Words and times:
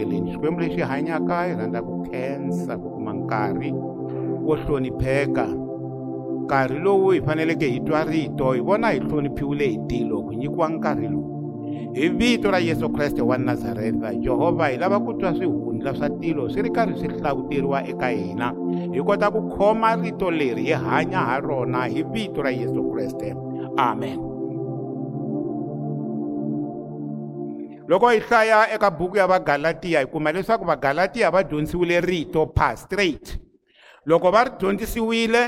evhangelini 0.00 0.32
xikwembu 0.32 0.60
lexi 0.60 0.80
hanyaka 0.80 1.36
hi 1.44 1.52
rhandza 1.54 1.80
ku 1.84 1.94
khensa 2.08 2.74
ku 2.80 2.88
kuma 2.96 3.12
nkarhi 3.12 3.72
wo 4.46 4.54
hlonipheka 4.56 5.46
nkarhi 6.44 6.78
lowu 6.84 7.10
hi 7.12 7.20
faneleke 7.20 7.66
hi 7.68 7.80
twa 7.84 8.04
rito 8.04 8.52
hi 8.56 8.60
vona 8.60 8.90
hi 8.90 8.98
hloniphiwile 9.00 9.66
hi 9.68 9.76
tilo 9.88 10.16
ku 10.24 10.32
nyikiwa 10.32 10.66
nkarhi 10.68 11.08
lowu 11.08 11.28
hi 11.94 12.08
vito 12.08 12.50
ra 12.50 12.58
yesu 12.58 12.88
kreste 12.90 13.22
wa 13.22 13.38
nazareta 13.38 14.14
jehovha 14.14 14.68
hi 14.68 14.76
lava 14.76 15.00
ku 15.00 15.12
twa 15.14 15.34
swihundla 15.34 15.94
swa 15.94 16.10
tilo 16.10 16.48
swi 16.48 16.62
ri 16.62 16.70
karhi 16.70 16.98
swi 16.98 17.08
hlawuteriwa 17.18 17.86
eka 17.88 18.08
hina 18.08 18.54
hi 18.94 19.02
kota 19.02 19.30
ku 19.30 19.42
khoma 19.52 19.94
rito 19.96 20.30
leri 20.30 20.62
hi 20.72 20.82
hanya 20.88 21.18
ha 21.28 21.40
rona 21.40 21.84
hi 21.86 22.02
vito 22.12 22.42
ra 22.42 22.50
yesu 22.50 22.82
kreste 22.92 23.36
amen 23.76 24.29
loko 27.90 28.06
hi 28.08 28.20
hlaya 28.22 28.70
eka 28.74 28.86
buku 28.94 29.18
ya 29.18 29.26
vagalatiya 29.26 30.00
hi 30.00 30.06
kuma 30.06 30.30
leswaku 30.32 30.62
vagalatiya 30.64 31.30
va 31.34 31.42
dyondzisiwile 31.42 31.98
rito 32.06 32.44
pastrat 32.46 33.34
loko 34.06 34.30
va 34.30 34.44
ri 34.46 34.50
dyondzisiwile 34.62 35.40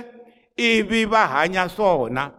ivi 0.58 1.04
va 1.06 1.22
hanya 1.38 1.68
swona 1.70 2.32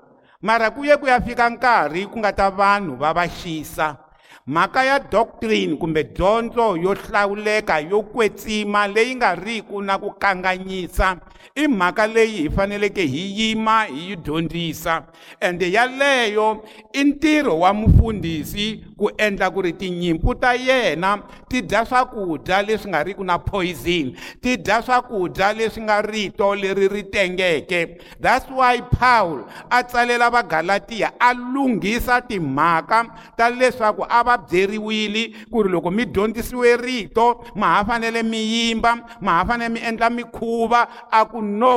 mara 0.44 0.72
ku 0.76 0.84
ye 0.86 0.98
ku 1.00 1.08
ya 1.08 1.22
fika 1.24 1.48
nkarhi 1.50 2.04
ku 2.12 2.20
nga 2.20 2.34
ta 2.36 2.50
vanhu 2.52 2.98
va 3.00 3.14
va 3.16 3.24
xisa 3.32 4.03
mhaka 4.48 4.84
ya 4.84 5.00
doctrine 5.00 5.76
kumbe 5.78 6.04
dyondzo 6.04 6.78
yo 6.78 6.94
hlawuleka 6.94 7.80
yo 7.80 8.02
kwetsima 8.02 8.88
leyi 8.88 9.16
nga 9.16 9.36
riki 9.36 9.78
na 9.82 9.98
ku 9.98 10.12
kanganyisa 10.20 11.18
i 11.56 11.68
mhaka 11.68 12.08
leyi 12.08 12.38
hi 12.42 12.50
faneleke 12.50 13.02
hi 13.06 13.34
yima 13.40 13.84
hi 13.86 14.10
yi 14.10 14.16
dyondzisa 14.16 15.04
ende 15.42 15.72
yaleyo 15.72 16.64
i 16.94 17.04
ntirho 17.04 17.60
wa 17.60 17.74
mufundhisi 17.74 18.84
ku 18.98 19.10
endla 19.18 19.48
ku 19.52 19.62
ri 19.62 19.74
tinyimpfu 19.74 20.36
ta 20.36 20.54
yena 20.56 21.20
ti 21.48 21.62
dya 21.62 21.86
swakudya 21.86 22.62
leswi 22.62 22.90
nga 22.90 23.04
riki 23.04 23.24
na 23.24 23.40
poison 23.40 24.12
ti 24.42 24.58
dya 24.58 24.82
swakudya 24.82 25.54
leswi 25.54 25.82
nga 25.84 26.02
rito 26.02 26.56
leri 26.56 26.88
ri 26.88 27.04
tengeke 27.04 27.98
that's 28.22 28.52
why 28.52 28.82
paul 29.00 29.46
a 29.70 29.84
tsalela 29.84 30.30
vagalatiya 30.30 31.12
a 31.20 31.34
lunghisa 31.34 32.20
timhaka 32.22 33.06
ta 33.38 33.48
leswaku 33.50 34.04
a 34.10 34.24
va 34.24 34.33
va 34.34 34.38
byeriwile 34.42 35.22
ku 35.52 35.62
ri 35.64 35.70
loko 35.70 35.90
mi 35.94 36.06
dyondzisiwe 36.10 36.70
rito 36.82 37.28
ma 37.56 37.68
ha 37.76 37.82
fanele 37.88 38.22
mi 38.32 38.38
yimba 38.54 38.92
ma 39.26 39.32
ha 39.40 39.44
fanele 39.48 39.70
mi 39.76 39.80
endla 39.90 40.10
mikhuva 40.20 40.82
a 41.12 41.22
ku 41.32 41.40
no 41.42 41.76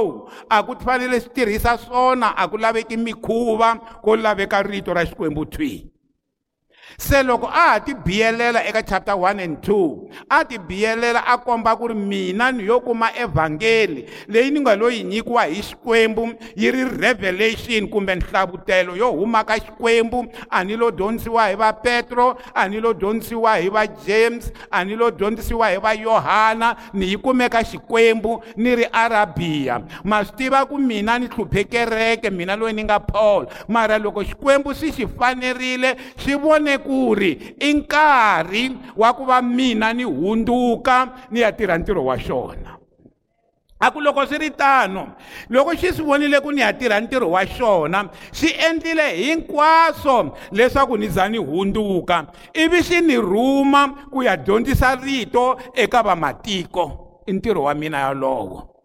a 0.49 0.63
ku 0.67 0.73
fanele 0.85 1.21
swi 1.21 1.33
tirhisa 1.37 1.73
swona 1.85 2.29
a 2.37 2.45
ku 2.51 2.57
laveki 2.57 2.97
mikhuva 3.07 3.69
ko 4.05 4.17
laveka 4.25 4.63
rito 4.73 4.91
ra 4.97 5.05
xikwembu 5.09 5.43
thwini 5.53 5.96
se 6.99 7.23
loko 7.23 7.47
a 7.49 7.73
ha 7.75 7.81
ti 7.85 7.93
biyelela 7.95 8.65
eka 8.65 8.83
chapter 8.83 9.15
1 9.17 9.41
and 9.43 9.57
2 9.63 10.11
a 10.31 10.45
ti 10.45 10.57
biyelela 10.59 11.23
a 11.27 11.37
komba 11.39 11.77
ku 11.77 11.89
ri 11.89 11.95
mina 11.95 12.53
ni 12.53 12.65
yo 12.65 12.81
kuma 12.81 13.11
evhangeli 13.15 14.07
leyi 14.29 14.51
ni 14.51 14.61
nga 14.61 14.77
lo 14.77 14.89
yi 14.89 15.03
nyikiwa 15.05 15.45
hi 15.45 15.63
xikwembu 15.63 16.33
yi 16.57 16.71
ri 16.71 16.85
revelation 16.85 17.87
kumbe 17.89 18.15
nhlavutelo 18.15 18.97
yo 18.97 19.13
huma 19.13 19.45
ka 19.45 19.55
xikwembu 19.59 20.27
a 20.51 20.65
ni 20.65 20.77
lo 20.77 20.91
dyondzisiwa 20.91 21.49
hi 21.49 21.55
va 21.57 21.73
petro 21.73 22.37
a 22.55 22.69
ni 22.69 22.81
lo 22.81 22.95
dyondzisiwa 22.95 23.57
hi 23.57 23.69
va 23.69 23.87
james 24.07 24.53
a 24.71 24.85
ni 24.85 24.95
lo 24.97 25.11
dyondzisiwa 25.11 25.69
hi 25.71 25.77
va 25.77 25.93
yohana 25.95 26.77
ni 26.95 27.09
yi 27.11 27.17
kumeka 27.19 27.65
xikwembu 27.65 28.43
ni 28.57 28.75
ri 28.77 28.87
arabiya 28.93 29.83
ma 30.05 30.25
swi 30.25 30.37
tiva 30.37 30.65
ku 30.67 30.79
mina 30.79 31.19
ni 31.19 31.27
hluphe 31.27 31.65
kereke 31.65 32.31
mina 32.31 32.57
loyi 32.57 32.73
ni 32.75 32.85
nga 32.85 33.01
paul 33.01 33.47
mara 33.69 33.99
loko 33.99 34.23
xikwembu 34.25 34.75
xi 34.75 34.93
xi 34.93 35.07
fanerile 35.19 35.97
xi 36.17 36.35
vone 36.35 36.76
kuri 36.79 37.55
i 37.61 37.73
nkarhi 37.75 38.73
wa 38.97 39.13
ku 39.13 39.25
va 39.25 39.43
mina 39.43 39.93
ni 39.93 40.05
hunduka 40.05 41.09
ni 41.31 41.41
ya 41.41 41.53
tirha 41.53 41.79
ntirho 41.79 42.05
wa 42.05 42.17
xona 42.19 42.77
a 43.79 43.91
ku 43.93 44.01
loko 44.01 44.25
swi 44.27 44.39
ri 44.39 44.51
tano 44.51 45.17
loko 45.51 45.77
xi 45.77 45.93
swi 45.97 46.05
vonile 46.07 46.41
ku 46.41 46.53
ni 46.53 46.61
ya 46.61 46.73
tirha 46.73 47.01
ntirho 47.01 47.29
wa 47.37 47.45
xona 47.47 48.09
xi 48.33 48.49
endlile 48.69 49.09
hinkwaswo 49.21 50.37
leswaku 50.53 50.97
ni 50.99 51.09
za 51.09 51.29
ni 51.29 51.39
hunduka 51.39 52.27
ivi 52.55 52.83
xi 52.83 53.01
ni 53.01 53.17
rhuma 53.17 54.09
ku 54.13 54.23
ya 54.23 54.37
dyondzisa 54.37 54.95
rito 54.97 55.57
eka 55.75 56.03
vamatiko 56.03 56.85
i 57.27 57.33
ntirho 57.33 57.63
wa 57.63 57.75
mina 57.75 58.01
yalowo 58.01 58.76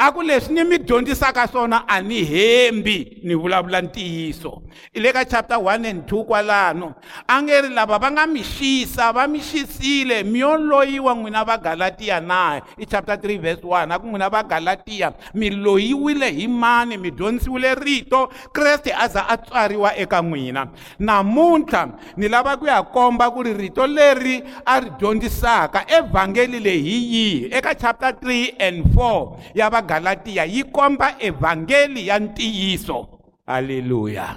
a 0.00 0.12
ku 0.14 0.22
leswi 0.22 0.54
ni 0.54 0.62
mi 0.64 0.76
dyondzisaka 0.78 1.48
swona 1.50 1.78
a 1.88 1.98
ni 2.00 2.22
hembi 2.24 3.18
ni 3.24 3.34
vulavula 3.34 3.82
ntiyiso 3.82 4.62
i 4.94 5.00
le 5.00 5.10
ka 5.12 5.24
chapta 5.24 5.56
1 5.56 5.84
and 5.90 6.02
2 6.06 6.24
kwalano 6.24 6.94
a 7.26 7.42
nge 7.42 7.60
ri 7.60 7.68
lava 7.74 7.98
va 7.98 8.08
nga 8.12 8.26
mi 8.26 8.42
xisa 8.46 9.10
va 9.12 9.26
mi 9.26 9.40
xisile 9.40 10.22
mi 10.22 10.38
yo 10.38 10.54
loyiwa 10.56 11.14
n'wina 11.14 11.42
vagalatiya 11.44 12.20
na 12.20 12.62
i 12.78 12.86
chapta 12.86 13.16
3 13.16 13.40
vhes 13.42 13.58
1 13.64 13.90
a 13.92 13.98
ku 13.98 14.06
n'wina 14.06 14.28
vagalatiya 14.28 15.10
mi 15.34 15.50
loyiwile 15.50 16.30
hi 16.30 16.46
mani 16.46 16.94
mi 16.96 17.10
dyondzisiwile 17.10 17.74
rito 17.74 18.28
kreste 18.54 18.94
a 18.94 19.08
za 19.08 19.26
a 19.26 19.36
tswariwa 19.36 19.96
eka 19.98 20.22
n'wina 20.22 20.62
namuntlha 20.98 21.82
ni 22.16 22.28
lava 22.28 22.54
ku 22.56 22.66
ya 22.70 22.82
komba 22.86 23.30
ku 23.34 23.42
ri 23.42 23.52
rito 23.52 23.82
leri 23.86 24.42
a 24.64 24.78
ri 24.78 24.90
dyondzisaka 24.98 25.90
evhangeli 25.90 26.60
leyi 26.60 26.86
hi 26.88 26.96
yihi 27.14 27.46
eka 27.50 27.74
chapta 27.74 28.10
3 28.14 28.54
and 28.66 28.86
4 28.94 29.58
ya 29.58 29.66
Galatiya 29.88 30.44
yi 30.44 30.62
komba 30.72 31.08
evhangeli 31.18 32.06
ya 32.08 32.18
ntiyiso 32.20 32.98
haleluya 33.46 34.36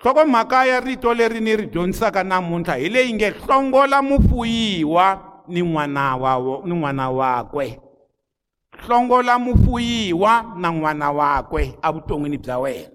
nhlokomhaka 0.00 0.66
ya 0.68 0.80
rito 0.84 1.08
leri 1.14 1.40
ni 1.40 1.56
ri 1.56 1.66
dyondzisaka 1.72 2.20
namuntlha 2.24 2.76
hi 2.76 2.88
leyi 2.92 3.12
nge 3.16 3.28
hlongola 3.40 4.02
mufuyiwa 4.04 5.06
ni 5.48 5.60
n'wana 5.64 6.16
wa 6.22 6.32
ni 6.64 6.74
n'wana 6.76 7.06
wakwe 7.18 7.66
hlongola 8.84 9.34
mufuyiwa 9.38 10.32
na 10.60 10.68
n'wana 10.74 11.08
wakwe 11.18 11.62
evuton'wini 11.88 12.36
bya 12.44 12.56
wena 12.62 12.92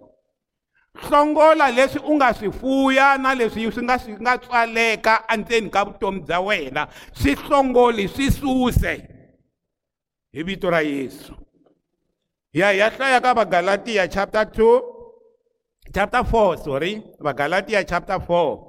hlongola 1.01 1.65
leswi 1.77 1.99
u 2.05 2.13
nga 2.15 2.29
swi 2.37 2.51
fuya 2.51 3.17
na 3.17 3.29
leswi 3.35 3.71
swi 3.73 3.83
nga 3.87 3.97
swi 4.01 4.13
nga 4.21 4.33
tswaleka 4.43 5.13
endzeni 5.33 5.69
ka 5.73 5.81
vutomi 5.87 6.19
bya 6.25 6.39
wena 6.47 6.81
swi 7.19 7.33
hlongoli 7.41 8.05
swi 8.13 8.27
suse 8.37 8.93
hi 10.33 10.43
vito 10.43 10.69
ra 10.69 10.81
yesu 10.81 11.33
ya 12.53 12.67
hi 12.71 12.79
ya 12.79 12.89
hlaya 12.89 13.19
ka 13.21 13.33
vagalatiya 13.33 14.05
chapter 14.07 14.43
2 14.45 14.81
chapter 15.93 16.19
4 16.21 16.57
sorry 16.63 17.01
vagalatiya 17.19 17.81
chapter 17.83 18.17
4 18.17 18.59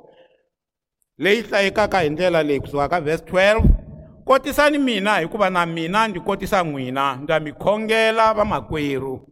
leyi 1.18 1.42
hlayekaka 1.42 2.00
hi 2.00 2.10
ndlela 2.10 2.42
leyi 2.42 2.60
kusuka 2.60 2.88
ka 2.88 3.00
verse 3.00 3.24
12 3.24 3.60
kotisani 4.24 4.78
mina 4.78 5.18
hikuva 5.18 5.50
na 5.50 5.66
mina 5.66 6.08
ndzi 6.08 6.20
kotisa 6.20 6.64
n'wina 6.64 7.16
ndza 7.22 7.40
mi 7.40 7.52
khongela 7.52 8.34
vamakwerhu 8.34 9.29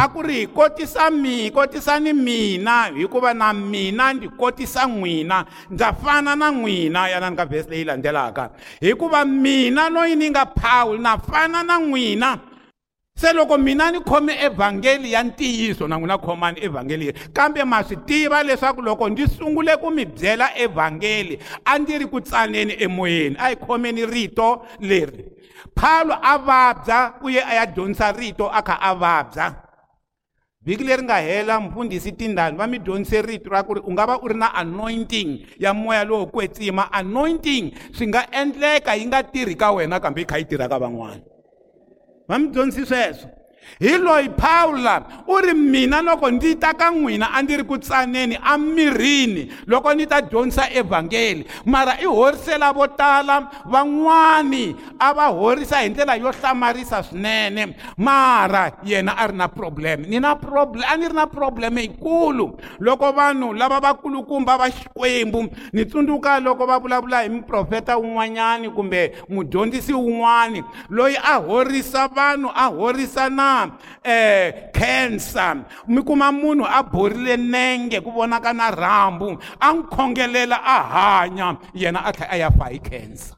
a 0.00 0.08
ku 0.08 0.22
ri 0.22 0.34
hi 0.40 0.46
kotisa 0.46 1.10
mi 1.10 1.50
kotisani 1.50 2.12
mina 2.12 2.86
hikuva 2.86 3.34
na 3.34 3.52
mina 3.52 4.12
ndzi 4.12 4.28
kotisa 4.28 4.86
n'wina 4.86 5.44
ndza 5.70 5.92
fana 5.92 6.36
na 6.36 6.50
n'wina 6.50 7.08
yana 7.08 7.30
ni 7.30 7.36
ka 7.36 7.44
vhesi 7.44 7.70
leyi 7.70 7.84
landzelaka 7.84 8.50
hikuva 8.80 9.24
mina 9.24 9.88
loyi 9.90 10.16
ni 10.16 10.30
nga 10.30 10.46
phawuli 10.46 11.02
na 11.02 11.18
fana 11.18 11.62
na 11.62 11.78
n'wina 11.78 12.38
se 13.16 13.32
loko 13.32 13.58
mina 13.58 13.90
ni 13.90 14.00
khome 14.00 14.32
evhangeli 14.44 15.12
ya 15.12 15.22
ntiyiso 15.22 15.88
na 15.88 15.96
n'wina 15.98 16.18
khomani 16.18 16.64
evhangeli 16.64 17.04
leri 17.04 17.18
kambe 17.32 17.64
ma 17.64 17.84
swi 17.84 17.96
tiva 17.96 18.42
leswaku 18.42 18.82
loko 18.82 19.08
ndzi 19.08 19.26
sungule 19.28 19.76
ku 19.76 19.90
mi 19.90 20.04
byela 20.04 20.56
evhangeli 20.56 21.38
a 21.64 21.78
ndzi 21.78 21.98
ri 21.98 22.06
ku 22.06 22.20
tsaneni 22.20 22.76
emoyeni 22.82 23.36
a 23.38 23.48
hi 23.48 23.56
khomeni 23.56 24.06
rito 24.06 24.62
leri 24.80 25.24
phawulo 25.78 26.14
a 26.22 26.38
vabya 26.38 27.10
ku 27.20 27.28
ye 27.30 27.40
a 27.44 27.54
ya 27.54 27.66
dyondzisa 27.66 28.12
rito 28.12 28.48
a 28.48 28.62
kha 28.62 28.78
a 28.80 28.94
vabya 28.94 29.54
vhiki 30.64 30.84
leri 30.84 31.02
nga 31.08 31.16
hela 31.24 31.56
mufundhisi 31.60 32.12
tindhani 32.12 32.58
va 32.60 32.66
mi 32.68 32.76
dyondzise 32.84 33.22
rito 33.24 33.48
ra 33.48 33.64
ku 33.64 33.72
ri 33.76 33.80
u 33.88 33.90
nga 33.96 34.04
va 34.10 34.20
u 34.20 34.26
ri 34.28 34.36
na 34.36 34.52
anointing 34.52 35.40
ya 35.56 35.72
moya 35.72 36.04
lowo 36.04 36.28
kwetsima 36.28 36.92
anointing 36.92 37.72
swi 37.96 38.04
nga 38.12 38.28
endleka 38.28 38.92
yi 38.92 39.08
nga 39.08 39.24
tirhi 39.24 39.56
ka 39.56 39.72
wena 39.72 39.96
kambe 40.00 40.20
yi 40.20 40.28
kha 40.28 40.36
yi 40.36 40.44
tirha 40.44 40.68
ka 40.68 40.76
van'wana 40.76 41.24
va 42.28 42.36
mi 42.38 42.52
dyondzisi 42.52 42.84
sweswo 42.84 43.39
hi 43.78 43.98
loyi 43.98 44.28
phawula 44.36 45.02
u 45.28 45.36
ri 45.38 45.54
mina 45.54 46.02
loko 46.02 46.30
ndzi 46.30 46.56
ta 46.56 46.74
ka 46.74 46.90
n'wina 46.90 47.30
a 47.34 47.42
ndzi 47.42 47.56
ri 47.56 47.62
ku 47.64 47.78
tsaneni 47.78 48.34
amirini 48.42 49.48
loko 49.66 49.94
ndzi 49.94 50.06
ta 50.06 50.20
dyondzisa 50.22 50.66
evhangeli 50.72 51.46
mara 51.66 51.94
i 52.02 52.06
horisela 52.06 52.72
vo 52.72 52.86
tala 52.88 53.46
van'wani 53.70 54.74
a 54.98 55.14
va 55.14 55.26
horisa 55.28 55.80
hi 55.80 55.88
ndlela 55.90 56.16
yo 56.16 56.32
hlamarisa 56.32 57.02
swinene 57.02 57.76
mara 57.98 58.70
yena 58.84 59.12
a 59.16 59.26
ri 59.26 59.36
na 59.36 59.48
problem 59.48 60.02
ni 60.08 60.20
na 60.20 60.34
problem 60.36 60.84
a 60.90 60.96
ni 60.96 61.06
ri 61.08 61.14
na 61.14 61.26
problem 61.26 61.78
e 61.78 61.82
yikulu 61.82 62.58
loko 62.80 63.12
vanhu 63.12 63.52
lava 63.54 63.80
vakulukumba 63.80 64.56
va 64.58 64.70
xikwembu 64.70 65.48
ni 65.72 65.84
tsundzuka 65.86 66.40
loko 66.40 66.66
va 66.66 66.78
vulavula 66.78 67.22
hi 67.22 67.28
muprofeta 67.28 67.96
wun'wanyani 67.98 68.70
kumbe 68.70 69.12
mudyondzisi 69.28 69.92
wun'wani 69.92 70.62
loyi 70.90 71.16
a 71.16 71.36
horisa 71.38 72.08
vanhu 72.08 72.50
a 72.54 72.66
horisa 72.68 73.28
na 73.30 73.59
kuma 73.60 73.78
eh 74.04 74.70
cancer 74.72 75.64
mi 75.88 76.02
kuma 76.02 76.30
munhu 76.32 76.64
a 76.66 76.82
borile 76.82 77.36
nenge 77.36 78.02
ku 78.02 78.10
vonaka 78.10 78.54
na 78.54 78.70
rhambu 78.70 79.38
a 79.60 79.72
n'wi 79.72 79.88
khongelela 79.90 80.58
a 80.62 80.76
hanya 80.90 81.58
yena 81.74 82.00
a 82.04 82.12
tlhela 82.12 82.32
a 82.32 82.36
ya 82.38 82.50
fa 82.50 82.64
hi 82.70 82.78
cancer 82.78 83.34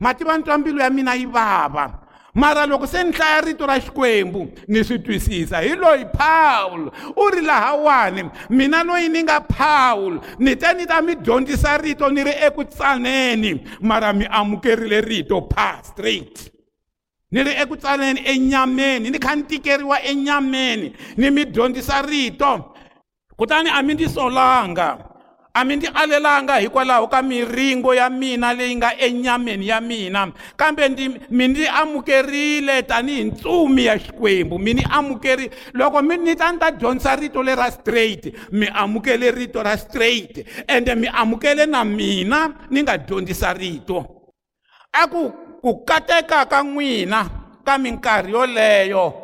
ma 0.00 0.12
tiva 0.14 0.36
ni 0.36 0.42
twa 0.44 0.58
mbilu 0.58 0.80
ya 0.80 0.90
mina 0.90 1.14
yi 1.14 1.26
vava 1.26 2.00
mara 2.34 2.66
loko 2.66 2.86
se 2.86 3.02
ni 3.04 3.12
hlaya 3.12 3.40
rito 3.46 3.66
ra 3.66 3.78
xikwembu 3.80 4.50
ni 4.68 4.84
swi 4.84 4.98
twisisa 4.98 5.60
hi 5.60 5.76
loyi 5.76 6.04
pawulo 6.04 6.92
u 7.16 7.28
ri 7.30 7.40
lahawani 7.40 8.24
mina 8.50 8.82
loyi 8.84 9.08
ni 9.08 9.22
nga 9.22 9.40
pawulo 9.40 10.20
ni 10.38 10.56
te 10.56 10.72
ni 10.74 10.86
ta 10.86 11.00
mi 11.02 11.14
dyondzisa 11.16 11.76
rito 11.78 12.08
ni 12.10 12.24
ri 12.24 12.30
eku 12.46 12.64
tsaneni 12.64 13.60
mara 13.80 14.12
mi 14.12 14.26
amukerile 14.26 15.00
rito 15.00 15.42
pastrate 15.42 16.53
ni 17.34 17.42
ri 17.42 17.50
eku 17.62 17.74
tsaleni 17.76 18.22
enyameni 18.24 19.10
ni 19.10 19.18
kha 19.18 19.34
ni 19.36 19.42
tikeriwa 19.42 20.02
enyameni 20.04 20.92
ni 21.16 21.30
mi 21.30 21.44
dyondzisa 21.44 22.02
rito 22.02 22.74
kutani 23.36 23.70
a 23.74 23.82
mi 23.82 23.94
ni 23.94 24.08
solanga 24.08 24.88
a 25.54 25.64
mi 25.64 25.76
ndzi 25.76 25.88
alelanga 25.94 26.56
hikwalaho 26.56 27.06
ka 27.08 27.22
miringo 27.22 27.94
ya 27.94 28.10
mina 28.10 28.52
leyi 28.54 28.76
nga 28.76 28.96
enyameni 28.98 29.68
ya 29.68 29.80
mina 29.80 30.32
kambe 30.56 30.88
ndi 30.88 31.10
mi 31.30 31.48
ndzi 31.48 31.66
amukerile 31.68 32.82
tanihi 32.82 33.24
ntsumi 33.24 33.84
ya 33.84 33.98
xikwembu 33.98 34.58
mi 34.58 34.74
ni 34.74 34.86
amukerile 34.90 35.50
loko 35.72 36.02
mi 36.02 36.16
ni 36.16 36.36
ta 36.36 36.52
ni 36.52 36.58
ta 36.58 36.70
dyondzisa 36.70 37.16
rito 37.16 37.42
le 37.42 37.54
ra 37.54 37.70
straight 37.70 38.34
mi 38.52 38.66
amukele 38.74 39.30
rito 39.30 39.62
ra 39.62 39.76
straight 39.78 40.46
ende 40.68 40.94
mi 40.94 41.08
amukele 41.12 41.66
na 41.66 41.84
mina 41.84 42.54
ni 42.70 42.82
nga 42.82 42.98
dyondzisa 42.98 43.52
rito 43.52 44.06
a 44.92 45.06
ku 45.06 45.34
ku 45.64 45.80
kateka 45.80 46.44
ka 46.44 46.60
n'wina 46.60 47.24
ka 47.64 47.80
minkarhi 47.80 48.36
yoleyo 48.36 49.16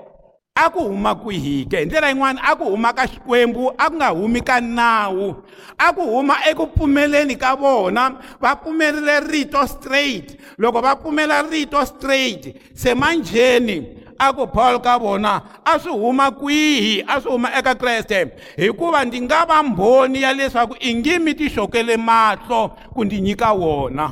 a 0.56 0.70
ku 0.72 0.80
huma 0.88 1.12
kwihike 1.12 1.76
hi 1.76 1.84
ndlela 1.84 2.08
yin'wana 2.08 2.40
a 2.40 2.54
ku 2.56 2.64
huma 2.72 2.92
ka 2.96 3.04
xikwembu 3.04 3.68
a 3.76 3.84
ku 3.92 3.96
nga 4.00 4.08
humi 4.16 4.40
ka 4.40 4.56
nawu 4.60 5.34
a 5.76 5.86
ku 5.92 6.00
huma 6.00 6.40
eku 6.48 6.64
pfumeleni 6.72 7.36
ka 7.36 7.52
vona 7.60 8.04
va 8.40 8.54
pfumerile 8.56 9.20
rito 9.20 9.60
straight 9.68 10.40
loko 10.58 10.80
va 10.80 10.94
pfumela 10.96 11.42
rito 11.44 11.84
straight 11.84 12.56
se 12.72 12.94
manjheni 12.96 13.76
a 14.16 14.32
ku 14.32 14.48
paul 14.48 14.80
ka 14.80 14.96
vona 14.98 15.34
a 15.64 15.76
swi 15.76 15.92
huma 15.92 16.30
kwihi 16.32 17.04
a 17.04 17.20
swi 17.20 17.36
huma 17.36 17.52
eka 17.58 17.74
kreste 17.76 18.32
hikuva 18.56 19.04
ndzi 19.04 19.20
nga 19.28 19.44
va 19.44 19.62
mbhoni 19.62 20.22
ya 20.24 20.32
leswaku 20.32 20.74
i 20.80 20.94
nge 20.94 21.18
mi 21.18 21.34
ti 21.34 21.50
xokele 21.52 21.96
mahlo 21.96 22.70
ku 22.94 23.04
ndzi 23.04 23.20
nyika 23.20 23.52
wona 23.52 24.08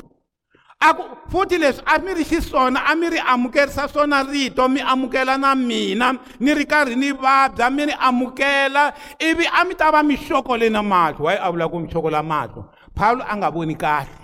a 0.81 0.89
ku 0.95 1.03
futhi 1.31 1.57
leswi 1.63 1.83
a 1.93 1.99
mi 2.03 2.11
ri 2.17 2.23
xiswona 2.29 2.79
a 2.89 2.95
mi 2.95 3.07
ri 3.13 3.19
amukerisa 3.31 3.87
swona 3.87 4.23
rito 4.23 4.63
mi 4.69 4.79
amukela 4.91 5.37
na 5.37 5.53
mina 5.55 6.07
ni 6.39 6.53
ri 6.53 6.65
karhi 6.71 6.95
ni 6.95 7.11
vabya 7.11 7.69
mi 7.69 7.85
ni 7.85 7.93
amukela 8.07 8.83
ivi 9.27 9.45
a 9.59 9.65
mi 9.65 9.73
ta 9.75 9.91
va 9.91 10.01
mi 10.03 10.15
xokole 10.15 10.69
na 10.69 10.81
mahlo 10.81 11.25
wayi 11.25 11.37
a 11.41 11.51
vula 11.51 11.67
ku 11.67 11.79
mi 11.79 11.87
xokola 11.91 12.23
mahlo 12.23 12.61
phawulo 12.95 13.23
a 13.27 13.33
nga 13.37 13.49
voni 13.51 13.75
kahle 13.75 14.15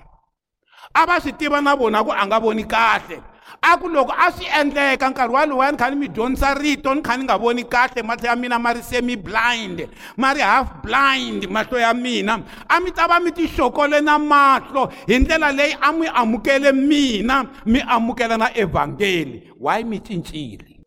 a 1.00 1.06
va 1.06 1.20
swi 1.24 1.34
tiva 1.34 1.60
na 1.62 1.76
vona 1.76 2.04
ku 2.06 2.12
a 2.14 2.24
nga 2.26 2.40
voni 2.40 2.64
kahle 2.64 3.18
a 3.62 3.78
ku 3.78 3.88
loko 3.90 4.10
a 4.14 4.32
swi 4.32 4.46
endleka 4.60 5.10
nkarhi 5.10 5.34
waluwa 5.34 5.72
ni 5.72 5.78
kha 5.78 5.90
ni 5.90 5.96
mi 5.96 6.08
dyondzisa 6.08 6.54
rito 6.54 6.96
ni 6.96 7.02
kha 7.02 7.18
ni 7.18 7.24
nga 7.24 7.38
voni 7.38 7.64
kahle 7.64 8.02
mahlo 8.04 8.28
ya 8.28 8.36
mina 8.36 8.60
ma 8.60 8.74
ri 8.74 8.82
semi 8.82 9.16
blind 9.16 9.88
ma 10.18 10.34
ri 10.34 10.42
half 10.42 10.82
blind 10.82 11.50
mahlo 11.50 11.80
ya 11.80 11.94
mina 11.94 12.42
a 12.70 12.80
mi 12.80 12.92
ta 12.92 13.08
va 13.08 13.20
mi 13.20 13.32
tixokole 13.32 14.02
na 14.04 14.18
mahlo 14.20 14.92
hi 15.08 15.20
ndlela 15.20 15.52
leyi 15.52 15.76
a 15.82 15.92
mi 15.94 16.08
amukele 16.08 16.72
mina 16.72 17.46
mi 17.66 17.82
amukela 17.88 18.38
na 18.38 18.50
evhangeli 18.54 19.52
why 19.60 19.84
mi 19.84 20.00
cincile 20.00 20.80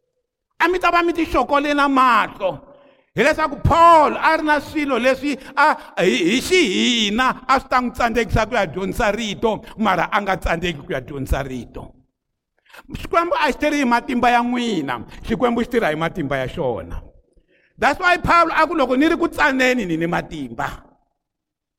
a 0.59 0.69
mi 0.69 0.79
ta 0.79 0.91
va 0.91 1.03
mi 1.03 1.13
tixokole 1.13 1.75
na 1.75 1.89
mahlo 1.89 2.59
hileswaku 3.15 3.57
paul 3.63 4.17
a 4.19 4.37
ri 4.37 4.45
na 4.45 4.61
swilo 4.61 4.99
leswi 4.99 5.39
a 5.57 5.77
hi 6.03 6.41
xihina 6.41 7.43
a 7.49 7.59
swi 7.61 7.69
ta 7.69 7.79
n'wi 7.81 7.91
tsandzekisa 7.93 8.47
ku 8.47 8.55
ya 8.55 8.67
dyondzisa 8.67 9.11
rito 9.13 9.63
mara 9.79 10.11
a 10.11 10.21
nga 10.23 10.37
tsandzeki 10.37 10.81
ku 10.85 10.93
ya 10.93 11.01
dyondzisa 11.01 11.43
rito 11.43 11.98
xikwembu 13.01 13.35
a 13.41 13.51
xi 13.53 13.59
tirhi 13.61 13.79
hi 13.79 13.85
matimba 13.85 14.31
ya 14.31 14.43
n'wina 14.43 15.01
xikwembu 15.29 15.63
xi 15.63 15.71
tirha 15.71 15.89
hi 15.91 15.97
matimba 15.97 16.37
ya 16.37 16.47
xona 16.49 17.03
that's 17.79 18.01
why 18.01 18.17
pawulo 18.19 18.53
a 18.55 18.67
ku 18.67 18.75
loko 18.75 18.97
ni 18.97 19.09
ri 19.09 19.17
ku 19.17 19.27
tsaneni 19.29 19.85
ni 19.87 19.97
ni 19.97 20.07
matimba 20.07 20.85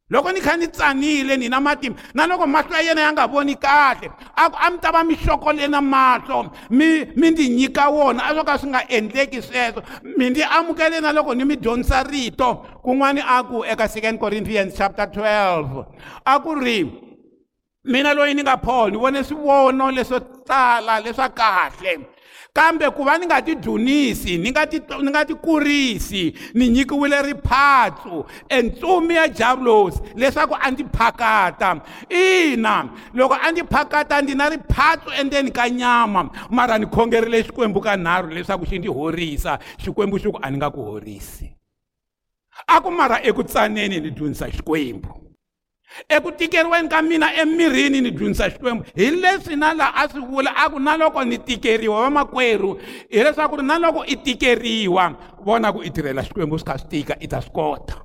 loko 0.10 0.32
ni 0.34 0.40
kha 0.42 0.58
ni 0.58 0.68
tsanile 0.68 1.38
ni 1.38 1.48
na 1.50 1.60
matimba 1.62 2.00
na 2.14 2.26
loko 2.28 2.48
mahlo 2.48 2.74
ya 2.76 2.82
yena 2.82 3.02
ya 3.02 3.12
nga 3.14 3.28
voni 3.28 3.56
kahle 3.56 4.10
a 4.36 4.50
ku 4.50 4.56
a 4.60 4.70
mi 4.70 4.78
ta 4.80 4.92
va 4.92 5.04
mi 5.04 5.16
xokole 5.16 5.68
na 5.70 5.82
mahlo 5.82 6.52
mi 6.70 7.06
mi 7.16 7.32
ndzi 7.32 7.50
nyika 7.50 7.90
wona 7.90 8.24
a 8.28 8.34
swo 8.34 8.44
ka 8.44 8.58
swi 8.58 8.70
nga 8.70 8.88
endleki 8.88 9.42
sweswo 9.42 9.82
mi 10.18 10.30
ndzi 10.30 10.44
amukele 10.44 11.00
na 11.02 11.12
loko 11.14 11.34
ni 11.36 11.46
mi 11.46 11.56
dyondzisa 11.58 12.04
rito 12.04 12.66
kun'wani 12.84 13.22
a 13.22 13.44
ku 13.44 13.64
eka 13.64 13.88
second 13.88 14.18
corinthians 14.20 14.74
chapter 14.78 15.06
12 15.06 15.86
a 16.26 16.40
ku 16.40 16.54
ri 16.56 17.09
mina 17.90 18.14
loyi 18.14 18.34
ni 18.34 18.44
nga 18.46 18.58
paul 18.58 18.92
ni 18.92 18.98
vone 18.98 19.24
swivono 19.24 19.92
leswo 19.92 20.20
tala 20.20 21.00
leswa 21.00 21.30
kahle 21.30 22.00
kambe 22.54 22.90
ku 22.90 23.04
va 23.04 23.18
ni 23.18 23.26
nga 23.26 23.42
ti 23.42 23.56
dzunisi 23.56 24.38
ni 24.38 24.50
nga 24.54 24.68
ti 24.68 24.78
ni 25.02 25.10
nga 25.12 25.26
ti 25.26 25.34
kurisi 25.36 26.24
ni 26.54 26.70
nyikiwile 26.70 27.22
riphatsu 27.22 28.26
entsumi 28.50 29.16
ya 29.16 29.28
javulosi 29.28 30.00
leswaku 30.16 30.56
a 30.62 30.72
ndzi 30.72 30.84
phakata 30.98 31.82
ina 32.10 32.86
loko 33.14 33.34
a 33.42 33.52
ndzi 33.52 33.64
phakata 33.64 34.22
ndzi 34.22 34.36
na 34.36 34.50
riphatsu 34.50 35.10
endzeni 35.20 35.52
ka 35.52 35.70
nyama 35.70 36.30
mara 36.50 36.78
ni 36.78 36.86
khongerile 36.86 37.44
xikwembu 37.44 37.82
ka 37.82 37.98
nharhu 37.98 38.30
leswaku 38.30 38.66
xi 38.70 38.80
ndzi 38.80 38.90
horisa 38.90 39.60
xikwembu 39.82 40.18
xi 40.22 40.30
ku 40.32 40.38
a 40.42 40.50
ni 40.52 40.58
nga 40.58 40.70
ku 40.70 40.82
horisi 40.84 41.50
a 42.68 42.82
ku 42.82 42.92
mara 42.92 43.18
eku 43.26 43.44
tsaneni 43.44 43.98
ni 44.00 44.10
dyondzisa 44.12 44.46
xikwembu 44.54 45.29
eku 46.10 46.32
tikeriweni 46.32 46.90
ka 46.90 47.02
mina 47.02 47.34
emirini 47.42 48.02
ni 48.02 48.12
dzunisa 48.12 48.50
xikwembu 48.50 48.84
hi 48.96 49.12
leswi 49.12 49.56
na 49.56 49.74
laha 49.74 49.96
a 50.04 50.10
swi 50.10 50.20
vula 50.22 50.52
a 50.56 50.70
ku 50.70 50.80
na 50.80 50.98
loko 50.98 51.24
ni 51.24 51.38
tikeriwa 51.38 52.02
vamakwerhu 52.04 52.80
hileswaku 53.10 53.56
ri 53.56 53.64
na 53.64 53.80
loko 53.80 54.04
i 54.08 54.16
tikeriwa 54.16 55.16
vona 55.46 55.74
ku 55.74 55.84
i 55.84 55.90
tirhela 55.90 56.24
xikwembu 56.24 56.58
swi 56.60 56.66
kha 56.68 56.78
swi 56.78 56.88
tika 56.90 57.16
i 57.20 57.28
ta 57.28 57.42
swi 57.42 57.52
kota 57.54 57.96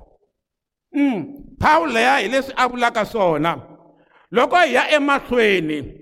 um 0.93 1.01
mm, 1.01 1.25
phawuleya 1.61 2.17
hi 2.17 2.27
leswi 2.27 2.53
a 2.57 2.67
vulaka 2.67 3.05
swona 3.05 3.57
loko 4.31 4.55
hi 4.57 4.73
ya 4.73 4.91
emahlweni 4.91 5.93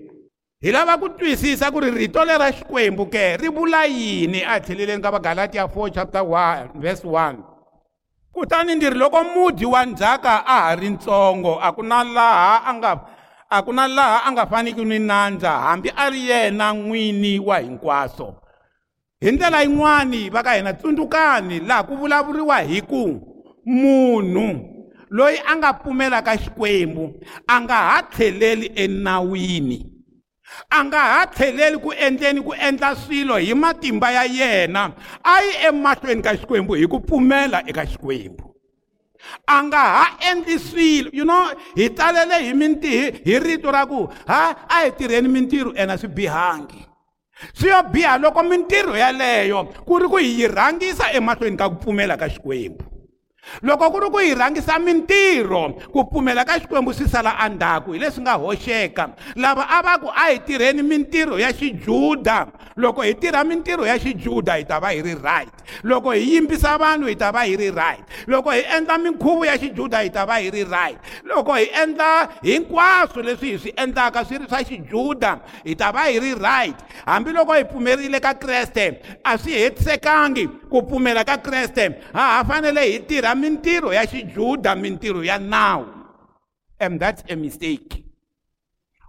hi 0.60 0.70
lava 0.72 0.98
ku 0.98 1.08
twisisa 1.08 1.70
ku 1.70 1.80
ri 1.80 1.90
rito 1.90 2.24
lera 2.24 2.52
xikwembu 2.52 3.06
ke 3.06 3.36
ri 3.36 3.48
vula 3.48 3.84
yini 3.84 4.42
a 4.42 4.54
hi 4.54 4.60
tlheleleni 4.60 5.02
ka 5.02 5.10
vagalatiya 5.10 5.64
4 5.64 5.90
chapter 5.94 6.20
1 6.22 6.80
verse 6.80 7.06
1 7.06 7.53
kutani 8.34 8.74
ndiri 8.74 8.96
loko 8.98 9.24
mudyi 9.24 9.64
wa 9.66 9.86
ndzhaka 9.86 10.30
a 10.46 10.58
ha 10.60 10.74
ri 10.74 10.88
ntsongo 10.88 11.58
a 11.62 11.68
ku 11.72 11.82
na 11.82 12.04
laha 12.04 12.54
a 12.66 12.74
nga 12.74 12.92
a 13.50 13.58
ku 13.64 13.72
na 13.72 13.84
laha 13.96 14.18
a 14.26 14.32
nga 14.32 14.44
faniki 14.46 14.84
ni 14.84 14.98
nandza 14.98 15.50
hambi 15.64 15.88
a 15.96 16.10
ri 16.10 16.20
yena 16.28 16.66
n'wini 16.74 17.38
wa 17.46 17.56
hinkwaswo 17.64 18.28
hi 19.22 19.30
ndlela 19.32 19.62
yin'wani 19.62 20.20
va 20.34 20.42
ka 20.46 20.52
hina 20.56 20.72
tsundzukani 20.74 21.60
laha 21.68 21.82
ku 21.86 21.92
vulavuriwa 22.00 22.58
hi 22.68 22.78
ku 22.90 23.02
munhu 23.80 24.46
loyi 25.16 25.38
a 25.50 25.56
nga 25.56 25.70
pfumelaka 25.78 26.32
xikwembu 26.42 27.04
a 27.46 27.54
nga 27.62 27.74
ha 27.88 27.98
tlheleli 28.10 28.66
enawini 28.84 29.78
e 29.84 29.93
a 30.70 30.78
nga 30.84 30.98
ha 30.98 31.20
tlheleli 31.26 31.78
ku 31.80 31.90
endleni 32.06 32.40
ku 32.42 32.52
endla 32.68 32.94
swilo 32.96 33.36
hi 33.36 33.54
matimba 33.54 34.10
ya 34.12 34.24
yena 34.24 34.92
a 35.24 35.34
yi 35.44 35.52
emahlweni 35.68 36.22
ka 36.22 36.34
xikwembu 36.36 36.74
hi 36.74 36.86
ku 36.86 36.98
pfumela 37.00 37.62
eka 37.66 37.86
xikwembu 37.86 38.54
a 39.46 39.56
nga 39.64 39.82
ha 39.96 40.04
endli 40.30 40.56
swilo 40.58 41.08
you 41.12 41.24
know 41.24 41.46
hi 41.76 41.88
talele 41.90 42.36
hi 42.46 42.52
mintirho 42.54 43.18
hi 43.24 43.34
rito 43.38 43.70
ra 43.70 43.86
ku 43.86 44.06
ha 44.26 44.40
a 44.68 44.82
hi 44.84 44.90
tirheni 44.90 45.28
mintirho 45.28 45.74
ena 45.74 45.96
swi 45.98 46.08
bihangi 46.08 46.82
swi 47.54 47.68
yo 47.68 47.82
biha 47.92 48.18
loko 48.18 48.42
mintirho 48.42 48.94
yeleyo 48.96 49.64
ku 49.86 49.98
ri 49.98 50.06
ku 50.08 50.16
hi 50.18 50.28
yi 50.40 50.46
rhangisa 50.48 51.12
emahlweni 51.14 51.56
ka 51.56 51.68
ku 51.70 51.76
pfumela 51.82 52.16
ka 52.16 52.28
xikwembu 52.28 52.93
loko 53.62 53.90
ku 53.90 53.98
ri 54.00 54.08
ku 54.10 54.18
hi 54.18 54.34
rhangisa 54.34 54.78
mintirho 54.78 55.76
ku 55.92 56.04
pfumela 56.08 56.44
ka 56.44 56.58
xikwembu 56.60 56.92
swi 56.94 57.08
sala 57.08 57.36
andzhaku 57.38 57.92
hi 57.94 57.98
leswi 57.98 58.22
nga 58.22 58.34
hoxeka 58.34 59.08
lava 59.36 59.64
a 59.70 59.82
va 59.82 59.98
ku 59.98 60.08
a 60.08 60.32
hi 60.32 60.38
tirheni 60.38 60.82
mintirho 60.82 61.38
ya 61.38 61.52
xijuda 61.52 62.46
loko 62.76 63.02
hi 63.02 63.14
tirha 63.14 63.44
mintirho 63.44 63.86
ya 63.86 63.98
xijuda 63.98 64.58
hi 64.58 64.64
ta 64.64 64.80
va 64.80 64.92
hi 64.92 65.02
ri 65.02 65.14
right 65.14 65.52
loko 65.82 66.10
hi 66.10 66.20
yimbisa 66.34 66.76
vanhu 66.78 67.06
hi 67.06 67.16
ta 67.16 67.30
va 67.32 67.44
hi 67.46 67.56
ri 67.56 67.70
right 67.70 68.02
loko 68.26 68.50
hi 68.50 68.60
endla 68.76 68.98
minkhuvo 68.98 69.44
ya 69.46 69.56
xijuda 69.58 70.02
hi 70.02 70.10
ta 70.10 70.24
va 70.26 70.40
hi 70.42 70.50
ri 70.50 70.64
right 70.64 70.98
loko 71.24 71.54
hi 71.54 71.68
endla 71.82 72.28
hinkwaswo 72.42 73.22
leswi 73.22 73.52
hi 73.54 73.58
swi 73.58 73.72
endlaka 73.76 74.24
swi 74.24 74.38
ri 74.42 74.48
swa 74.48 74.62
xijuda 74.64 75.38
hi 75.64 75.74
ta 75.76 75.92
va 75.92 76.08
hi 76.10 76.18
ri 76.18 76.34
right 76.34 76.76
hambiloko 77.06 77.52
hi 77.52 77.64
pfumerile 77.64 78.20
ka 78.20 78.34
kreste 78.34 78.98
a 79.24 79.38
swi 79.38 79.52
hetisekangi 79.52 80.48
ku 80.74 80.82
pfumela 80.82 81.22
ka 81.22 81.38
kreste 81.38 81.84
ha 82.18 82.34
ha 82.34 82.40
fanele 82.44 82.80
hi 82.82 82.98
tirha 83.06 83.34
mintirho 83.38 83.94
ya 83.94 84.02
xijuda 84.06 84.74
mintirho 84.74 85.22
ya 85.22 85.38
nawu 85.38 85.86
and 86.82 86.98
that's 86.98 87.22
a 87.30 87.36
mistake 87.38 88.02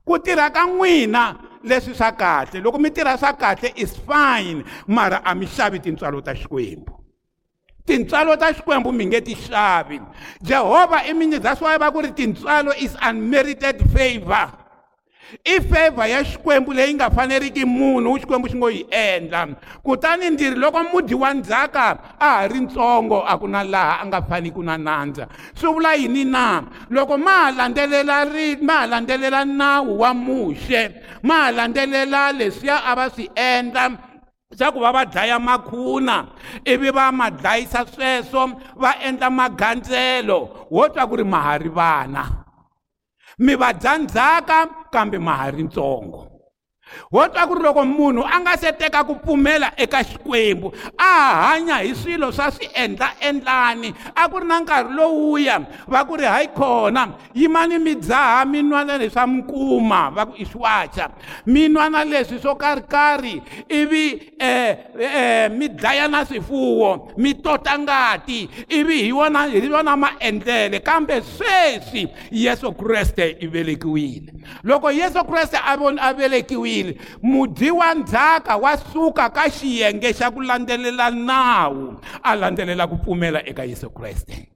ku 0.06 0.14
tirha 0.22 0.54
ka 0.54 0.70
n'wina 0.70 1.42
leswi 1.66 1.96
swa 1.98 2.12
kahle 2.14 2.62
loko 2.62 2.78
mi 2.78 2.90
tirha 2.94 3.18
swa 3.18 3.34
kahle 3.34 3.74
is 3.76 3.98
fine 3.98 4.62
mara 4.86 5.22
a 5.26 5.34
mi 5.36 5.48
xavi 5.50 5.80
tintswalo 5.82 6.22
ta 6.22 6.34
xikwembu 6.38 6.94
tintswalo 7.86 8.38
ta 8.38 8.54
xikwembu 8.54 8.92
mi 8.94 9.06
nge 9.10 9.22
ti 9.26 9.34
xavi 9.36 9.98
jehovha 10.46 11.02
i 11.10 11.14
minyi 11.18 11.40
that's 11.42 11.62
wy 11.66 11.78
va 11.82 11.90
ku 11.92 12.02
ri 12.06 12.12
tintswalo 12.14 12.78
is 12.78 12.94
unmerited 13.10 13.82
favor 13.90 14.65
i 15.46 15.60
favor 15.62 16.06
ya 16.08 16.24
xikwembu 16.26 16.74
leyi 16.74 16.94
nga 16.94 17.10
faneriki 17.10 17.66
munhu 17.66 18.10
wu 18.14 18.18
xikwembu 18.22 18.48
xi 18.52 18.56
ngo 18.60 18.70
yi 18.76 18.82
endla 19.06 19.40
kutani 19.84 20.26
ndziri 20.30 20.56
loko 20.56 20.80
mudyi 20.92 21.16
wa 21.16 21.30
ndzhaka 21.34 21.86
a 22.20 22.30
ha 22.36 22.48
ri 22.48 22.60
ntsongo 22.66 23.18
a 23.28 23.34
ku 23.42 23.48
na 23.48 23.64
laha 23.64 23.96
a 24.02 24.06
nga 24.06 24.20
fani 24.30 24.50
ku 24.56 24.62
na 24.64 24.76
nandza 24.78 25.28
swi 25.58 25.68
vula 25.74 25.92
yini 26.00 26.24
na 26.26 26.64
loko 26.90 27.18
ma 27.18 27.32
ha 27.46 27.52
landzelela 27.58 28.18
ri 28.34 28.48
ma 28.62 28.74
ha 28.82 28.86
landzelela 28.88 29.42
nawu 29.46 30.00
wa 30.00 30.12
muxe 30.14 30.82
ma 31.24 31.36
ha 31.44 31.52
landzelela 31.52 32.32
leswiya 32.38 32.78
a 32.90 32.96
va 32.98 33.10
swi 33.10 33.30
endla 33.36 33.92
xa 34.58 34.72
ku 34.72 34.80
va 34.80 34.92
va 34.94 35.06
dlaya 35.06 35.40
makhuna 35.40 36.16
ivi 36.66 36.90
va 36.92 37.12
ma 37.12 37.30
dlayisa 37.32 37.86
sweswo 37.94 38.44
va 38.82 38.92
endla 39.08 39.30
magandzelo 39.30 40.68
wo 40.76 40.84
twa 40.94 41.04
ku 41.10 41.16
ri 41.18 41.26
ma 41.26 41.40
ha 41.46 41.54
ri 41.58 41.70
vana 41.70 42.45
mi 43.38 43.54
va 43.60 43.70
dzandzaka 43.78 44.58
kambe 44.92 45.18
mahari 45.20 45.62
ntsongo 45.68 46.20
wo 47.12 47.26
twa 47.28 47.48
ku 47.48 47.54
ri 47.58 47.62
loko 47.64 47.86
munhu 47.86 48.22
a 48.24 48.40
nga 48.40 48.58
se 48.58 48.72
teka 48.72 49.04
ku 49.06 49.16
pfumela 49.16 49.74
eka 49.78 50.04
xikwembu 50.04 50.72
a 50.98 51.50
hanya 51.50 51.82
hi 51.82 51.94
swilo 51.96 52.32
swa 52.32 52.52
swiendlaendlani 52.52 53.94
a 54.16 54.28
ku 54.30 54.40
ri 54.40 54.46
na 54.46 54.60
nkarhi 54.60 54.94
lowuya 54.94 55.58
va 55.88 56.06
ku 56.06 56.16
ri 56.18 56.26
hayi 56.26 56.48
khona 56.54 57.16
yimani 57.34 57.80
mi 57.80 57.96
dzaha 57.96 58.46
mi 58.46 58.62
nwa 58.64 58.84
na 58.86 58.98
leswa 58.98 59.28
mikuma 59.28 60.10
va 60.16 60.26
ku 60.26 60.34
i 60.38 60.46
swiwacha 60.46 61.10
mi 61.46 61.68
nwa 61.70 61.90
na 61.90 62.04
leswi 62.06 62.40
swo 62.40 62.56
karhikarhi 62.56 63.42
ivi 63.70 64.34
um 64.40 65.58
mi 65.58 65.68
dlaya 65.70 66.08
na 66.08 66.26
swifuwo 66.26 67.12
mi 67.18 67.34
tota 67.34 67.80
ngati 67.80 68.50
ivi 68.70 69.04
hi 69.04 69.12
wona 69.14 69.46
hi 69.46 69.70
wona 69.70 69.96
maendlele 69.98 70.80
kambe 70.80 71.22
sweswi 71.22 72.08
yesu 72.32 72.74
kreste 72.74 73.38
i 73.42 73.48
velekiwile 73.48 74.34
loko 74.64 74.92
yesu 74.92 75.24
kreste 75.26 75.58
a 75.66 76.14
velekiwile 76.14 76.75
tirhile 76.84 77.00
mudyi 77.24 77.72
wa 77.72 77.94
ndzhaka 77.96 78.58
wa 78.58 78.76
suka 78.92 79.30
ka 79.32 79.48
xiyenge 79.50 80.12
xa 80.14 80.32
ku 80.32 80.42
landzelela 80.42 81.08
nawu 81.12 82.00
a 82.24 82.36
landzelela 82.36 82.88
ku 82.90 82.98
pfumela 83.00 83.40
eka 83.46 83.64
yesu 83.64 83.90
kreste 83.90 84.50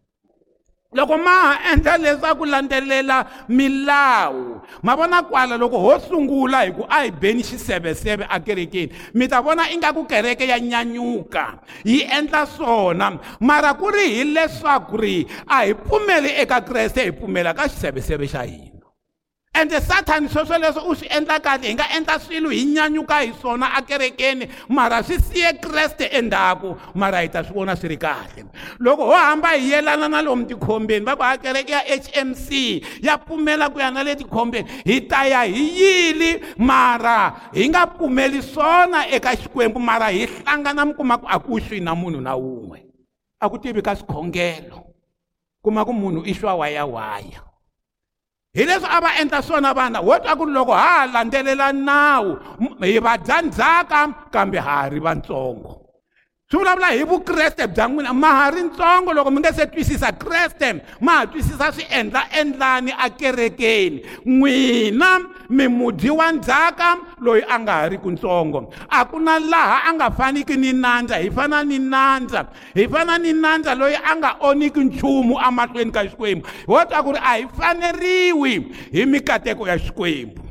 loko 0.94 1.16
ma 1.22 1.32
ha 1.48 1.74
endla 1.74 1.98
leswaku 2.02 2.46
landzelela 2.50 3.26
milawu 3.50 4.62
ma 4.84 4.96
vona 4.98 5.22
kwala 5.24 5.54
loko 5.58 5.78
ho 5.78 6.00
sungula 6.10 6.62
hi 6.66 6.72
ku 6.74 6.82
a 6.90 7.02
hi 7.06 7.12
beni 7.14 7.44
xiseveseve 7.46 8.26
akerekeni 8.30 8.90
mi 9.14 9.28
ta 9.30 9.38
vona 9.46 9.70
ingaku 9.72 10.04
kereke 10.10 10.48
ya 10.50 10.58
nyanyuka 10.60 11.60
yi 11.86 12.02
endla 12.10 12.46
swona 12.50 13.18
mara 13.40 13.74
ku 13.78 13.86
ri 13.94 14.10
hileswaku 14.18 14.98
ri 14.98 15.16
a 15.46 15.66
hi 15.70 15.74
pfumeli 15.78 16.34
eka 16.42 16.62
kreste 16.66 17.06
hi 17.06 17.12
pfumela 17.12 17.54
ka 17.54 17.70
xiseveseve 17.70 18.26
xa 18.28 18.42
hina 18.50 18.79
ende 19.62 19.82
sathani 19.82 20.30
swo 20.30 20.46
sweleswo 20.46 20.82
u 20.90 20.96
swi 20.96 21.08
endlakani 21.16 21.68
hi 21.68 21.74
nga 21.76 21.88
endla 21.98 22.16
swilo 22.24 22.50
hi 22.50 22.64
nyanyuka 22.66 23.16
hi 23.22 23.32
swona 23.42 23.68
akerekeni 23.80 24.46
mara 24.70 25.00
swi 25.04 25.18
siye 25.28 25.50
kreste 25.64 26.04
endzhaku 26.18 26.70
mara 27.02 27.20
hi 27.24 27.30
ta 27.34 27.44
swi 27.44 27.54
vona 27.58 27.76
swi 27.80 27.88
ri 27.92 27.98
kahle 27.98 28.44
loko 28.86 29.06
ho 29.10 29.14
hamba 29.26 29.50
hi 29.60 29.72
yelana 29.72 30.08
na 30.14 30.22
lomu 30.22 30.46
tikhombeni 30.48 31.06
va 31.06 31.16
ku 31.20 31.24
akereke 31.24 31.72
ya 31.76 31.80
hmc 31.98 32.48
ya 33.08 33.18
pfumela 33.18 33.70
ku 33.74 33.80
ya 33.84 33.90
na 33.92 34.04
le 34.04 34.16
tikhombeni 34.16 34.68
hi 34.90 34.98
ta 35.12 35.26
ya 35.28 35.42
hi 35.44 35.66
yili 35.82 36.32
mara 36.58 37.42
hi 37.52 37.68
nga 37.70 37.84
pfumeli 37.88 38.42
swona 38.44 39.08
eka 39.16 39.36
xikwembu 39.42 39.80
mara 39.80 40.08
hi 40.16 40.24
hlangana 40.26 40.86
mi 40.86 40.94
kuma 40.94 41.18
ku 41.20 41.28
a 41.30 41.38
ku 41.40 41.60
swi 41.60 41.80
na 41.84 41.94
munhu 41.96 42.22
na 42.22 42.32
wun'we 42.36 42.80
a 43.40 43.46
ku 43.52 43.58
tivi 43.60 43.82
ka 43.84 43.92
swikhongelo 43.96 44.80
kuma 45.62 45.84
ku 45.86 45.92
munhu 45.94 46.24
i 46.26 46.32
xwa 46.34 46.56
wayawaya 46.56 47.49
hi 48.58 48.64
leswi 48.68 48.88
a 48.98 49.00
va 49.04 49.10
endla 49.22 49.40
swona 49.48 49.72
vana 49.78 50.00
wo 50.08 50.16
twa 50.24 50.34
ku 50.40 50.46
loko 50.56 50.74
ha 50.82 50.88
ha 50.96 51.10
landzelela 51.14 51.68
nawu 51.88 52.30
hi 52.92 52.98
va 53.06 53.14
dzandzaka 53.26 54.00
kambe 54.34 54.58
ha 54.68 54.76
ha 54.82 54.90
ri 54.94 55.00
vantsongo 55.06 55.72
swi 56.52 56.58
vulavula 56.58 56.88
hi 56.98 57.04
vukreste 57.06 57.68
bya 57.68 57.86
n'wina 57.88 58.10
ma 58.14 58.30
ha 58.36 58.46
ri 58.50 58.62
ntsongo 58.64 59.14
loko 59.14 59.30
mi 59.32 59.38
nga 59.40 59.54
se 59.54 59.66
twisisa 59.70 60.10
kreste 60.12 60.82
ma 61.02 61.12
ha 61.20 61.26
twisisa 61.30 61.68
swiendlaendlani 61.76 62.92
akerekeni 63.06 64.02
n'wina 64.26 65.10
mimudyi 65.50 66.10
wa 66.10 66.32
ndzhaka 66.34 66.98
loyi 67.22 67.44
a 67.48 67.56
nga 67.62 67.74
ha 67.78 67.86
ri 67.94 67.98
ku 68.02 68.10
ntsongo 68.10 68.66
a 68.90 69.06
ku 69.06 69.20
na 69.22 69.38
laha 69.38 69.82
a 69.94 69.94
nga 69.94 70.10
faniki 70.10 70.58
ni 70.58 70.74
nandza 70.74 71.18
hi 71.22 71.30
fana 71.30 71.62
ni 71.64 71.78
nandza 71.78 72.50
hi 72.74 72.88
fana 72.90 73.20
ni 73.22 73.32
nandza 73.34 73.76
loyi 73.78 73.96
a 74.04 74.12
nga 74.18 74.32
onhiki 74.42 74.80
nchumu 74.80 75.38
emahlweni 75.48 75.92
ka 75.94 76.02
xikwembu 76.10 76.48
hi 76.66 76.70
wo 76.74 76.82
twa 76.90 77.04
ku 77.06 77.12
ri 77.14 77.20
a 77.22 77.32
hi 77.38 77.46
faneriwi 77.46 78.54
hi 78.92 79.06
mikateko 79.06 79.68
ya 79.70 79.78
xikwembu 79.78 80.49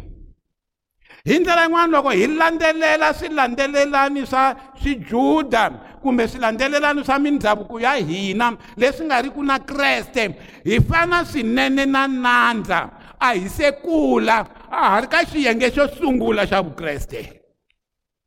hi 1.28 1.38
ndlela 1.38 1.64
yin'wana 1.64 1.92
loko 1.97 2.11
hi 2.11 2.26
landzelela 2.26 3.14
swilandzelelani 3.14 4.26
swa 4.26 4.56
swijuda 4.82 5.70
kumbe 6.02 6.28
swilandzelelani 6.28 7.04
swa 7.04 7.18
mindhavuko 7.18 7.80
ya 7.80 7.94
hina 7.94 8.52
leswi 8.76 9.04
nga 9.06 9.23
ri 9.23 9.30
ku 9.30 9.42
na 9.44 9.58
kreste 9.58 10.28
hi 10.64 10.80
fana 10.80 11.25
swinene 11.25 11.87
na 11.87 12.06
nandza 12.08 12.88
a 13.20 13.32
hi 13.32 13.49
se 13.49 13.73
kula 13.73 14.47
a 14.70 14.90
ha 14.90 15.00
ri 15.00 15.08
ka 15.08 15.25
xiyenge 15.32 15.70
xo 15.75 15.88
sungula 16.00 16.47
xa 16.47 16.62
vukreste 16.62 17.38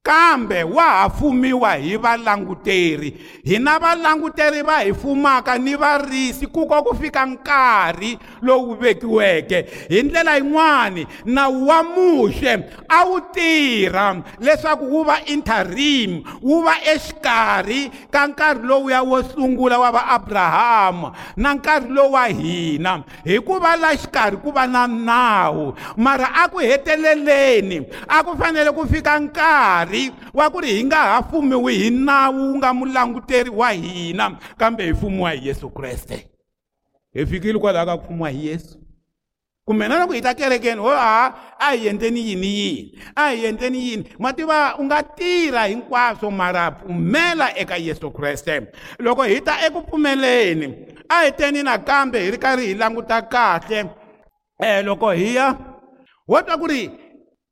kambe 0.04 0.64
wa 0.64 0.84
ha 0.84 1.10
fumiwa 1.10 1.74
hi 1.76 1.98
valanguteri 1.98 3.14
hina 3.44 3.80
valanguteri 3.80 4.62
va 4.64 4.80
hi 4.80 4.94
fumaka 4.94 5.58
ni 5.58 5.76
varisi 5.76 6.48
ku 6.48 6.66
ka 6.68 6.82
ku 6.82 6.96
fika 6.96 7.26
nkarhi 7.26 8.18
lowu 8.42 8.74
vekiweke 8.76 9.66
hi 9.90 10.04
ndlela 10.04 10.36
yin'wani 10.36 11.08
nawu 11.26 11.68
wa 11.68 11.84
muxe 11.84 12.64
a 12.90 13.04
wu 13.06 13.22
tirha 13.32 14.16
leswaku 14.40 14.86
wu 14.90 15.04
va 15.04 15.20
interim 15.26 16.24
wu 16.42 16.62
va 16.64 16.74
exikarhi 16.94 17.92
ka 18.10 18.28
nkarhi 18.28 18.68
lowuya 18.68 19.02
wo 19.04 19.24
sungula 19.24 19.80
wa 19.80 19.92
vaaburahamu 19.92 21.12
na 21.38 21.54
nkarhi 21.54 21.90
lowu 21.90 22.12
wa 22.14 22.26
hina 22.26 23.04
hi 23.24 23.40
ku 23.40 23.60
va 23.60 23.76
la 23.76 23.94
xikarhi 23.98 24.38
ku 24.38 24.52
va 24.52 24.66
na 24.68 24.88
nawu 24.88 25.74
mara 25.98 26.34
a 26.34 26.48
ku 26.50 26.58
heteleleni 26.58 27.86
a 28.08 28.24
ku 28.24 28.38
fanele 28.38 28.72
ku 28.72 28.86
fika 28.88 29.20
nkarhi 29.20 29.91
nkarhi 29.92 30.12
wa 30.34 30.50
ku 30.50 30.60
ri 30.62 30.70
hi 30.76 30.84
nga 30.84 31.02
ha 31.04 31.24
fumiwi 31.24 31.74
hi 31.74 31.90
nawu 31.90 32.52
wu 32.52 32.58
nga 32.58 32.74
mulanguteri 32.74 33.50
wa 33.50 33.72
hina 33.72 34.38
kambe 34.58 34.84
hi 34.86 34.94
fumiwa 34.94 35.32
hi 35.32 35.48
yesu 35.48 35.70
kreste 35.70 36.28
hi 37.14 37.26
fikile 37.26 37.60
kwalaa 37.60 37.86
ka 37.86 37.98
ku 37.98 38.06
fumiwa 38.08 38.30
hi 38.30 38.48
yesu 38.48 38.78
kumbe 39.66 39.88
na 39.88 40.00
loko 40.00 40.14
hi 40.14 40.22
ta 40.22 40.34
kerekeni 40.34 40.82
ho 40.82 40.90
haha 40.90 41.36
a 41.60 41.72
hi 41.76 41.88
endleni 41.88 42.22
yini 42.30 42.48
yini 42.48 43.00
a 43.16 43.30
hi 43.30 43.46
endleni 43.46 43.80
yini 43.88 44.04
mativa 44.20 44.76
u 44.78 44.84
nga 44.84 45.04
tirha 45.04 45.66
hinkwaswo 45.66 46.32
mara 46.32 46.72
pfumela 46.72 47.58
eka 47.58 47.78
yesu 47.78 48.12
kreste 48.12 48.62
loko 49.00 49.24
hi 49.24 49.42
ta 49.42 49.66
eku 49.66 49.82
pfumeleni 49.82 50.74
a 51.10 51.24
hi 51.24 51.32
teni 51.32 51.64
nakambe 51.64 52.24
hi 52.24 52.32
ri 52.32 52.38
karhi 52.38 52.66
hi 52.68 52.76
languta 52.76 53.22
kahle 53.22 53.84
um 54.60 54.86
loko 54.86 55.12
hi 55.12 55.36
ya 55.36 55.56
wo 56.28 56.42
twa 56.42 56.58
ku 56.58 56.68
ri 56.68 56.90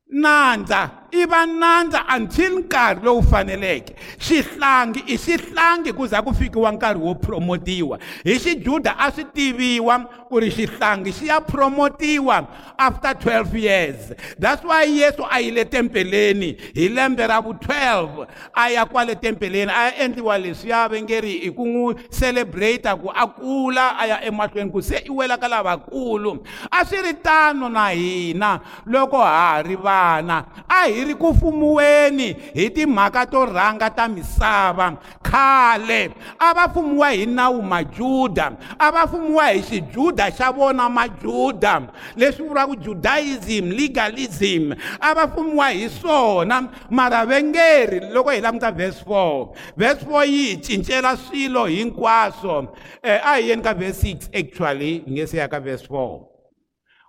nandza 0.08 0.99
i 1.12 1.26
vananza 1.26 2.06
until 2.16 2.60
nkarhi 2.60 3.06
lowu 3.06 3.22
faneleke 3.24 3.96
xihlangi 4.20 5.04
i 5.08 5.18
xihlangi 5.18 5.94
ku 5.94 6.08
za 6.08 6.22
ku 6.22 6.32
fikiwa 6.34 6.72
nkarhi 6.72 7.02
wo 7.02 7.16
promotiwa 7.16 8.00
hi 8.24 8.38
xijuda 8.40 8.96
a 9.00 9.12
swi 9.12 9.24
tiviwa 9.34 10.00
ku 10.30 10.40
ri 10.40 10.50
xihlangi 10.52 11.12
xi 11.12 11.28
ya 11.28 11.42
promotiwa 11.42 12.48
after 12.78 13.12
12 13.14 13.60
years 13.62 13.96
that's 14.40 14.64
why 14.66 14.86
yesu 14.86 15.26
a 15.32 15.40
yi 15.40 15.52
le 15.52 15.66
tempeleni 15.66 16.56
hi 16.74 16.90
lembe 16.90 17.28
ra 17.28 17.42
vu-12 17.42 18.28
a 18.54 18.70
ya 18.70 18.86
kwale 18.86 19.16
tempeleni 19.16 19.72
a 19.76 19.84
ya 19.86 19.96
endliwa 19.96 20.38
leswiya 20.38 20.88
vengeri 20.90 21.32
i 21.48 21.52
ku 21.52 21.66
n'wi 21.68 21.96
celebrata 22.10 22.96
ku 22.96 23.10
a 23.16 23.28
kula 23.28 23.98
a 24.00 24.08
ya 24.08 24.18
emahlweni 24.24 24.72
ku 24.72 24.82
se 24.82 24.96
i 24.98 25.10
wela 25.10 25.38
ka 25.38 25.48
lavakulu 25.48 26.38
a 26.72 26.86
swi 26.86 27.02
ri 27.02 27.14
tano 27.14 27.70
na 27.70 27.90
hina 27.90 28.60
loko 28.86 29.18
ha 29.18 29.40
ha 29.56 29.62
ri 29.62 29.76
vana 29.76 30.46
a 30.70 30.84
hi 30.86 30.99
hi 31.00 31.06
ri 31.06 31.14
ku 31.16 31.32
fumiweni 31.34 32.34
hi 32.56 32.68
timhaka 32.76 33.24
to 33.26 33.40
rhanga 33.48 33.88
ta 33.90 34.08
misava 34.10 34.98
khale 35.24 36.12
a 36.40 36.54
va 36.56 36.68
fumiwa 36.68 37.10
hi 37.16 37.24
nawu 37.26 37.62
majuda 37.62 38.48
a 38.80 38.92
va 38.92 39.08
fumiwa 39.08 39.48
hi 39.48 39.62
xijuda 39.62 40.30
xa 40.38 40.52
vona 40.52 40.90
majuda 40.90 41.82
leswi 42.16 42.44
vulaka 42.48 42.76
judaism 42.84 43.70
legalism 43.72 44.74
a 45.00 45.14
va 45.16 45.28
fumiwa 45.28 45.70
hi 45.72 45.90
swona 45.90 46.68
mara 46.90 47.26
vengeri 47.26 48.00
loko 48.12 48.30
hi 48.30 48.42
languta 48.42 48.72
vhesi 48.72 49.04
4 49.08 49.48
vhesi 49.78 50.06
4 50.06 50.26
yi 50.28 50.46
hi 50.48 50.58
cincela 50.58 51.18
swilo 51.18 51.66
hinkwaswo 51.66 52.60
um 52.60 52.68
a 53.04 53.18
hi 53.36 53.50
yeni 53.50 53.62
ka 53.64 53.74
vhesi 53.74 54.14
6 54.14 54.40
actually 54.40 55.02
hi 55.06 55.12
nge 55.12 55.28
se 55.28 55.38
ya 55.38 55.48
ka 55.48 55.60
vhesi 55.60 55.88
4 55.88 56.20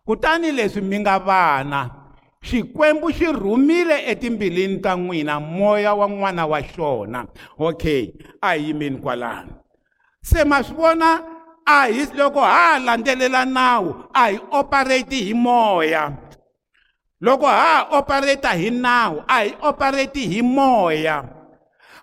kutani 0.04 0.52
leswi 0.52 0.80
mi 0.82 1.00
nga 1.00 1.18
vana 1.18 1.99
xikwembu 2.48 3.08
xi 3.16 3.26
rhumile 3.40 3.96
etimbilwini 4.10 4.78
ta 4.84 4.92
n'wina 4.96 5.40
moya 5.40 5.94
wa 5.94 6.06
n'wana 6.08 6.46
wa 6.46 6.60
xona 6.62 7.20
okay 7.58 8.02
a 8.42 8.50
hi 8.52 8.64
yimeni 8.66 8.98
kwalano 9.02 9.52
se 10.22 10.40
ma 10.44 10.58
swi 10.62 10.74
vona 10.78 11.10
a 11.66 11.88
hi 11.90 12.02
loko 12.18 12.40
ha 12.40 12.58
ha 12.72 12.78
landzelela 12.86 13.44
nawu 13.44 13.86
a 14.12 14.24
hi 14.30 14.38
operate 14.60 15.16
hi 15.28 15.34
moya 15.34 16.02
loko 17.20 17.46
ha 17.46 17.62
ha 17.64 17.98
operate 17.98 18.48
hi 18.62 18.70
nawu 18.70 19.20
a 19.28 19.36
hi 19.44 19.52
operate 19.62 20.20
hi 20.32 20.40
moya 20.42 21.16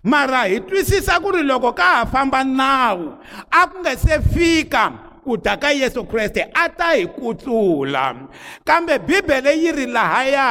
mara 0.04 0.46
hi 0.48 0.60
twisisa 0.62 1.18
ku 1.20 1.32
ri 1.34 1.42
loko 1.44 1.74
ka 1.74 1.84
ha 1.84 2.06
famba 2.06 2.44
nawu 2.44 3.18
a 3.50 3.62
ku 3.70 3.80
nge 3.82 3.94
se 3.98 4.16
fika 4.22 5.07
ku 5.28 5.36
ta 5.36 5.60
ka 5.60 5.76
yesu 5.76 6.08
kreste 6.08 6.48
a 6.56 6.72
ta 6.72 6.96
hi 6.96 7.04
kutsula 7.04 8.32
kambe 8.64 8.96
bibele 9.08 9.52
yi 9.60 9.70
ri 9.76 9.86
lahaya 9.92 10.48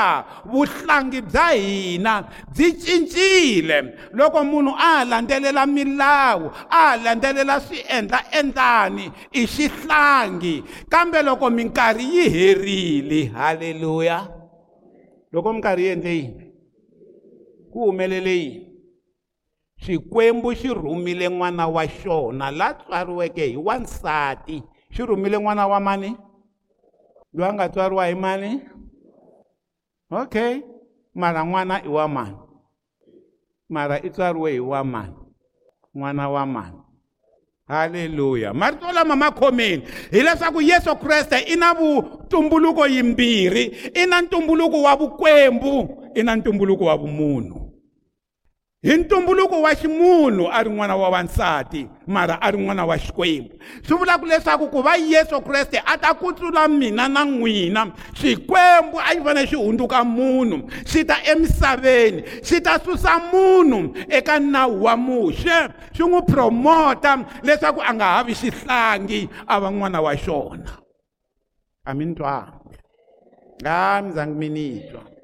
vuhlangi 0.53 1.25
bya 1.25 1.49
hina 1.57 2.15
byi 2.53 2.67
cincile 2.77 3.77
loko 4.13 4.45
munhu 4.45 4.77
a 4.77 5.01
ha 5.01 5.05
landzelela 5.11 5.65
milawu 5.65 6.53
a 6.69 6.93
ha 6.93 6.97
landzelela 7.05 7.57
swiendlaendlani 7.67 9.07
i 9.41 9.43
xihlangi 9.49 10.55
kambe 10.93 11.25
loko 11.25 11.49
minkarhi 11.57 12.05
yi 12.17 12.25
herile 12.37 13.21
haleluya 13.33 14.19
loko 15.33 15.49
minkarhi 15.57 15.85
yi 15.89 15.91
endle 15.97 16.13
yini 16.21 16.45
ku 17.73 17.79
humelele 17.89 18.31
yini 18.41 18.66
xikwembu 19.83 20.55
xi 20.55 20.69
rhumile 20.69 21.29
n'wana 21.29 21.69
wa 21.69 21.85
xona 22.01 22.51
laha 22.51 22.75
tswariweke 22.81 23.45
hi 23.47 23.57
wansati 23.57 24.63
xi 24.95 25.03
rhumile 25.07 25.37
n'wana 25.39 25.65
wa 25.69 25.81
mani 25.81 26.11
loyi 27.37 27.51
a 27.51 27.55
nga 27.55 27.67
tswariwa 27.73 28.05
hi 28.11 28.15
mani 28.15 28.53
okay 30.21 30.55
mara 31.21 31.43
n'wana 31.45 31.77
i 31.85 31.89
wa 31.89 32.09
mani 32.09 32.37
mara 33.69 33.97
i 34.03 34.09
tswariwe 34.11 34.51
hi 34.53 34.61
wa 34.61 34.85
mani 34.85 35.17
n'wana 35.97 36.29
wa 36.31 36.47
mani 36.47 36.79
haleluya 37.69 38.55
marito 38.55 38.93
lama 38.93 39.17
ma 39.17 39.31
khomeni 39.31 39.83
hileswaku 40.13 40.63
yesu 40.63 40.97
kreste 40.97 41.37
i 41.53 41.57
na 41.57 41.75
vutumbuluko 41.75 42.87
yimbirhi 42.87 43.65
i 43.95 44.07
na 44.07 44.23
ntumbuluko 44.23 44.83
wa 44.83 44.97
vukwembu 44.97 45.75
i 46.15 46.23
na 46.23 46.37
ntumbuluko 46.37 46.85
wa 46.85 46.97
vumunhu 46.97 47.66
hi 48.87 48.97
ntumbuluko 48.97 49.61
wa 49.63 49.75
ximunhu 49.75 50.47
a 50.53 50.63
ri 50.63 50.71
n'wana 50.71 50.97
wa 50.97 51.09
wansati 51.11 51.89
mara 52.07 52.39
a 52.41 52.51
ri 52.51 52.59
n'wana 52.59 52.87
wa 52.87 52.99
xikwembu 52.99 53.49
swi 53.89 53.97
vulaka 53.99 54.27
leswaku 54.27 54.69
ku 54.71 54.83
va 54.83 54.95
yesu 54.97 55.41
kreste 55.41 55.79
a 55.87 55.97
ta 55.99 56.15
kutlula 56.15 56.69
mina 56.69 57.09
na 57.09 57.25
n'wina 57.25 57.87
xikwembu 58.15 58.99
a 59.03 59.11
xi 59.13 59.21
fanele 59.25 59.47
xi 59.49 59.57
hundzuka 59.57 60.05
munhu 60.05 60.59
xi 60.87 61.05
ta 61.05 61.17
emisaveni 61.27 62.23
xi 62.45 62.61
ta 62.61 62.79
susa 62.79 63.19
munhu 63.33 63.91
eka 64.09 64.39
nawu 64.39 64.85
wa 64.85 64.97
muxe 64.97 65.69
xi 65.95 66.03
n'wi 66.07 66.23
promota 66.23 67.19
leswaku 67.43 67.83
a 67.83 67.95
nga 67.95 68.05
ha 68.15 68.23
vi 68.23 68.35
xihlangi 68.35 69.29
a 69.47 69.59
va 69.61 69.71
n'wana 69.71 69.99
wa 70.01 70.15
xona 70.17 70.79
a 71.85 71.95
mi 71.95 72.05
ni 72.07 72.15
twana 72.15 72.53
nga 73.61 74.01
mi 74.03 74.13
zangi 74.13 74.39
mi 74.39 74.49
ni 74.49 74.67
twa 74.91 75.16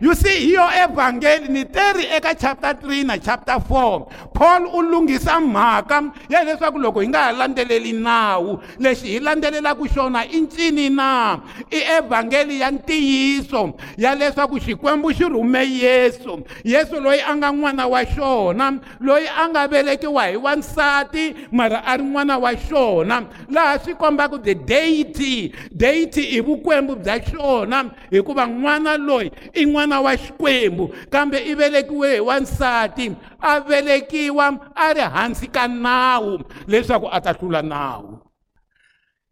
you 0.00 0.14
see 0.14 0.40
hiyo 0.40 0.62
evhangeli 0.84 1.48
ni 1.52 1.64
teri 1.64 2.04
eka 2.16 2.34
chapter 2.34 2.70
3 2.72 3.06
na 3.06 3.18
chapter 3.18 3.54
4 3.56 4.00
paul 4.32 4.66
u 4.74 4.82
lunghisa 4.82 5.40
mhaka 5.40 6.02
ya 6.28 6.44
leswaku 6.44 6.78
loko 6.78 7.00
hi 7.00 7.08
nga 7.08 7.18
ha 7.22 7.32
landzeleli 7.32 7.92
nawu 7.92 8.58
lexi 8.78 9.06
hi 9.06 9.18
landzelelaka 9.18 9.84
xona 9.94 10.18
i 10.26 10.40
ncini 10.40 10.90
na 10.90 11.38
i 11.70 11.78
evhangeli 11.98 12.60
ya 12.60 12.70
ntiyiso 12.70 13.72
ya 13.96 14.14
leswaku 14.14 14.56
xikwembu 14.60 15.12
xi 15.14 15.24
rhume 15.24 15.64
yesu 15.66 16.40
yesu 16.64 17.00
loyi 17.00 17.20
a 17.20 17.36
nga 17.36 17.52
n'wana 17.52 17.86
wa 17.86 18.04
xona 18.04 18.78
loyi 19.00 19.26
a 19.38 19.48
nga 19.48 19.68
velekiwa 19.68 20.26
hi 20.26 20.36
wansati 20.36 21.34
mara 21.52 21.84
a 21.84 21.96
ri 21.96 22.04
n'wana 22.04 22.38
wa 22.38 22.52
xona 22.56 23.22
laha 23.50 23.78
swi 23.78 23.94
kombaka 23.94 24.38
the 24.38 24.54
deity 24.54 25.54
deity 25.76 26.20
i 26.22 26.40
vukwembu 26.40 26.96
bya 26.96 27.18
xona 27.20 27.84
hikuva 28.10 28.46
n'wana 28.46 28.96
loyi 28.96 29.30
i 29.54 29.64
n'wana 29.64 29.83
n'wana 29.86 30.00
wa 30.00 30.16
xikwembu 30.16 30.84
kambe 31.12 31.38
i 31.38 31.52
velekiwe 31.54 32.08
hi 32.14 32.20
wansati 32.20 33.16
a 33.40 33.60
velekiwa 33.60 34.46
a 34.74 34.92
ri 34.94 35.00
hansi 35.14 35.46
ka 35.54 35.62
nawu 35.68 36.38
leswaku 36.66 37.08
a 37.12 37.20
ta 37.20 37.32
hlula 37.32 37.62
nawu 37.62 38.18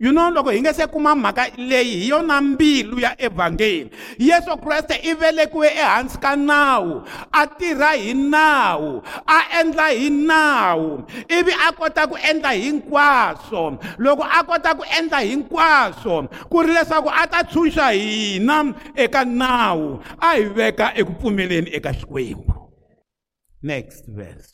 you 0.02 0.10
know 0.10 0.34
loko 0.34 0.50
hi 0.52 0.60
nge 0.60 0.74
se 0.74 0.86
kuma 0.90 1.14
mhaka 1.14 1.44
leyi 1.56 2.00
hi 2.00 2.08
yona 2.08 2.40
mbilu 2.40 3.00
ya 3.00 3.22
evhangeli 3.24 3.90
yesu 4.18 4.56
kreste 4.64 4.94
i 5.02 5.12
velekiwe 5.20 5.68
ehansi 5.68 6.18
ka 6.18 6.32
nawu 6.36 7.02
a 7.32 7.42
tirha 7.46 7.92
hi 7.92 8.14
nawu 8.14 9.02
a 9.26 9.38
endla 9.60 9.88
hi 9.88 10.10
nawu 10.10 11.04
ivi 11.38 11.52
a 11.68 11.72
kota 11.72 12.06
ku 12.06 12.16
endla 12.30 12.50
hinkwaswo 12.50 13.78
loko 13.98 14.26
a 14.38 14.42
kota 14.50 14.74
ku 14.74 14.84
endla 14.98 15.20
hinkwaswo 15.30 16.16
ku 16.50 16.62
ri 16.62 16.74
leswaku 16.74 17.10
a 17.20 17.26
ta 17.32 17.40
tshunxa 17.44 17.88
hina 18.00 18.58
eka 19.04 19.22
nawu 19.24 19.98
a 20.18 20.26
hi 20.34 20.42
veka 20.56 20.86
eku 20.98 21.12
pfumeleni 21.12 21.70
eka 21.78 21.92
xikwembu 21.98 22.54
next 23.62 24.04
verse 24.08 24.50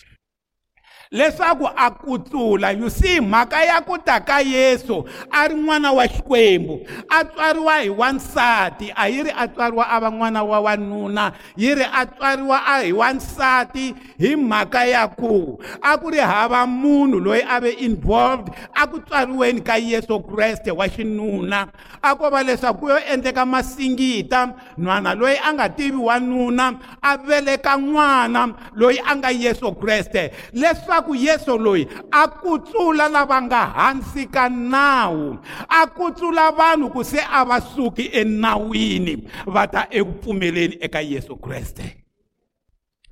leswaku 1.12 1.68
a 1.76 1.90
kutsula 1.90 2.72
you 2.72 2.90
see 2.90 3.18
mhaka 3.20 3.64
ya 3.64 3.80
ku 3.80 3.96
ta 3.98 4.20
ka 4.20 4.40
yesu 4.44 5.06
a 5.32 5.48
ri 5.48 5.54
n'wana 5.54 5.92
wa 5.94 6.04
xikwembu 6.06 6.80
a 7.08 7.24
tswariwa 7.24 7.80
hi 7.82 7.88
wansati 7.88 8.92
a 8.96 9.08
yi 9.08 9.22
ri 9.22 9.30
a 9.36 9.48
tswariwa 9.48 9.84
a 9.88 10.00
va 10.00 10.10
n'wana 10.10 10.44
wa 10.44 10.60
wanuna 10.60 11.32
yi 11.56 11.74
ri 11.74 11.82
a 11.92 12.04
tswariwa 12.06 12.60
a 12.66 12.82
hi 12.82 12.92
wansati 12.92 13.94
hi 14.18 14.36
mhaka 14.36 14.84
ya 14.84 15.08
ku 15.08 15.56
a 15.82 15.96
ku 15.98 16.10
ri 16.10 16.18
hava 16.18 16.66
munhu 16.66 17.20
loyi 17.20 17.40
a 17.48 17.60
ve 17.60 17.72
involved 17.72 18.52
a 18.74 18.86
ku 18.86 19.00
tswariweni 19.00 19.64
ka 19.64 19.76
yesu 19.80 20.20
kreste 20.20 20.70
wa 20.70 20.88
xinuna 20.88 21.68
a 22.02 22.14
ko 22.16 22.30
va 22.30 22.42
leswaku 22.42 22.80
ku 22.80 22.88
yo 22.88 22.98
endleka 23.00 23.46
masingita 23.46 24.52
nhwana 24.76 25.14
loyi 25.14 25.40
a 25.40 25.52
nga 25.54 25.68
tivi 25.68 25.96
wanuna 25.96 26.78
a 27.00 27.16
veleka 27.16 27.76
n'wana 27.80 28.52
loyi 28.76 29.00
a 29.06 29.16
nga 29.16 29.30
yesu 29.32 29.72
kreste 29.72 30.30
leswa 30.52 30.97
ta 30.98 31.04
ku 31.06 31.14
yesu 31.14 31.58
loyi 31.58 31.86
a 32.10 32.26
kutsula 32.28 33.08
lava 33.08 33.42
nga 33.42 33.62
hansi 33.76 34.26
ka 34.26 34.48
nawu 34.48 35.38
a 35.68 35.86
kutsula 35.86 36.50
vanhu 36.58 36.90
ku 36.92 37.04
se 37.04 37.18
a 37.18 37.40
va 37.48 37.58
suki 37.74 38.04
enawini 38.20 39.14
va 39.54 39.62
ta 39.72 39.82
eku 39.98 40.12
pfumeleni 40.20 40.76
eka 40.86 41.00
yesu 41.02 41.34
kreste 41.36 41.86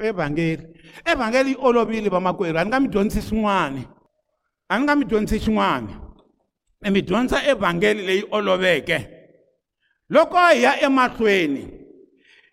evhangeli 0.08 0.64
evhangeli 1.12 1.50
yi 1.50 1.56
olovile 1.66 2.08
vamakwerhu 2.08 2.58
a 2.58 2.64
ni 2.64 2.68
nga 2.70 2.80
mi 2.80 2.88
dyondzisi 2.88 3.26
swin'wani 3.28 3.82
a 4.68 4.74
ni 4.78 4.82
nga 4.84 4.94
mi 4.96 5.04
dyondzisi 5.04 5.44
xin'wani 5.44 5.92
e 6.84 6.90
mi 6.90 7.00
dyondza 7.02 7.38
evhangeli 7.52 8.06
leyi 8.06 8.24
oloveke 8.30 8.98
loko 10.08 10.36
hi 10.52 10.62
ya 10.62 10.72
emahlweni 10.86 11.62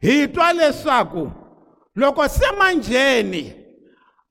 hi 0.06 0.28
twa 0.34 0.54
leswaku 0.54 1.30
loko 1.96 2.28
se 2.28 2.48
manjheni 2.60 3.63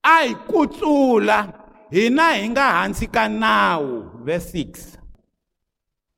a 0.05 0.09
hi 0.09 0.35
kutsula 0.35 1.39
hina 1.91 2.23
hi 2.33 2.49
nga 2.49 2.63
hansi 2.81 3.07
ka 3.07 3.29
nawu 3.29 4.03
verse 4.25 4.53
6 4.53 4.67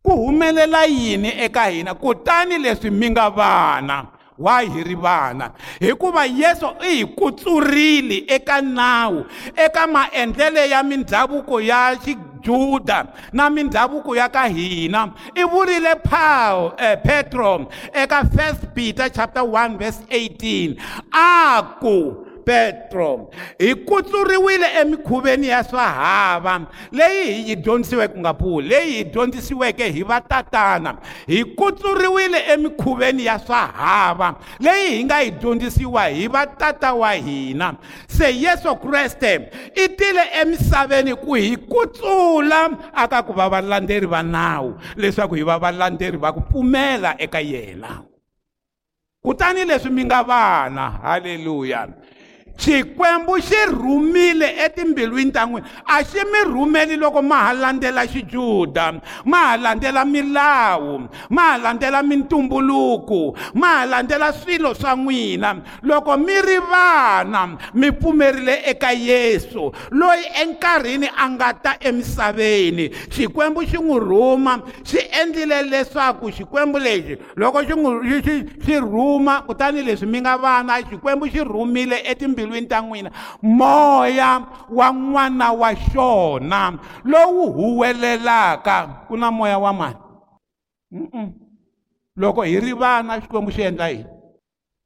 ku 0.04 0.10
humelela 0.16 0.84
yini 0.84 1.28
eka 1.40 1.64
hina 1.64 1.94
kutani 1.94 2.58
leswi 2.58 2.90
mi 2.90 3.10
nga 3.10 3.30
vana 3.30 4.06
why 4.38 4.64
hi 4.66 4.82
ri 4.82 4.94
vana 4.94 5.50
hikuva 5.80 6.26
yesu 6.26 6.68
i 6.80 6.94
hi 6.96 7.04
kutsurile 7.04 8.24
eka 8.26 8.60
nawu 8.62 9.24
eka 9.56 9.86
maendlelo 9.86 10.60
ya 10.66 10.82
mindhavuko 10.82 11.60
ya 11.60 11.96
xijuda 12.04 13.06
na 13.32 13.50
mindhavuko 13.50 14.16
ya 14.16 14.28
ka 14.28 14.44
hina 14.46 15.10
i 15.34 15.44
vurile 15.44 15.94
paul 15.94 16.72
eh, 16.78 16.98
petro 17.04 17.66
eka 17.92 18.20
1 18.22 18.54
peter 18.74 19.08
chapter 19.10 19.42
1 19.42 19.78
verse 19.78 20.00
18 20.10 20.76
a 21.12 21.62
ku 21.80 22.26
petro 22.44 23.30
hi 23.58 23.72
ku 23.88 24.02
tsuriwile 24.04 24.66
emikhuveni 24.80 25.48
ya 25.48 25.64
swa 25.64 25.88
hava 25.88 26.60
leyi 26.92 27.32
hi 27.34 27.48
yi 27.48 27.56
dyondzisiweke 27.56 28.20
nga 28.20 28.34
pfuli 28.34 28.68
leyi 28.68 28.92
hi 28.96 29.04
dyondzisiweke 29.04 29.84
hi 29.92 30.02
vatatana 30.02 30.96
hi 31.26 31.44
ku 31.56 31.72
tsuriwile 31.72 32.38
emikhuveni 32.52 33.24
ya 33.24 33.38
swa 33.38 33.56
hava 33.66 34.34
leyi 34.60 34.96
hi 34.96 35.04
nga 35.04 35.20
yi 35.20 35.30
dyondzisiwa 35.30 36.04
hi 36.08 36.28
vatata 36.28 36.94
wa 36.94 37.12
hina 37.12 37.74
se 38.08 38.34
yesu 38.38 38.76
kreste 38.76 39.50
i 39.84 39.88
tile 39.88 40.22
emisaveni 40.40 41.14
ku 41.14 41.34
hi 41.34 41.56
ku 41.56 41.86
tsula 41.86 42.70
aka 42.92 43.22
ku 43.22 43.32
va 43.32 43.48
valandzeri 43.48 44.06
va 44.06 44.22
nawu 44.22 44.74
leswaku 44.96 45.34
hi 45.34 45.42
va 45.42 45.58
valandzeri 45.58 46.16
va 46.16 46.32
ku 46.32 46.40
pfumela 46.40 47.14
eka 47.18 47.40
yena 47.40 48.02
kutani 49.22 49.64
leswi 49.64 49.90
mi 49.90 50.04
nga 50.04 50.22
vana 50.22 50.90
haleluya 50.90 51.88
xikwembu 52.58 53.38
xi 53.40 53.56
rhumile 53.72 54.46
etimbilwini 54.64 55.32
ta 55.32 55.44
n'wina 55.46 55.66
a 55.86 56.02
xi 56.04 56.20
mi 56.32 56.42
rhumeli 56.52 56.96
loko 56.96 57.20
ma 57.22 57.36
ha 57.48 57.52
landzela 57.54 58.02
xijuda 58.06 59.00
ma 59.26 59.38
ha 59.50 59.56
landzela 59.56 60.04
milawu 60.04 61.08
ma 61.30 61.52
ha 61.52 61.56
landzela 61.58 62.02
mintumbuluko 62.02 63.34
ma 63.54 63.80
ha 63.80 63.84
landzela 63.86 64.32
swilo 64.32 64.72
swa 64.74 64.94
n'wina 64.94 65.56
loko 65.82 66.16
mi 66.16 66.34
ri 66.42 66.58
vana 66.70 67.56
mi 67.74 67.90
pfumerile 67.92 68.62
eka 68.66 68.92
yesu 68.92 69.72
loyi 69.90 70.22
enkarhini 70.42 71.08
a 71.16 71.28
nga 71.30 71.52
ta 71.54 71.76
emisaveni 71.80 72.88
xikwembu 73.12 73.64
xi 73.66 73.78
n'wi 73.82 73.98
rhuma 73.98 74.60
xi 74.86 74.98
endlile 75.20 75.62
leswaku 75.62 76.30
xikwembu 76.30 76.78
lexi 76.78 77.16
loko 77.36 77.58
xi 77.66 77.74
n'wi 77.74 78.22
xi 78.22 78.44
xi 78.64 78.78
rhuma 78.78 79.42
kutani 79.42 79.82
leswi 79.82 80.06
mi 80.06 80.20
nga 80.20 80.38
vana 80.38 80.78
xikwembu 80.88 81.26
xi 81.26 81.40
rhumile 81.44 81.98
etimbilwini 82.06 82.43
timbilwini 82.44 82.68
ta 82.68 82.80
n'wina 82.80 83.10
moya 83.42 84.46
wa 84.70 84.90
n'wana 84.90 85.52
wa 85.52 85.74
xona 85.74 86.78
lowu 87.04 87.46
huwelelaka 87.52 89.04
ku 89.08 89.16
na 89.16 89.30
moya 89.30 89.58
wa 89.58 89.72
mani 89.72 89.98
u 90.92 91.32
loko 92.16 92.42
hi 92.42 92.60
ri 92.60 92.72
vana 92.72 93.20
xikwembu 93.20 93.50
xi 93.50 93.62
endla 93.62 93.88
yini 93.88 94.04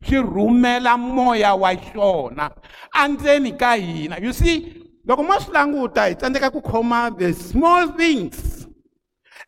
xi 0.05 0.17
rhumela 0.17 0.97
moya 0.97 1.55
wa 1.55 1.75
xona 1.75 2.51
andzeni 2.93 3.53
ka 3.53 3.75
hina 3.77 4.19
you 4.19 4.33
see 4.33 4.85
loko 5.05 5.23
ma 5.23 5.39
swi 5.41 5.53
languta 5.55 6.07
hi 6.09 6.15
tsandzeka 6.15 6.51
ku 6.51 6.61
khoma 6.63 7.11
the 7.19 7.33
small 7.35 7.89
things 7.97 8.58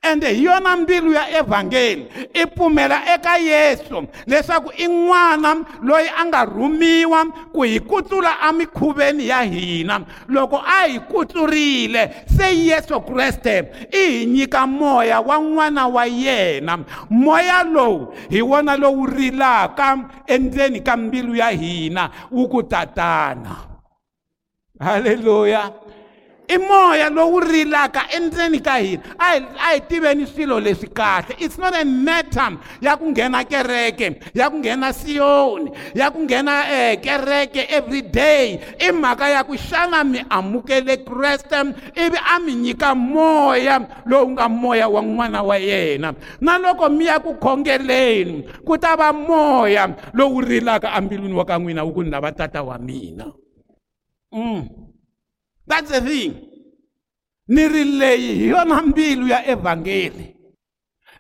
ende 0.03 0.33
hi 0.35 0.45
yona 0.45 0.77
mbilu 0.77 1.13
ya 1.13 1.39
evhangeli 1.39 2.07
i 2.35 2.47
pfumela 2.47 3.15
eka 3.15 3.37
yesu 3.37 4.05
leswaku 4.27 4.73
i 4.77 4.87
n'wana 4.89 5.65
loyi 5.83 6.09
a 6.19 6.25
nga 6.27 6.45
rhumiwa 6.45 7.25
ku 7.53 7.63
hi 7.63 7.81
kutsula 7.81 8.37
emikhuveni 8.49 9.29
ya 9.29 9.43
hina 9.43 10.01
loko 10.29 10.63
a 10.67 10.87
hi 10.87 11.01
kutsurile 11.01 12.11
se 12.37 12.47
yesu 12.67 13.01
kreste 13.01 13.65
i 13.93 14.05
hi 14.07 14.27
nyika 14.27 14.67
moya 14.67 15.21
wa 15.21 15.39
n'wana 15.39 15.87
wa 15.87 16.07
yena 16.07 16.79
moya 17.11 17.63
lowu 17.65 18.15
hi 18.31 18.43
wona 18.43 18.77
lowu 18.77 19.07
rilaka 19.07 19.99
endzeni 20.27 20.81
ka 20.81 20.97
mbilu 20.97 21.37
ya 21.37 21.49
hina 21.49 22.11
wu 22.31 22.49
ku 22.49 22.63
tatana 22.63 23.57
haleluya 24.81 25.73
i 26.51 26.59
moya 26.59 27.11
lowu 27.15 27.39
rilaka 27.41 28.03
endzeni 28.11 28.59
ka 28.59 28.75
hina 28.83 29.03
a 29.19 29.33
hi 29.39 29.39
a 29.39 29.71
hi 29.79 29.81
tiveni 29.87 30.27
swilo 30.27 30.59
leswi 30.61 30.91
kahle 30.91 31.39
it's 31.39 31.55
not 31.59 31.71
a 31.79 31.85
matter 31.85 32.59
ya 32.83 32.99
ku 32.99 33.07
nghena 33.15 33.47
kereke 33.47 34.19
ya 34.35 34.51
ku 34.51 34.59
nghena 34.59 34.91
siyoni 34.91 35.71
ya 35.95 36.11
ku 36.11 36.19
nghena 36.27 36.67
eh, 36.67 36.99
kereke 36.99 37.71
every 37.71 38.03
day 38.03 38.59
i 38.83 38.91
mhaka 38.91 39.31
ya 39.31 39.47
ku 39.47 39.55
xana 39.55 40.03
mi 40.03 40.19
amukele 40.27 41.07
kreste 41.07 41.55
ivi 41.95 42.19
a 42.19 42.43
mi 42.43 42.55
nyika 42.67 42.95
moya 42.99 43.79
lowu 44.07 44.35
nga 44.35 44.51
moya 44.51 44.91
wa 44.91 45.01
n'wana 45.07 45.47
wa 45.47 45.55
yena 45.55 46.11
na 46.43 46.59
loko 46.59 46.91
mi 46.91 47.07
ya 47.07 47.23
ku 47.23 47.39
khongeleni 47.39 48.43
ku 48.67 48.75
ta 48.75 48.99
va 48.99 49.15
moya 49.15 49.87
lowu 50.19 50.43
rilaka 50.43 50.91
ambilwini 50.99 51.35
wa 51.35 51.47
ka 51.47 51.59
n'wina 51.63 51.87
wu 51.87 51.95
ku 51.95 52.03
ni 52.03 52.11
lava 52.11 52.35
tata 52.35 52.67
wa 52.67 52.75
mina 52.81 53.31
mm. 54.35 54.90
That's 55.71 55.87
the 55.87 56.03
thing. 56.03 56.33
Ni 57.55 57.65
relay 57.69 58.35
hi 58.35 58.47
yona 58.51 58.83
mbilu 58.83 59.29
ya 59.29 59.47
evhangeli. 59.47 60.40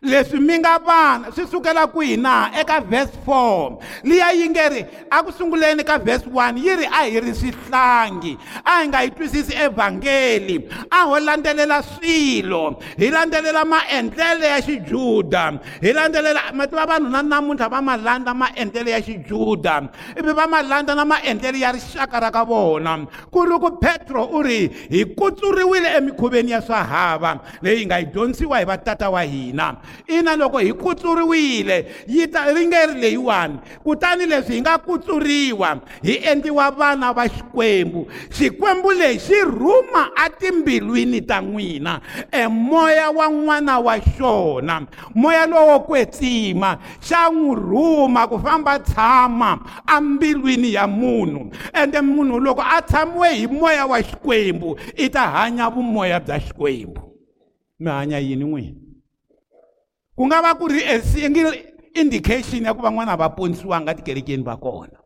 leswi 0.03 0.41
mi 0.41 0.57
nga 0.59 0.79
vana 0.79 1.29
swi 1.33 1.47
sukela 1.47 1.87
kwihi 1.87 2.17
na 2.17 2.51
eka 2.61 2.81
vhesi 2.81 3.13
4 3.27 3.77
liya 4.05 4.31
yi 4.33 4.49
nge 4.51 4.69
ri 4.69 4.83
aku 5.11 5.33
sunguleni 5.33 5.85
ka 5.85 5.99
vhesi 5.99 6.25
1 6.25 6.57
yi 6.59 6.77
ri 6.81 6.87
a 6.89 7.05
hi 7.05 7.21
ri 7.21 7.33
swihlangi 7.37 8.33
a 8.65 8.81
hi 8.81 8.89
nga 8.89 9.05
yi 9.05 9.11
twisisi 9.13 9.53
evhangeli 9.55 10.65
a 10.91 11.05
ho 11.05 11.19
landzelela 11.21 11.83
swilo 11.83 12.81
hi 12.99 13.11
landzelela 13.13 13.65
maendlelo 13.65 14.41
ya 14.45 14.61
xijuda 14.63 15.59
hi 15.85 15.93
landzelela 15.93 16.49
mi 16.57 16.65
tiva 16.67 16.87
vanhu 16.89 17.09
na 17.13 17.21
namuntlha 17.23 17.69
va 17.69 17.83
ma 17.85 17.97
landza 17.97 18.33
maendlelo 18.35 18.91
ya 18.91 19.01
xijuda 19.05 19.85
ivi 20.17 20.33
va 20.33 20.47
ma 20.49 20.63
landza 20.65 20.95
na 20.97 21.05
maendlelo 21.05 21.59
ya 21.61 21.73
rixaka 21.77 22.21
ra 22.21 22.31
ka 22.33 22.41
vona 22.49 23.05
ku 23.31 23.45
ri 23.45 23.57
ku 23.61 23.77
petro 23.79 24.25
u 24.33 24.41
ri 24.43 24.65
hi 24.89 25.05
kutsuriwile 25.13 25.93
emikhuveni 26.01 26.53
ya 26.57 26.63
swahava 26.65 27.37
leyi 27.61 27.79
hi 27.85 27.87
nga 27.87 27.99
yi 28.01 28.07
dyondzisiwa 28.09 28.59
hi 28.65 28.65
vatata 28.65 29.11
wa 29.13 29.21
hina 29.23 29.77
ina 30.07 30.37
loko 30.37 30.59
hi 30.59 30.73
kutsuriwile 30.73 31.87
yi 32.09 32.27
ta 32.27 32.47
ri 32.55 32.67
nge 32.67 32.87
ri 32.87 33.01
leyiwani 33.01 33.59
kutani 33.85 34.27
leswi 34.27 34.55
hi 34.55 34.61
nga 34.61 34.79
kutsuriwa 34.79 35.81
hi 36.03 36.15
endliwa 36.31 36.71
vana 36.71 37.13
va 37.13 37.29
xikwembu 37.29 38.07
xikwembu 38.37 38.93
lexi 38.93 39.35
rhuma 39.45 40.03
atimbilwini 40.25 41.21
ta 41.21 41.41
n'wina 41.41 42.01
e 42.33 42.47
moya 42.49 43.11
wa 43.11 43.27
n'wana 43.31 43.79
wa 43.79 43.95
xona 44.11 44.87
moya 45.15 45.47
lowo 45.47 45.81
kwetsima 45.81 46.77
xa 47.07 47.29
n'wi 47.31 47.55
rhuma 47.55 48.27
ku 48.29 48.39
famba 48.39 48.79
tshama 48.79 49.51
ambilwini 49.87 50.73
ya 50.73 50.87
munhu 50.87 51.51
ende 51.83 52.01
munhu 52.01 52.39
loko 52.41 52.63
a 52.63 52.83
tshamiwe 52.83 53.31
hi 53.41 53.47
moya 53.47 53.87
wa 53.87 53.99
xikwembu 54.03 54.79
i 54.97 55.09
ta 55.09 55.23
hanya 55.27 55.69
vumoya 55.71 56.21
bya 56.21 56.39
xikwembu 56.41 57.01
mi 57.81 57.89
hanya 57.91 58.19
yini 58.19 58.45
n'wina 58.45 58.90
ku 60.21 60.29
nga 60.29 60.45
va 60.45 60.53
ku 60.53 60.69
ri 60.69 60.85
a 60.85 61.01
eh, 61.01 61.01
single 61.01 61.57
indication 61.97 62.61
ya 62.69 62.77
ku 62.77 62.85
va 62.85 62.93
n'wana 62.93 63.17
va 63.17 63.33
ponisiwanga 63.33 63.97
tikerekeni 63.97 64.45
va 64.45 64.53
kona 64.61 65.01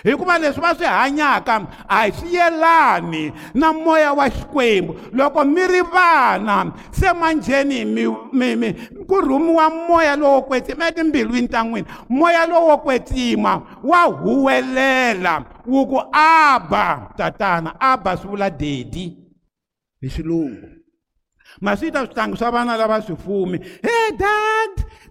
hikuva 0.00 0.38
leswi 0.40 0.64
va 0.64 0.72
swi 0.72 0.88
hanyaka 0.88 1.54
a 1.84 1.98
swi 2.16 2.32
yelani 2.40 3.24
na 3.52 3.74
moya 3.76 4.14
wa 4.16 4.24
xikwembu 4.32 4.96
loko 5.12 5.44
mi 5.44 5.60
ri 5.72 5.82
vana 5.92 6.72
se 6.88 7.12
manjheni 7.12 7.84
mi 7.84 8.04
mi 8.32 8.48
mi 8.56 8.68
ku 9.08 9.20
rhumiwa 9.26 9.66
moya 9.88 10.16
lowo 10.16 10.40
kwetsima 10.48 10.88
etimbilwini 10.88 11.48
ta 11.52 11.60
n'wina 11.62 12.08
moya 12.08 12.46
lowo 12.46 12.78
kwetsima 12.80 13.52
wa 13.84 14.00
huwelela 14.08 15.34
wu 15.66 15.84
ku 15.86 16.00
aba 16.12 17.12
tatana 17.16 17.76
aba 17.80 18.16
swi 18.16 18.28
vula 18.30 18.48
dedi 18.50 19.04
hi 20.00 20.08
xilungu 20.08 20.68
maswi 21.60 21.90
ta 21.92 22.04
switlangi 22.04 22.36
swa 22.36 22.50
vana 22.50 22.76
lava 22.76 23.02
swifumi 23.02 23.58
he 23.84 23.96
dad 24.16 24.45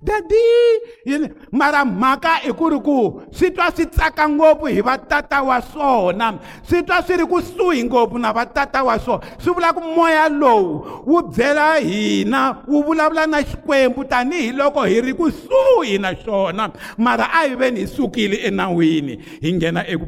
dadi 0.06 1.34
mara 1.52 1.86
mhaka 1.86 2.40
i 2.48 2.54
ku 2.54 2.70
ri 2.70 2.80
ku 2.80 3.20
swi 3.34 3.50
twa 3.50 3.72
swi 3.76 3.86
tsaka 3.86 4.30
ngopfu 4.30 4.66
hi 4.70 4.82
vatata 4.82 5.42
wa 5.44 5.60
swona 5.62 6.40
swi 6.70 6.84
twa 6.86 7.02
swi 7.02 7.16
ri 7.18 7.26
kusuhi 7.26 7.84
ngopfu 7.90 8.18
na 8.18 8.32
vatata 8.34 8.84
wa 8.84 8.98
swona 9.00 9.24
swi 9.42 9.52
vula 9.54 9.74
moya 9.74 10.30
lowu 10.30 10.86
wu 11.06 11.22
byela 11.34 11.78
hina 11.80 12.64
wu 12.68 12.84
vulavula 12.84 13.28
na 13.28 13.42
xikwembu 13.44 14.06
tanihiloko 14.06 14.84
hi 14.84 15.02
ri 15.02 15.14
kusuhi 15.14 15.98
na 15.98 16.14
xona 16.16 16.72
mara 16.98 17.26
a 17.34 17.48
hi 17.48 17.56
veni 17.56 17.80
hi 17.80 17.88
sukile 17.88 18.36
enawini 18.38 19.20
hi 19.42 19.54
nghena 19.54 19.88
eku 19.88 20.06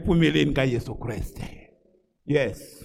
ka 0.53 0.63
yesu 0.63 0.95
kreste 0.95 1.67
yes 2.25 2.76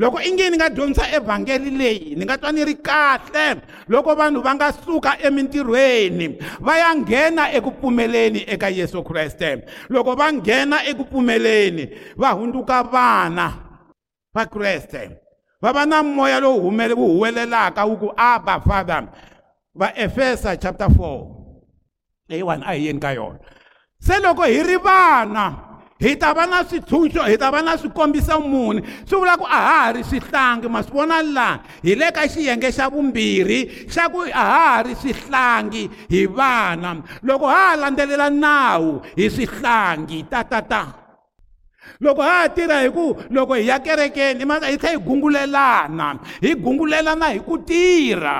loko 0.00 0.18
i 0.20 0.32
nge 0.32 0.50
ni 0.50 0.56
nga 0.56 0.68
dyondzisa 0.68 1.10
evhangeli 1.16 1.70
leyi 1.70 2.14
ni 2.16 2.24
nga 2.26 2.38
twa 2.38 2.52
ni 2.52 2.64
ri 2.64 2.74
kahle 2.74 3.46
loko 3.88 4.14
vanhu 4.14 4.40
va 4.46 4.54
nga 4.54 4.72
suka 4.72 5.12
emintirhweni 5.26 6.26
va 6.60 6.76
ya 6.78 6.94
nghena 6.96 7.52
eku 7.52 7.70
pfumeleni 7.72 8.40
eka 8.52 8.68
yesu 8.70 9.02
kreste 9.02 9.64
loko 9.88 10.14
va 10.14 10.32
nghena 10.32 10.78
eku 10.90 11.04
pfumeleni 11.04 11.84
va 12.22 12.30
hundzuka 12.32 12.82
vana 12.82 13.46
va 14.36 14.44
kreste 14.46 15.02
va 15.62 15.72
va 15.72 15.86
na 15.86 16.02
moya 16.02 16.40
lowu 16.40 16.60
humele 16.60 16.94
wu 16.94 17.06
huwelelaka 17.06 17.84
wu 17.84 17.96
ku 17.96 18.08
aba 18.16 18.60
father 18.60 19.04
va 19.74 19.92
efesa 19.96 20.56
chapter 20.56 20.88
4 20.88 21.26
leyiwani 22.28 22.64
a 22.66 22.72
hi 22.72 22.86
yeni 22.86 23.00
ka 23.00 23.12
yona 23.12 23.38
se 24.00 24.18
loko 24.20 24.42
hi 24.44 24.62
ri 24.62 24.76
vana 24.76 25.69
hi 26.00 26.16
ta 26.16 26.32
va 26.32 26.44
na 26.48 26.58
switshunxo 26.64 27.20
hi 27.28 27.36
ta 27.40 27.48
va 27.54 27.60
na 27.64 27.72
swikombiso 27.80 28.36
mune 28.40 28.80
swi 29.04 29.16
vula 29.20 29.36
ku 29.40 29.44
a 29.44 29.48
ha 29.52 29.60
ha 29.66 29.92
ri 29.96 30.02
swihlangi 30.04 30.68
ma 30.72 30.80
swi 30.86 30.96
vona 30.98 31.18
laha 31.22 31.60
hi 31.84 31.92
le 32.00 32.08
ka 32.16 32.24
xiyenge 32.32 32.70
xa 32.76 32.88
vumbirhi 32.88 33.60
xa 33.92 34.08
ku 34.12 34.24
a 34.24 34.30
ha 34.32 34.46
ha 34.50 34.82
ri 34.86 34.94
swihlangi 35.02 35.84
hi 36.12 36.22
vana 36.26 36.96
loko 37.22 37.50
ha 37.52 37.60
ha 37.66 37.76
landzelela 37.82 38.28
nawu 38.32 38.94
hi 39.18 39.28
swihlangi 39.34 40.22
tatata 40.32 40.82
loko 42.00 42.22
ha 42.28 42.40
ha 42.40 42.48
tirha 42.56 42.80
hi 42.84 42.88
ku 42.96 43.06
loko 43.36 43.60
hi 43.60 43.68
ya 43.68 43.76
kerekeni 43.84 44.40
hi 44.40 44.76
tlhela 44.80 44.90
hi 44.90 44.96
gungulelana 45.06 46.06
hi 46.46 46.54
gungulelana 46.64 47.26
hi 47.36 47.40
ku 47.48 47.60
tirha 47.72 48.38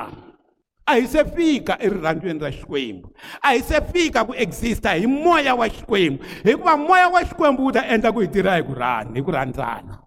a 0.90 0.96
hi 0.98 1.06
se 1.06 1.22
fika 1.34 1.74
erirhandzweni 1.84 2.40
ra 2.42 2.50
xikwembu 2.50 3.08
a 3.46 3.52
hi 3.54 3.62
se 3.62 3.78
fika 3.92 4.24
ku 4.26 4.32
exista 4.34 4.90
hi 4.98 5.06
moya 5.06 5.54
wa 5.54 5.68
xikwembu 5.70 6.18
hikuva 6.44 6.74
moya 6.76 7.08
wa 7.14 7.22
xikwembu 7.30 7.64
wu 7.64 7.72
ta 7.72 7.86
endla 7.94 8.10
ku 8.12 8.20
hi 8.20 8.28
tirha 8.34 8.56
hi 8.58 8.66
ku 8.68 8.74
rani 8.74 9.14
hi 9.14 9.22
ku 9.24 9.30
rhandzana 9.30 9.99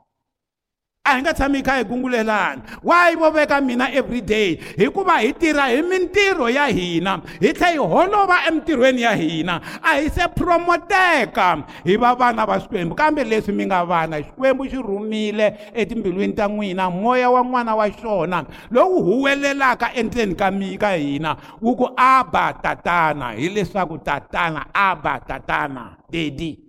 a 1.05 1.11
hi 1.11 1.19
nga 1.23 1.33
tshami 1.37 1.57
hi 1.59 1.63
kha 1.67 1.73
hi 1.79 1.83
gungulelana 1.83 2.61
why 2.87 3.15
vo 3.15 3.29
veka 3.31 3.57
mina 3.67 3.85
everyday 3.99 4.49
hikuva 4.79 5.15
hi 5.23 5.33
tirha 5.35 5.65
hi 5.73 5.81
mintirho 5.83 6.47
ya 6.57 6.65
hina 6.77 7.13
hi 7.41 7.49
tlhe 7.57 7.69
hi 7.75 7.77
holova 7.77 8.37
emintirhweni 8.47 9.01
ya 9.01 9.11
hina 9.15 9.55
a 9.89 9.99
hi 9.99 10.07
se 10.09 10.23
promoteka 10.37 11.49
hi 11.85 11.95
va 11.99 12.15
vana 12.15 12.45
va 12.45 12.55
xikwembu 12.59 12.95
kambe 12.95 13.23
leswi 13.23 13.51
mi 13.53 13.65
nga 13.65 13.83
vana 13.85 14.21
xikwembu 14.21 14.63
xi 14.71 14.77
rhumile 14.87 15.47
etimbilwini 15.73 16.33
ta 16.33 16.47
n'wina 16.47 16.87
moya 16.89 17.29
wa 17.35 17.43
n'wana 17.43 17.75
wa 17.75 17.87
xona 17.91 18.45
lowu 18.71 19.03
huwelelaka 19.03 19.91
endzeni 19.99 20.35
ka 20.35 20.51
mi 20.51 20.77
ka 20.77 20.91
hina 20.95 21.35
wu 21.61 21.75
ku 21.75 21.85
aba 21.97 22.53
tatana 22.53 23.31
hileswaku 23.35 23.97
tatana 23.97 24.65
aba 24.73 25.19
tatana 25.19 25.97
dedi 26.09 26.59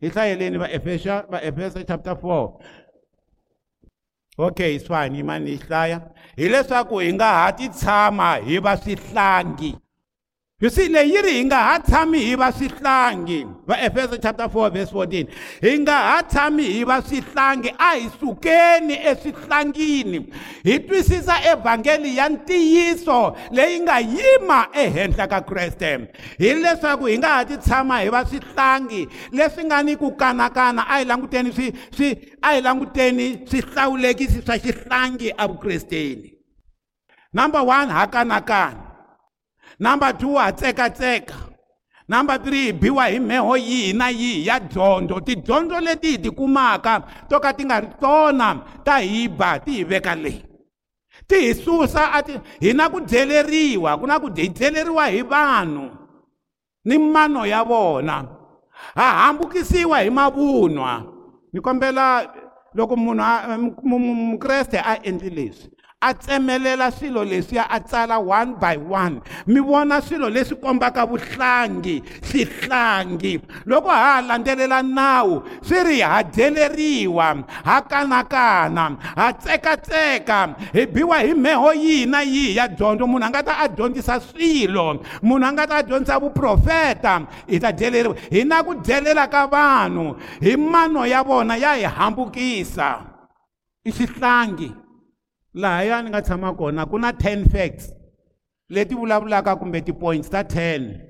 hi 0.00 0.08
hlayeleni 0.10 0.58
va 0.58 0.66
efesa 0.70 1.22
va 1.30 1.38
efesa 1.42 1.84
chapter 1.86 2.14
4 2.18 2.79
okay 4.48 4.78
swihanyimani 4.78 5.50
hi 5.50 5.56
hlaya 5.64 6.00
hileswaku 6.36 6.98
hi 7.00 7.12
nga 7.14 7.28
ha 7.38 7.52
ti 7.56 7.66
tshama 7.78 8.30
hi 8.46 8.58
va 8.64 8.76
swihlangi 8.76 9.72
You 10.62 10.68
see 10.68 10.88
leyi 10.92 11.12
yi 11.12 11.20
ri 11.22 11.32
hi 11.36 11.44
nga 11.44 11.58
ha 11.68 11.76
tshami 11.82 12.18
hi 12.28 12.34
va 12.40 12.50
swihlangi 12.52 13.38
va 13.68 13.76
Efeso 13.86 14.16
chapter 14.24 14.46
4 14.56 14.70
verse 14.76 14.90
14 14.90 15.28
hi 15.64 15.70
nga 15.84 15.94
ha 16.08 16.16
tshami 16.32 16.66
hi 16.74 16.82
va 16.90 16.96
swihlangi 17.08 17.70
a 17.78 17.88
hi 17.98 18.08
sukeni 18.18 18.96
eswihlangini 19.12 20.18
hi 20.66 20.74
twisisa 20.86 21.36
evhangeli 21.52 22.10
ya 22.16 22.26
ntiyiso 22.28 23.18
leyi 23.56 23.76
nga 23.86 23.96
yima 24.16 24.60
ehenhla 24.84 25.26
ka 25.32 25.40
Kreste 25.48 25.90
hileswaku 26.44 27.04
hi 27.12 27.16
nga 27.18 27.30
ha 27.36 27.44
ti 27.48 27.56
tshama 27.56 27.96
hi 28.04 28.12
va 28.16 28.20
swihlangi 28.30 29.02
leswi 29.36 29.62
nga 29.64 29.78
ni 29.82 29.96
ku 29.96 30.08
kanakana 30.22 30.82
a 30.92 30.98
hi 31.00 31.08
languteni 31.10 31.50
swi 31.56 31.68
swi 31.96 32.08
a 32.42 32.48
hi 32.52 32.60
languteni 32.66 33.26
swihlawulekisi 33.48 34.44
swa 34.44 34.56
xihlangi 34.64 35.28
avukresteni 35.44 36.28
number 37.38 37.62
one 37.76 37.88
ha 37.96 38.04
kanakana 38.14 38.88
number 39.80 40.12
two 40.12 40.34
ha 40.36 40.52
tsekatseka 40.52 41.34
number 42.08 42.38
three 42.44 42.66
hi 42.66 42.72
biwa 42.72 43.04
hi 43.08 43.18
mheho 43.20 43.56
yihi 43.56 43.92
na 43.92 44.08
yihi 44.08 44.46
ya 44.46 44.60
dyondzo 44.60 45.20
tidyondzo 45.20 45.80
leti 45.80 46.08
hi 46.12 46.18
ti 46.18 46.30
kumaka 46.30 47.00
to 47.28 47.40
ka 47.40 47.52
ti 47.52 47.64
nga 47.64 47.80
ri 47.80 47.88
tona 48.00 48.48
ta 48.84 48.96
hi 48.98 49.28
ba 49.28 49.58
ti 49.58 49.72
hi 49.72 49.84
veka 49.84 50.14
leyi 50.14 50.44
ti 51.28 51.34
hi 51.44 51.54
susa 51.54 52.12
a 52.12 52.22
ti 52.22 52.36
hi 52.62 52.72
na 52.76 52.88
ku 52.92 53.00
dyeleriwa 53.00 53.90
ku 53.98 54.04
na 54.06 54.20
ku 54.20 54.28
hi 54.36 54.48
dyeleriwa 54.48 55.04
hi 55.08 55.22
vanhu 55.32 55.86
ni 56.84 56.98
mano 56.98 57.42
ya 57.46 57.64
vona 57.64 58.16
ha 58.96 59.06
hambukisiwa 59.20 59.98
hi 60.04 60.10
mavunwa 60.10 60.94
ni 61.52 61.60
kombela 61.60 62.04
loko 62.74 62.96
munhu 62.96 63.98
mukreste 63.98 64.78
a 64.90 64.92
endli 65.08 65.30
leswi 65.30 65.79
a 66.02 66.14
tsemelela 66.14 66.88
swilo 66.90 67.22
leswiya 67.22 67.66
a 67.68 67.78
tsala 67.78 68.18
one 68.18 68.54
by 68.54 68.74
one 68.74 69.20
mi 69.46 69.60
vona 69.60 70.00
swilo 70.00 70.30
leswi 70.32 70.56
kombaka 70.56 71.04
vuhlangi 71.04 72.00
xihlangi 72.28 73.36
loko 73.66 73.90
ha 73.90 74.14
ha 74.16 74.20
landzelela 74.22 74.78
nawu 74.82 75.42
swi 75.60 75.82
ri 75.84 76.00
ha 76.00 76.22
dyeleriwa 76.22 77.44
ha 77.64 77.82
kanakana 77.82 78.96
ha 79.14 79.32
tsekatseka 79.32 80.56
hi 80.72 80.86
biwa 80.86 81.18
hi 81.20 81.34
mheho 81.34 81.72
yihi 81.74 82.06
na 82.06 82.22
yihi 82.22 82.56
ya 82.56 82.68
dyondzo 82.68 83.04
munhu 83.06 83.26
a 83.28 83.28
nga 83.28 83.42
ta 83.42 83.54
a 83.60 83.68
dyondzisa 83.68 84.20
swilo 84.20 85.04
munhu 85.20 85.44
a 85.48 85.52
nga 85.52 85.66
ta 85.68 85.76
a 85.76 85.82
dyondzisa 85.82 86.16
vuprofeta 86.18 87.28
hi 87.46 87.60
ta 87.60 87.70
dyeleriwa 87.72 88.16
hi 88.32 88.44
na 88.48 88.62
ku 88.64 88.72
dyelela 88.80 89.28
ka 89.28 89.44
vanhu 89.46 90.16
hi 90.40 90.56
mano 90.56 91.04
ya 91.04 91.20
vona 91.22 91.56
ya 91.60 91.76
hi 91.76 91.84
hambukisa 91.84 93.04
i 93.84 93.92
xihlangi 93.92 94.88
lahaya 95.54 96.02
ni 96.02 96.10
nga 96.10 96.22
tshama 96.22 96.54
kona 96.54 96.86
ku 96.86 96.98
na 96.98 97.12
ten 97.12 97.44
facts 97.44 97.92
leti 98.68 98.94
vulavulaka 98.94 99.56
kumbe 99.56 99.80
ti-points 99.82 100.28
ta 100.30 100.42
ten 100.44 101.00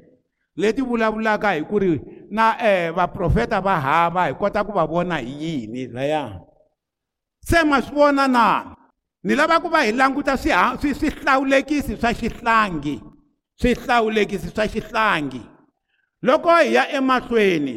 leti 0.56 0.82
vulavulaka 0.82 1.52
hi 1.52 1.62
ku 1.64 1.78
ri 1.78 2.00
na 2.30 2.56
um 2.56 2.94
vaprofeta 2.96 3.60
va 3.60 3.80
hava 3.80 4.22
hi 4.28 4.34
kota 4.34 4.64
ku 4.64 4.72
va 4.72 4.86
vona 4.86 5.16
hi 5.16 5.32
yini 5.44 5.86
laya 5.92 6.40
se 7.44 7.62
ma 7.64 7.80
swi 7.82 7.94
vona 7.94 8.28
na 8.28 8.46
ni 9.24 9.34
lava 9.36 9.60
ku 9.60 9.68
va 9.68 9.82
hi 9.84 9.92
languta 9.92 10.36
swi 10.78 10.94
swihlawulekisi 10.94 11.96
swa 11.96 12.12
xihlangi 12.14 12.96
swihlawulekisi 13.60 14.48
swa 14.48 14.64
xihlangi 14.68 15.42
loko 16.22 16.50
hi 16.56 16.74
ya 16.74 16.88
emahlweni 16.96 17.76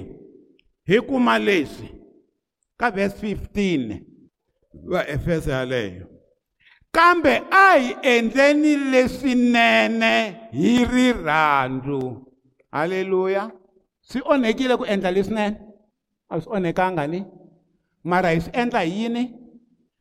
hi 0.88 0.98
kuma 1.08 1.36
leswi 1.40 1.88
ka 2.80 2.90
vhesi 2.92 3.36
15 3.36 4.00
va 4.92 5.08
efeso 5.08 5.52
yaleyo 5.52 6.08
kambe 6.96 7.34
a 7.50 7.66
hi 7.82 7.88
endleni 8.14 8.72
leswinene 8.92 10.14
hi 10.60 10.72
rirhandzu 10.94 12.00
halleluya 12.76 13.44
swi 14.10 14.20
onhekile 14.34 14.74
ku 14.80 14.86
endla 14.94 15.10
leswinene 15.16 15.54
a 16.34 16.42
swi 16.42 16.52
onhekanga 16.58 17.04
ni 17.12 17.20
mara 18.10 18.30
hi 18.36 18.40
swi 18.46 18.54
endla 18.62 18.82
hi 18.86 18.92
yini 18.98 19.24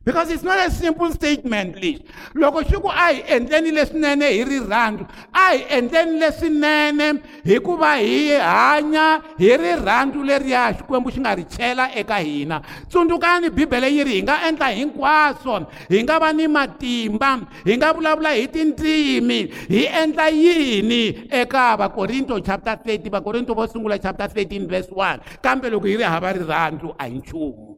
because 0.05 0.29
it's 0.31 0.43
not 0.43 0.59
a 0.67 0.71
simple 0.71 1.09
statement 1.17 1.69
lexi 1.75 2.05
loko 2.41 2.61
xi 2.69 2.75
ku 2.83 2.87
a 2.87 2.95
hi 2.95 3.13
endleni 3.35 3.71
leswinene 3.77 4.27
hi 4.37 4.41
rirhandzu 4.51 5.03
a 5.09 5.45
hi 5.49 5.55
endleni 5.77 6.15
leswinene 6.23 7.07
hikuva 7.51 7.91
hi 8.03 8.17
hanya 8.53 9.05
hi 9.41 9.51
rirhandzu 9.63 10.21
leriya 10.29 10.63
xikwembu 10.77 11.13
xi 11.15 11.19
nga 11.23 11.33
ri 11.39 11.45
chela 11.55 11.85
eka 12.01 12.17
hina 12.25 12.61
tsundzukani 12.89 13.49
bibele 13.49 13.89
yi 13.95 14.03
ri 14.09 14.13
hi 14.17 14.21
nga 14.27 14.37
endla 14.47 14.69
hinkwaswo 14.79 15.55
hi 15.89 16.03
nga 16.03 16.19
va 16.19 16.33
ni 16.33 16.47
matimba 16.47 17.31
hi 17.67 17.77
nga 17.79 17.93
vulavula 17.95 18.31
hi 18.39 18.47
tindzimi 18.55 19.39
hi 19.75 19.83
endla 20.01 20.27
yini 20.29 21.01
eka 21.41 21.77
vakorinto 21.79 22.39
chapter 22.43 22.75
30 22.75 23.07
vakorinto 23.15 23.55
vo 23.55 23.67
sungula 23.67 23.95
chapter 23.97 24.27
13 24.27 24.67
verse 24.67 24.91
1 24.91 25.19
kambe 25.41 25.69
loko 25.71 25.87
hi 25.87 25.95
ri 25.95 26.03
hava 26.03 26.33
rirhandzu 26.35 26.91
a 26.99 27.07
hi 27.07 27.15
nchumu 27.23 27.72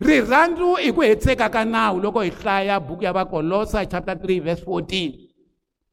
rirhandzu 0.00 0.76
i 0.82 0.92
ku 0.92 1.00
hetiseka 1.02 1.48
ka 1.50 1.64
nawu 1.64 2.00
loko 2.00 2.20
hi 2.20 2.30
hlaya 2.30 2.80
buku 2.80 3.04
ya 3.04 3.12
vakolosa 3.12 3.86
chapter 3.90 4.14
3 4.14 4.42
verse 4.42 4.62
14 4.64 5.14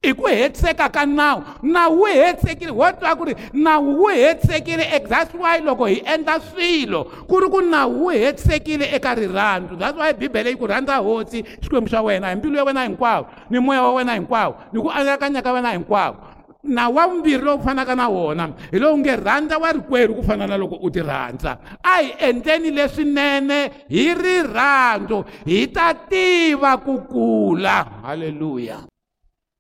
i 0.04 0.14
ku 0.14 0.26
hetiseka 0.28 0.90
ka 0.90 1.06
nawu 1.06 1.42
nawu 1.64 2.00
wu 2.02 2.06
hetisekile 2.06 2.72
wo 2.72 2.92
twa 2.92 3.16
ku 3.16 3.26
ri 3.30 3.36
nawu 3.54 4.00
wu 4.02 4.08
hetisekile 4.08 4.84
exactly 4.98 5.40
why 5.42 5.62
loko 5.62 5.86
hi 5.86 6.02
endla 6.06 6.40
swilo 6.40 7.04
ku 7.30 7.40
ri 7.40 7.50
ku 7.50 7.62
nawu 7.62 8.04
wu 8.06 8.10
hetisekile 8.10 8.90
eka 8.96 9.16
rirhandzu 9.16 9.76
that's 9.78 9.98
why 9.98 10.14
bibele 10.14 10.50
yi 10.50 10.56
ku 10.58 10.68
rhandza 10.68 10.98
hosi 10.98 11.44
xikwembu 11.62 11.90
xa 11.90 12.02
wena 12.02 12.30
hi 12.30 12.36
mbilu 12.36 12.58
ya 12.58 12.64
wena 12.64 12.84
hinkwawo 12.84 13.26
ni 13.50 13.60
moya 13.60 13.82
wa 13.82 13.94
wena 13.94 14.14
hinkwawo 14.14 14.56
ni 14.74 14.82
ku 14.82 14.90
anakanya 14.92 15.42
ka 15.42 15.52
wena 15.54 15.72
hinkwawo 15.72 16.16
na 16.64 16.90
wa 16.90 17.08
vumbirhi 17.08 17.42
lowu 17.44 17.62
fanaka 17.64 17.96
na 17.96 18.08
wona 18.10 18.44
hi 18.72 18.80
lowu 18.80 18.98
nge 18.98 19.16
rhandza 19.16 19.58
wa 19.58 19.72
rikwerhu 19.72 20.16
ku 20.16 20.24
fana 20.24 20.48
na 20.48 20.58
loko 20.58 20.76
u 20.86 20.90
ti 20.90 21.02
rhandza 21.02 21.58
a 21.84 21.96
hi 22.02 22.14
endleni 22.30 22.72
leswinene 22.72 23.72
hi 23.90 24.06
rirhandzu 24.22 25.24
hi 25.46 25.68
ta 25.74 25.94
tiva 25.94 26.78
ku 26.78 27.02
kula 27.12 28.06
halleluya 28.06 28.86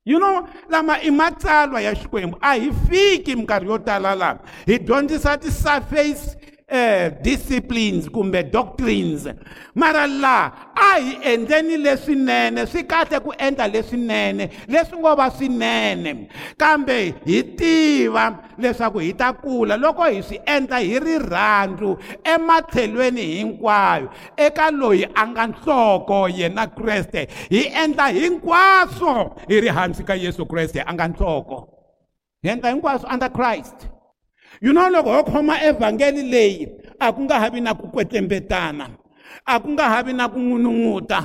you 0.05 0.17
know 0.19 0.45
lama 0.69 0.97
i 1.01 1.09
matsalwa 1.11 1.81
ya 1.81 1.93
xikwembu 1.97 2.37
a 2.41 2.53
hi 2.59 2.69
fiki 2.87 3.35
minkarhi 3.35 3.67
yo 3.69 3.77
tala 3.79 4.15
lama 4.15 4.39
hi 4.67 4.77
dyondzisa 4.77 5.37
ti-surface 5.41 6.40
Eh, 6.73 7.11
disciplines 7.21 8.07
kumbe 8.09 8.41
doctrines 8.49 9.27
mara 9.75 10.07
laha 10.07 10.71
a 10.73 10.93
hi 11.03 11.17
endleni 11.31 11.75
leswinene 11.85 12.63
swi 12.71 12.83
kahle 12.91 13.17
ku 13.25 13.31
endla 13.45 13.65
leswinene 13.73 14.45
leswi 14.71 14.95
ngo 15.01 15.11
va 15.19 15.27
swinene 15.37 16.29
kambe 16.57 16.97
hi 17.27 17.37
tiva 17.59 18.23
leswaku 18.63 18.99
hi 18.99 19.11
ta 19.19 19.33
kula 19.33 19.75
loko 19.83 20.03
hi 20.13 20.21
swi 20.27 20.39
endla 20.55 20.79
hi 20.87 20.95
rirhandzu 21.07 21.91
ematlhelweni 22.35 23.25
hinkwayo 23.35 24.07
eka 24.45 24.71
loyi 24.71 25.05
a 25.13 25.23
nga 25.29 25.43
nhloko 25.51 26.19
yena 26.39 26.65
kreste 26.77 27.27
hi 27.51 27.61
endla 27.83 28.07
hinkwaswo 28.19 29.13
hi 29.49 29.59
ri 29.61 29.67
hansi 29.77 30.03
ka 30.07 30.15
yesu 30.23 30.45
kreste 30.51 30.79
a 30.87 30.91
nga 30.93 31.05
nhloko 31.11 31.67
hi 32.43 32.49
endla 32.49 32.69
hinkwaswo 32.71 33.05
under 33.13 33.29
christ 33.31 33.91
you 34.61 34.71
know 34.73 34.89
loko 34.93 35.11
ho 35.17 35.23
khoma 35.31 35.55
evhangeli 35.59 36.23
leyi 36.31 36.65
a 37.05 37.11
ku 37.15 37.21
nga 37.25 37.37
havi 37.41 37.59
na 37.65 37.73
ku 37.73 37.85
kwetlembetana 37.93 38.85
a 39.45 39.59
ku 39.61 39.67
nga 39.73 39.85
havi 39.93 40.13
na 40.19 40.25
ku 40.33 40.37
n'unun'uta 40.39 41.19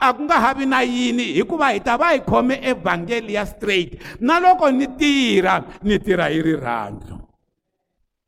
a 0.00 0.08
ku 0.16 0.20
nga 0.26 0.36
havi 0.44 0.64
na 0.72 0.80
yini 0.80 1.26
hikuva 1.38 1.68
hi 1.76 1.80
ta 1.86 1.94
va 2.00 2.08
hi 2.16 2.20
khome 2.30 2.54
evhangeli 2.72 3.32
ya 3.36 3.44
straight 3.44 3.90
na 4.26 4.34
loko 4.44 4.66
ni 4.78 4.86
tirha 5.00 5.54
ni 5.86 5.94
tirha 6.04 6.26
hi 6.34 6.40
rirhandzu 6.46 7.16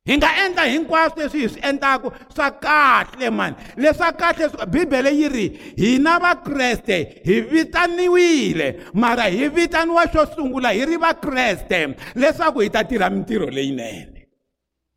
hi 0.09 0.15
nga 0.21 0.31
endla 0.45 0.65
hinkwaswo 0.75 1.17
leswi 1.23 1.41
hi 1.49 1.49
swi 1.53 1.61
endlaka 1.71 2.09
swa 2.37 2.49
kahle 2.65 3.29
mani 3.37 3.55
leswa 3.83 4.09
kahle 4.21 4.45
bibele 4.73 5.11
yi 5.21 5.29
ri 5.35 5.47
hina 5.81 6.15
vakreste 6.25 6.97
hi 7.29 7.35
vitaniwile 7.53 8.69
mara 9.03 9.27
hi 9.37 9.49
vitaniwa 9.57 10.05
xo 10.15 10.23
sungula 10.37 10.71
hi 10.79 10.85
ri 10.91 10.97
vakreste 11.05 11.81
leswaku 12.21 12.59
hi 12.65 12.69
ta 12.75 12.81
tirha 12.91 13.09
mintirho 13.15 13.49
leyinene 13.57 14.22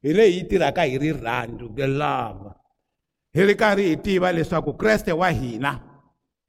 hi 0.06 0.14
le 0.14 0.26
hi 0.34 0.40
tirhaka 0.50 0.84
hi 0.90 0.98
ri 1.04 1.10
rhandu 1.26 1.66
the 1.78 1.88
love 2.02 2.42
hi 3.36 3.42
ri 3.50 3.56
karhi 3.62 3.86
hi 3.92 3.96
tiva 4.06 4.30
leswaku 4.38 4.72
kreste 4.80 5.12
wa 5.22 5.30
hina 5.40 5.72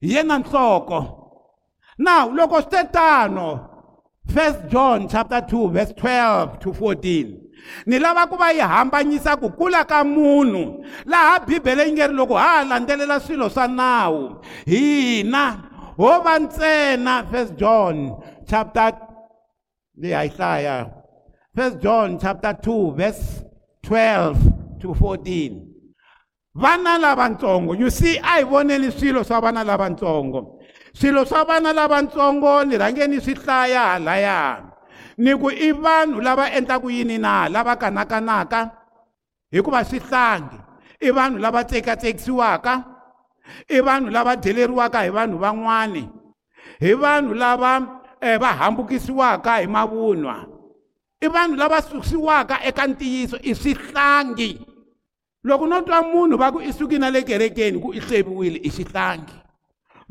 hi 0.01 0.07
yena 0.15 0.35
nhloko 0.41 0.99
now 2.07 2.25
loko 2.37 2.57
swi 2.61 2.69
te 2.73 2.81
tano 2.97 3.47
1 4.33 4.73
john 4.73 4.99
chapter 5.13 5.41
2 5.41 5.73
verse 5.75 5.93
12 5.93 6.59
to 6.63 6.69
14 6.73 7.87
ni 7.89 7.97
lava 8.03 8.23
ku 8.29 8.35
va 8.41 8.49
yi 8.57 8.61
hambanyisa 8.73 9.31
ku 9.41 9.47
kula 9.59 9.81
ka 9.91 9.99
munhu 10.15 10.63
laha 11.11 11.33
bibele 11.47 11.83
yi 11.87 11.91
nge 11.93 12.05
ri 12.09 12.13
loko 12.19 12.35
ha 12.43 12.51
ha 12.61 12.67
landzelela 12.69 13.17
swilo 13.25 13.47
swa 13.55 13.65
nawu 13.79 14.21
hina 14.71 15.43
ho 16.01 16.11
va 16.25 16.35
ntsena 16.41 17.13
first 17.31 17.53
john 17.61 17.97
chapter 18.49 18.89
leyi 20.01 20.13
a 20.19 20.21
yi 20.27 20.31
hlaya 20.37 20.75
first 21.55 21.75
john 21.85 22.07
chapter 22.23 22.53
2 22.53 22.95
verse 23.01 23.46
12 23.89 24.83
to 24.83 24.91
14 24.91 25.63
vana 26.53 26.97
lavantsongo 26.99 27.71
you 27.79 27.87
see 27.89 28.17
a 28.19 28.43
hi 28.43 28.43
voneni 28.43 28.91
swilo 28.91 29.23
swa 29.23 29.39
vana 29.39 29.63
lavantsongo 29.63 30.59
swilo 30.93 31.23
swa 31.23 31.45
vana 31.47 31.71
lavantsongo 31.73 32.65
ni 32.67 32.75
rhangeni 32.77 33.21
swi 33.23 33.33
hlaya 33.33 33.79
halaya 33.95 34.37
ni 35.17 35.31
ku 35.39 35.47
i 35.49 35.71
vanhu 35.71 36.19
lava 36.21 36.51
endlaka 36.51 36.87
yini 36.91 37.15
na 37.17 37.47
lava 37.49 37.75
kanakanaka 37.79 38.71
hikuva 39.53 39.85
swi 39.87 39.99
hlangi 40.03 40.57
i 40.99 41.09
vanhu 41.15 41.39
lava 41.39 41.63
tsekatsekisiwaka 41.63 42.83
i 43.71 43.79
vanhu 43.81 44.09
lava 44.11 44.35
deleriwaka 44.35 45.03
hi 45.07 45.11
vanhu 45.15 45.37
van'wani 45.39 46.03
hi 46.83 46.91
vanhu 46.93 47.31
lava 47.33 47.71
eh, 48.21 48.35
va 48.41 48.51
hambukisiwaka 48.53 49.57
hi 49.61 49.67
mavunwa 49.67 50.35
eh, 50.43 50.56
i 51.21 51.27
vanhu 51.35 51.55
lava 51.57 51.79
susiwaka 51.81 52.55
eka 52.69 52.83
ntiyiso 52.87 53.37
i 53.49 53.53
swihlangi 53.55 54.49
loko 55.47 55.65
no 55.67 55.77
twa 55.81 55.99
munhu 56.05 56.37
va 56.37 56.51
ku 56.53 56.59
i 56.61 56.71
suki 56.73 56.97
na 57.01 57.09
le 57.09 57.23
kerekeni 57.25 57.79
ku 57.81 57.89
i 57.93 57.99
hleviwile 57.99 58.57
i 58.61 58.69
xihlangi 58.69 59.37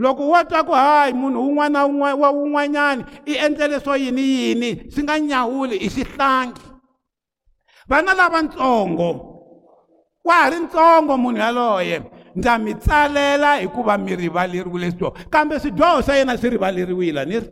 loko 0.02 0.22
wo 0.28 0.40
twa 0.50 0.60
ku 0.66 0.72
hayi 0.74 1.12
munhu 1.14 1.40
wun'wana 1.46 1.80
wa 2.18 2.30
wun'wanyani 2.34 3.02
i 3.26 3.34
endlele 3.44 3.78
swo 3.84 3.94
yini 4.02 4.22
yini 4.22 4.90
swi 4.92 5.02
nga 5.06 5.14
nyawuli 5.18 5.76
i 5.76 5.88
xihlangi 5.94 6.64
vana 7.90 8.12
lavatsongo 8.18 9.08
wa 10.26 10.34
ha 10.36 10.50
ri 10.50 10.58
ntsongo 10.66 11.14
munhu 11.22 11.38
yaloye 11.38 11.96
ndza 12.38 12.52
mi 12.58 12.72
tsalela 12.82 13.50
hikuva 13.62 13.94
mi 14.02 14.12
rivaleriwile 14.22 14.86
swidyoho 14.90 15.12
kambe 15.32 15.54
swidyoho 15.62 15.98
swa 16.02 16.14
yena 16.18 16.34
swi 16.40 16.48
rivaleriwile 16.54 17.22
ni 17.30 17.38
ri 17.42 17.48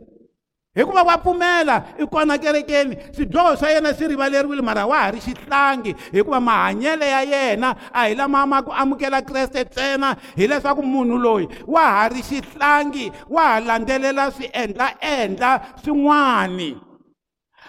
hikuva 0.75 1.03
wa 1.03 1.17
pfumela 1.17 1.83
i 1.97 2.05
kona 2.05 2.37
kerekeni 2.37 2.97
swidyoho 3.11 3.55
swa 3.55 3.69
yena 3.71 3.93
swi 3.93 4.07
rivaleriwile 4.07 4.61
mara 4.61 4.85
wa 4.85 4.97
ha 4.99 5.11
ri 5.11 5.19
xihlangi 5.19 5.95
hikuva 6.11 6.41
mahanyelo 6.41 7.05
ya 7.05 7.21
yena 7.23 7.75
a 7.93 8.07
hi 8.07 8.15
lama 8.15 8.45
ma 8.45 8.61
ku 8.61 8.71
amukela 8.71 9.21
kreste 9.23 9.63
ntsena 9.63 10.15
hileswaku 10.35 10.83
munhu 10.83 11.17
loyi 11.17 11.47
wa 11.67 11.81
ha 11.81 12.07
ri 12.07 12.21
xihlangi 12.21 13.11
wa 13.29 13.41
ha 13.43 13.59
landzelela 13.59 14.31
swiendlaendla 14.31 15.51
swin'wani 15.83 16.75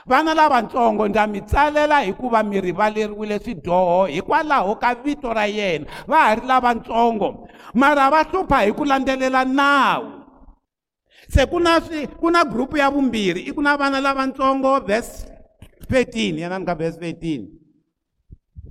vana 0.06 0.34
lavatsongo 0.34 1.08
ndza 1.08 1.26
mi 1.26 1.40
tsalela 1.40 2.00
hikuva 2.00 2.42
mi 2.42 2.60
rivaleriwile 2.60 3.38
swidyoho 3.38 4.06
hikwalaho 4.06 4.74
ka 4.82 4.94
vito 4.94 5.32
ra 5.34 5.46
yena 5.46 5.86
va 6.08 6.18
ha 6.26 6.34
ri 6.34 6.42
lavatsongo 6.46 7.48
mara 7.74 8.10
va 8.10 8.22
hlupha 8.22 8.62
hi 8.66 8.72
ku 8.72 8.84
landzelela 8.84 9.44
nawu 9.44 10.15
se 11.34 11.42
ku 11.50 11.58
na 11.58 11.74
swi 11.84 12.06
ku 12.20 12.28
na 12.30 12.42
group 12.50 12.70
ya 12.78 12.86
vumbirhi 12.92 13.50
i 13.50 13.50
ku 13.54 13.62
na 13.62 13.74
vana 13.76 13.98
lavatsongo 14.00 14.80
verse 14.86 15.26
13 15.90 16.38
yanani 16.46 16.66
ka 16.68 16.74
verse 16.78 16.98
13 17.02 17.50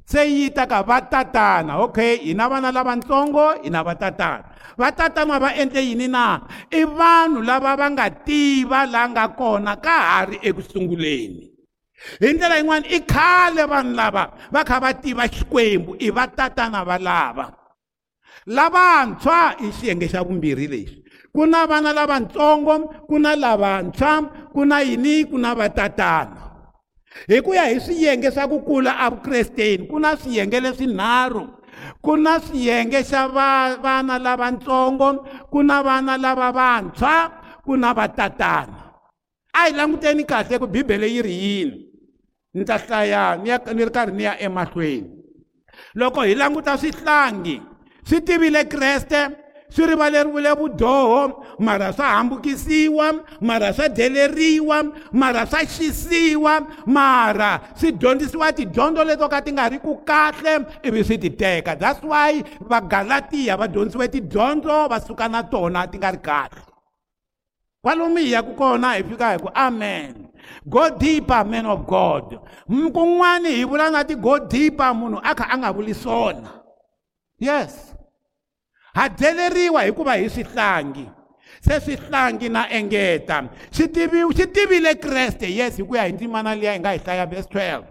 se 0.08 0.22
yi 0.24 0.50
ta 0.56 0.64
ka 0.66 0.80
va 0.88 0.98
tatana 1.12 1.84
okay 1.84 2.16
hi 2.24 2.32
na 2.34 2.48
vana 2.48 2.72
lavatsongo 2.72 3.64
hi 3.64 3.70
na 3.70 3.82
va 3.84 3.94
tatana 4.00 4.48
va 4.80 4.88
tatana 5.00 5.36
va 5.44 5.50
endle 5.62 5.82
yini 5.90 6.08
na 6.08 6.26
i 6.72 6.82
vanhu 7.00 7.44
lava 7.44 7.72
va 7.80 7.88
nga 7.92 8.06
tiva 8.26 8.80
laha 8.94 9.08
nga 9.12 9.24
kona 9.40 9.74
ka 9.86 9.98
ha 10.10 10.20
ri 10.32 10.38
ekusunguleni 10.48 11.44
hi 12.24 12.28
ndlela 12.34 12.56
yin'wana 12.60 12.88
i 12.88 13.00
khale 13.14 13.64
vanhu 13.72 13.92
lava 14.00 14.24
va 14.54 14.62
kha 14.70 14.78
va 14.84 14.90
tiva 15.04 15.24
xikwembu 15.36 15.92
i 16.00 16.08
va 16.16 16.24
tatana 16.38 16.82
valava 16.90 17.46
lavantshwa 18.58 19.40
hi 19.60 19.68
xiyenge 19.78 20.08
xa 20.14 20.20
vumbirhi 20.28 20.68
lexi 20.74 21.05
ku 21.36 21.44
na 21.44 21.68
vana 21.68 21.92
lavatsongo 21.92 23.04
ku 23.12 23.20
na 23.20 23.36
lavantshwa 23.36 24.48
ku 24.56 24.64
na 24.64 24.80
yini 24.80 25.28
ku 25.28 25.36
na 25.36 25.52
vatatana 25.52 26.48
hi 27.28 27.44
ku 27.44 27.52
ya 27.52 27.68
hi 27.68 27.84
swiyenge 27.84 28.32
swa 28.32 28.48
ku 28.48 28.64
kula 28.64 28.96
avukresteni 29.04 29.84
ku 29.92 30.00
na 30.00 30.16
swiyenge 30.16 30.56
leswinharhu 30.64 31.44
ku 32.00 32.16
na 32.16 32.40
swiyenge 32.40 33.04
xa 33.04 33.28
vana 33.84 34.16
lavatsongo 34.16 35.28
ku 35.52 35.60
na 35.60 35.84
vana 35.84 36.16
lava 36.16 36.56
vantshwa 36.56 37.16
ku 37.68 37.76
na 37.76 37.92
vatatana 37.92 38.96
a 39.52 39.68
hi 39.68 39.76
languteni 39.76 40.24
kahle 40.24 40.56
ku 40.56 40.66
bibele 40.72 41.12
yi 41.12 41.20
ri 41.20 41.36
yini 41.36 41.76
ni 42.56 42.64
ta 42.64 42.80
hlaya 42.80 43.36
ni 43.36 43.52
ya 43.52 43.60
ni 43.76 43.84
ri 43.84 43.92
karhi 43.92 44.16
ni 44.16 44.24
ya 44.24 44.40
emahlweni 44.40 45.12
loko 46.00 46.24
hi 46.24 46.32
languta 46.32 46.80
swihlangi 46.80 47.60
swi 48.08 48.24
tivile 48.24 48.64
kreste 48.72 49.44
swi 49.70 49.86
rivaleriwile 49.88 50.54
vudyoho 50.54 51.46
mara 51.60 51.94
swa 51.94 52.06
hambukisiwa 52.06 53.14
mara 53.42 53.74
swa 53.74 53.90
deleriwa 53.90 54.84
mara 55.12 55.46
swa 55.46 55.66
xisiwa 55.66 56.62
mara 56.86 57.62
swi 57.76 57.92
dyondzisiwa 57.92 58.54
tidyondzo 58.54 59.04
leto 59.04 59.28
ka 59.28 59.42
ti 59.42 59.52
nga 59.54 59.70
ri 59.70 59.80
ku 59.80 59.98
kahle 60.06 60.60
ivi 60.86 61.04
swi 61.04 61.18
ti 61.18 61.30
teka 61.30 61.76
that's 61.76 62.04
why 62.04 62.44
vagalatiya 62.62 63.58
va 63.58 63.68
dyondzisiwe 63.68 64.08
tidyondzo 64.08 64.86
va 64.92 65.00
suka 65.02 65.28
na 65.28 65.44
tona 65.44 65.88
ti 65.88 65.98
nga 65.98 66.12
ri 66.12 66.18
kahle 66.22 66.62
kwalomu 67.82 68.18
hi 68.18 68.32
yaku 68.32 68.54
kona 68.56 68.94
hi 68.94 69.04
fika 69.04 69.32
hi 69.34 69.38
ku 69.40 69.50
amen 69.54 70.28
go 70.66 70.90
deeper 70.94 71.42
man 71.46 71.66
of 71.66 71.86
god 71.90 72.38
kun'wani 72.70 73.50
hi 73.50 73.64
vula 73.66 73.90
na 73.90 74.06
ti-go 74.06 74.40
deeper 74.46 74.94
munhu 74.94 75.20
a 75.26 75.34
kha 75.36 75.50
a 75.50 75.58
nga 75.58 75.74
vuli 75.74 75.94
swona 75.94 76.54
yes 77.40 77.96
ha 78.96 79.08
dzeleriwa 79.10 79.82
hikuva 79.84 80.14
hi 80.16 80.30
swihlangi 80.30 81.10
se 81.62 81.80
swihlangi 81.80 82.50
na 82.50 82.70
engeta 82.72 83.42
xi 83.72 83.88
tivile 84.54 84.96
kreste 84.96 85.48
yesu 85.56 85.78
hi 85.78 85.84
ku 85.88 85.96
ya 85.96 86.04
hi 86.06 86.12
ndzimana 86.14 86.56
liya 86.56 86.74
hi 86.74 86.80
nga 86.80 86.92
hi 86.92 87.00
hlaya 87.06 87.26
verse 87.30 87.50
12 87.52 87.84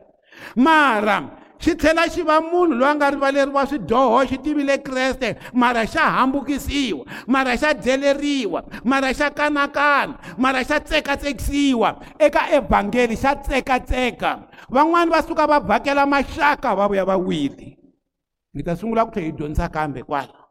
mara 0.56 1.20
xi 1.60 1.74
tlhela 1.74 2.06
xi 2.08 2.22
va 2.22 2.40
munhu 2.40 2.74
loyi 2.74 2.90
a 2.90 2.94
nga 2.94 3.10
rivaleriwa 3.10 3.66
swidyoho 3.66 4.24
xi 4.30 4.38
tivile 4.38 4.78
kreste 4.78 5.36
mara 5.52 5.84
xa 5.86 6.04
hambukisiwa 6.16 7.04
mara 7.26 7.56
xa 7.56 7.74
dyeleriwa 7.74 8.62
mara 8.84 9.12
xa 9.14 9.30
kanakana 9.30 10.14
mara 10.38 10.64
xa 10.64 10.80
tsekatsekisiwa 10.80 12.00
eka 12.18 12.42
evhangeli 12.56 13.16
xa 13.16 13.34
tsekatseka 13.36 14.30
van'wani 14.72 15.10
va 15.10 15.22
suka 15.22 15.46
va 15.50 15.60
vhakela 15.60 16.06
maxaka 16.06 16.74
va 16.78 16.88
vuya 16.88 17.04
va 17.04 17.16
wile 17.16 17.76
ngi 18.54 18.62
ta 18.64 18.74
sungula 18.76 19.04
ku 19.04 19.10
tlhe 19.12 19.24
hi 19.24 19.32
dyondzisa 19.32 19.68
kambe 19.68 20.02
kwala 20.02 20.43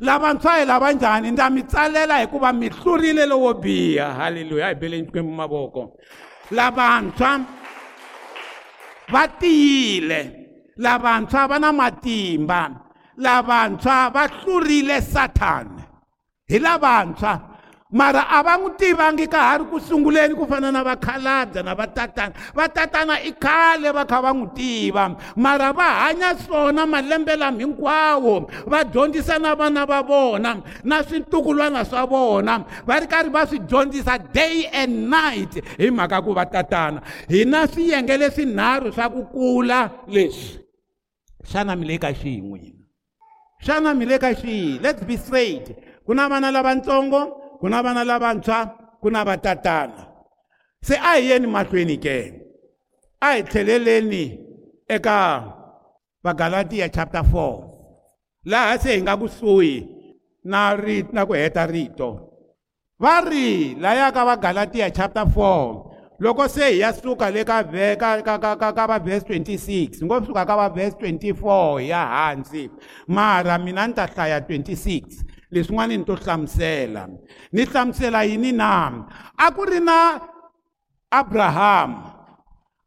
lavantshwa 0.00 0.52
hi 0.58 0.64
lava 0.64 0.88
njhani 0.92 1.30
ndza 1.30 1.50
mi 1.50 1.62
tsalela 1.62 2.18
hikuva 2.20 2.52
mi 2.52 2.68
hlurile 2.68 3.26
lowo 3.26 3.52
biha 3.62 4.08
halleluya 4.18 4.68
hi 4.68 4.74
beleni 4.80 5.06
xikwembu 5.06 5.32
mavoko 5.32 5.82
lavantshwa 6.50 7.30
va 9.12 9.22
tiyile 9.40 10.20
lavantshwa 10.76 11.42
va 11.50 11.58
na 11.58 11.70
matimba 11.72 12.60
lavantshwa 13.16 14.10
va 14.14 14.24
hlurile 14.38 15.00
sathana 15.00 15.82
hi 16.48 16.58
lavantshwa 16.58 17.32
mara 17.90 18.20
a 18.28 18.42
va 18.46 18.54
n'wi 18.58 18.70
tivangi 18.80 19.26
ka 19.32 19.40
ha 19.48 19.56
ri 19.60 19.64
ku 19.70 19.78
sunguleni 19.78 20.34
ku 20.34 20.44
fana 20.50 20.70
na 20.74 20.82
vakhalabya 20.82 21.62
na 21.62 21.74
vatatana 21.74 22.34
vatatana 22.56 23.14
i 23.22 23.30
khale 23.32 23.90
va 23.94 24.04
kha 24.10 24.18
va 24.24 24.30
n'wi 24.34 24.48
tiva 24.56 25.14
mara 25.36 25.72
va 25.72 25.86
hanya 26.02 26.34
swona 26.36 26.86
malembe 26.86 27.36
lama 27.36 27.58
hinkwawo 27.60 28.48
va 28.70 28.82
dyondzisa 28.84 29.38
na 29.38 29.54
vana 29.54 29.86
va 29.86 30.02
vona 30.02 30.56
na 30.84 31.02
swintukulwana 31.02 31.84
swa 31.84 32.06
vona 32.06 32.58
va 32.86 32.98
ri 32.98 33.06
karhi 33.06 33.30
va 33.30 33.46
swi 33.46 33.58
dyondzisa 33.60 34.18
day 34.32 34.66
and 34.72 35.08
night 35.08 35.54
hi 35.78 35.86
mhaka 35.90 36.22
ku 36.24 36.34
va 36.34 36.42
tatana 36.44 37.00
hi 37.30 37.44
na 37.46 37.66
swiyenge 37.66 38.16
leswinharhu 38.18 38.90
swa 38.92 39.08
ku 39.10 39.22
kula 39.30 39.92
leswi 40.08 40.58
xana 41.50 41.76
mi 41.78 41.86
le 41.86 41.98
ka 42.02 42.10
xihi 42.12 42.40
n'wina 42.42 42.74
xana 43.62 43.94
mi 43.94 44.04
le 44.10 44.18
ka 44.18 44.32
xihi 44.34 44.80
let's 44.82 45.04
be 45.06 45.14
straight 45.16 45.70
ku 46.04 46.10
na 46.18 46.26
vana 46.28 46.50
lavatsongo 46.50 47.45
ku 47.60 47.68
na 47.68 47.82
vana 47.82 48.04
lavantshwa 48.04 48.58
ku 49.00 49.08
na 49.10 49.24
vatatana 49.24 50.00
se 50.86 50.94
a 50.96 51.12
hi 51.16 51.26
yeni 51.28 51.46
mahlweni 51.54 51.96
ke 52.04 52.16
a 53.20 53.28
hi 53.36 53.42
tlheleleni 53.50 54.22
eka 54.96 55.16
vagalatiya 56.24 56.88
chapter 56.96 57.22
4 57.24 57.64
laha 58.52 58.76
se 58.82 58.90
hi 58.96 59.00
nga 59.02 59.14
kusuhi 59.20 59.74
na 60.50 60.60
ri 60.82 60.96
na 61.14 61.24
ku 61.26 61.32
heta 61.34 61.64
rito 61.74 62.08
va 63.02 63.14
ri 63.28 63.74
laya 63.82 64.12
ka 64.12 64.22
vagalatiya 64.30 64.90
chapter 64.98 65.26
4 65.26 66.24
loko 66.24 66.44
se 66.48 66.64
hi 66.72 66.78
ya 66.80 66.90
suka 66.92 67.30
le 67.34 67.42
ka 67.44 67.62
veka 67.62 68.10
ka 68.26 68.34
ka 68.44 68.52
ka 68.60 68.68
ka 68.76 68.84
va 68.90 68.96
verse 69.00 69.24
26 69.32 70.04
ngo 70.04 70.16
suka 70.28 70.42
ka 70.48 70.54
va 70.60 70.66
verse 70.68 70.96
24 71.00 71.88
ya 71.92 72.02
hansi 72.16 72.68
mara 73.08 73.56
mina 73.64 73.84
ni 73.88 73.94
ta 73.96 74.04
hlaya 74.12 74.38
26 74.40 75.35
leswin'wana 75.52 75.94
ni 75.96 76.04
to 76.04 76.14
hlamusela 76.18 77.06
ni 77.52 77.62
hlamusela 77.66 78.24
yini 78.26 78.50
na 78.50 79.06
a 79.38 79.46
ku 79.54 79.62
ri 79.64 79.78
na 79.80 80.20
abrahamu 81.10 82.02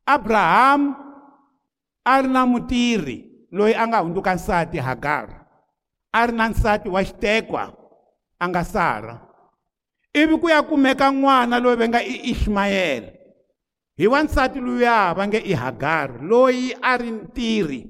abrahamu 0.05 0.89
a 2.03 2.13
ri 2.23 2.27
na 2.29 2.43
mutirhi 2.45 3.47
loyi 3.51 3.73
a 3.75 3.87
nga 3.87 3.99
hundzuka 4.03 4.35
nsati 4.35 4.77
hagar 4.77 5.47
a 6.11 6.19
ri 6.27 6.33
na 6.35 6.47
nsati 6.51 6.89
wa 6.91 6.99
xitekwa 7.03 7.71
a 8.39 8.45
nga 8.49 8.63
sara 8.67 9.15
ivi 10.13 10.35
ku 10.37 10.49
ya 10.51 10.59
kumeka 10.61 11.07
n'wana 11.11 11.59
loyi 11.63 11.75
va 11.79 11.87
nga 11.87 12.01
i 12.03 12.31
ishimayele 12.35 13.15
hi 13.97 14.07
wa 14.07 14.19
nsati 14.23 14.59
luya 14.59 15.13
va 15.15 15.23
nge 15.27 15.37
i 15.47 15.53
hagar 15.55 16.19
loyi 16.21 16.75
a 16.81 16.97
ri 16.99 17.07
ntirhi 17.11 17.87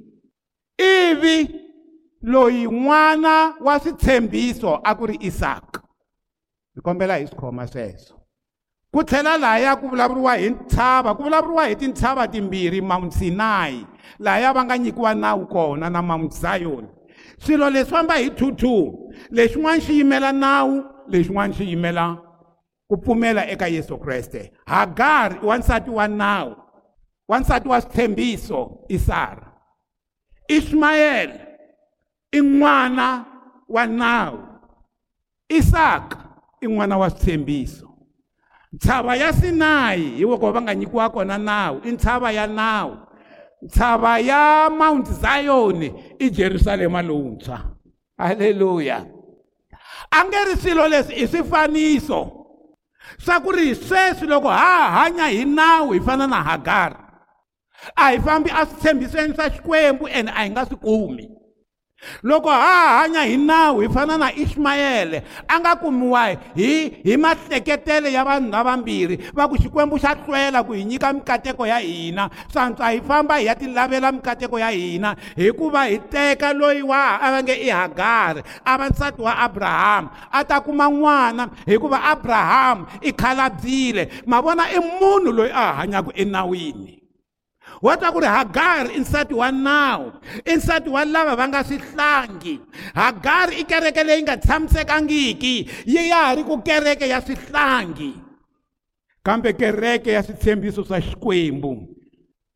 ivi 0.77 1.58
loyi 2.23 2.65
n'wana 2.67 3.53
wa 3.61 3.79
switshembiso 3.79 4.81
a 4.83 4.95
ku 4.95 5.05
ri 5.07 5.17
isaka 5.21 5.81
hi 6.75 6.81
kombela 6.83 7.17
hi 7.17 7.25
swikhoma 7.27 7.67
sweswo 7.67 8.17
ku 8.91 9.03
tlhela 9.03 9.37
lahaya 9.39 9.75
ku 9.79 9.87
vulavuriwa 9.87 10.35
hi 10.37 10.49
ntshava 10.49 11.15
ku 11.15 11.23
vulavuriwa 11.23 11.67
hi 11.67 11.75
tintshava 11.75 12.27
timbirhi 12.27 12.81
mount 12.81 13.13
sinai 13.13 13.85
lahaya 14.19 14.53
va 14.53 14.63
nga 14.65 14.77
nyikiwa 14.77 15.15
nawu 15.15 15.47
kona 15.47 15.89
na 15.89 16.01
mount 16.01 16.31
zion 16.33 16.87
swilo 17.37 17.69
leswi 17.69 17.89
famba 17.91 18.15
hi 18.17 18.29
two-two 18.29 19.11
lexin'wana 19.31 19.81
xi 19.81 19.93
yimela 19.97 20.31
nawu 20.31 20.83
lexin'wana 21.07 21.53
xi 21.53 21.63
yimela 21.69 22.17
ku 22.87 22.97
pfumela 23.01 23.47
eka 23.47 23.67
yesu 23.67 23.97
kreste 23.97 24.51
hagari 24.65 25.35
i 25.43 25.45
wansati 25.45 25.89
wa 25.89 26.07
nawu 26.07 26.55
wansati 27.27 27.67
wa 27.67 27.81
switshembiso 27.81 28.83
i 28.89 28.99
sara 28.99 29.53
ishmayele 30.47 31.45
i 32.31 32.39
n'wana 32.41 33.25
wa 33.67 33.85
nawu 33.87 34.39
isaka 35.49 36.17
i 36.61 36.67
n'wana 36.67 36.95
wa 37.01 37.07
switshembiso 37.09 37.85
ntshava 38.75 39.11
ya 39.21 39.29
sinayi 39.39 40.07
hi 40.17 40.21
loko 40.23 40.51
va 40.51 40.61
nga 40.61 40.73
nyikiwa 40.77 41.05
kona 41.13 41.37
nawu 41.47 41.75
i 41.83 41.91
ntshava 41.95 42.29
ya 42.37 42.45
nawu 42.57 42.93
ntshava 43.65 44.11
ya 44.29 44.43
mount 44.79 45.05
zion 45.23 45.81
i 46.19 46.29
jerusalema 46.37 46.99
lowuntshwa 47.07 47.57
halleluya 48.17 48.97
a 50.17 50.25
nge 50.25 50.39
ri 50.47 50.55
swilo 50.61 50.83
leswi 50.91 51.13
i 51.15 51.25
swifaniso 51.31 52.21
swa 53.25 53.35
ku 53.43 53.49
ri 53.51 53.65
hi 53.65 53.75
sweswi 53.75 54.27
loko 54.29 54.49
ha 54.49 54.73
hanya 54.97 55.25
hi 55.37 55.43
nawu 55.45 55.91
hi 55.91 55.99
fana 56.07 56.27
na 56.27 56.39
hagari 56.49 56.95
a 57.95 58.03
hi 58.11 58.19
fambi 58.19 58.49
a 58.53 58.65
swi 58.65 58.77
tshembiseni 58.79 59.33
swa 59.35 59.49
xikwembu 59.53 60.05
ene 60.17 60.29
a 60.31 60.41
hi 60.43 60.49
nga 60.51 60.61
swi 60.69 60.77
kumi 60.77 61.25
loko 62.23 62.47
ha 62.49 63.03
hanya 63.03 63.21
hi 63.27 63.35
nawu 63.37 63.83
hi 63.83 63.87
fana 63.89 64.15
na 64.17 64.31
ishimayele 64.33 65.21
a 65.47 65.55
nga 65.59 65.75
kumiwa 65.75 66.23
hi 66.55 66.89
hi 67.03 67.13
mahleketele 67.19 68.11
ya 68.15 68.23
vanhu 68.25 68.51
lavambirhi 68.55 69.15
va 69.35 69.47
ku 69.47 69.55
xikwembu 69.59 69.99
xa 69.99 70.15
hlwela 70.15 70.63
ku 70.63 70.73
hi 70.73 70.83
nyika 70.87 71.13
mikateko 71.13 71.67
ya 71.67 71.77
hina 71.83 72.29
swantswa 72.53 72.91
hi 72.91 73.01
famba 73.07 73.35
hi 73.39 73.45
ya 73.47 73.55
ti 73.55 73.67
lavela 73.67 74.11
mikateko 74.11 74.59
ya 74.59 74.69
hina 74.71 75.15
hikuva 75.35 75.83
hi 75.91 75.99
teka 76.11 76.53
loyi 76.55 76.81
wa 76.81 77.19
a 77.19 77.31
va 77.33 77.39
nge 77.43 77.55
i 77.55 77.69
hagari 77.69 78.41
a 78.65 78.73
va 78.79 78.87
nsati 78.89 79.19
wa 79.21 79.33
abrahamu 79.37 80.07
a 80.31 80.39
ta 80.43 80.59
kuma 80.63 80.87
n'wana 80.89 81.49
hikuva 81.67 81.99
abrahamu 82.03 82.85
i 83.03 83.11
khalabyile 83.11 84.07
ma 84.25 84.41
vona 84.41 84.71
i 84.71 84.79
munhu 84.79 85.31
loyi 85.35 85.51
a 85.53 85.83
hanyaka 85.83 86.11
enawini 86.15 86.98
wa 87.81 87.95
twa 87.97 88.11
ku 88.11 88.19
ri 88.19 88.27
hagari 88.27 88.89
i 88.99 88.99
nsati 88.99 89.33
wa 89.33 89.51
nawu 89.51 90.11
i 90.45 90.55
nsati 90.55 90.89
wa 90.89 91.05
lava 91.05 91.35
va 91.35 91.47
nga 91.47 91.63
swihlangi 91.63 92.59
hagari 92.95 93.55
i 93.63 93.63
kereke 93.63 94.03
leyi 94.03 94.21
nga 94.23 94.37
tshamisekangiki 94.37 95.55
yi 95.85 96.09
ya 96.09 96.17
ha 96.29 96.35
ri 96.35 96.43
ku 96.43 96.59
kereke 96.61 97.07
ya 97.07 97.21
swihlangi 97.21 98.13
kambe 99.23 99.53
kereke 99.53 100.11
ya 100.11 100.23
switshembiso 100.23 100.83
swa 100.83 100.99
xikwembu 101.01 101.73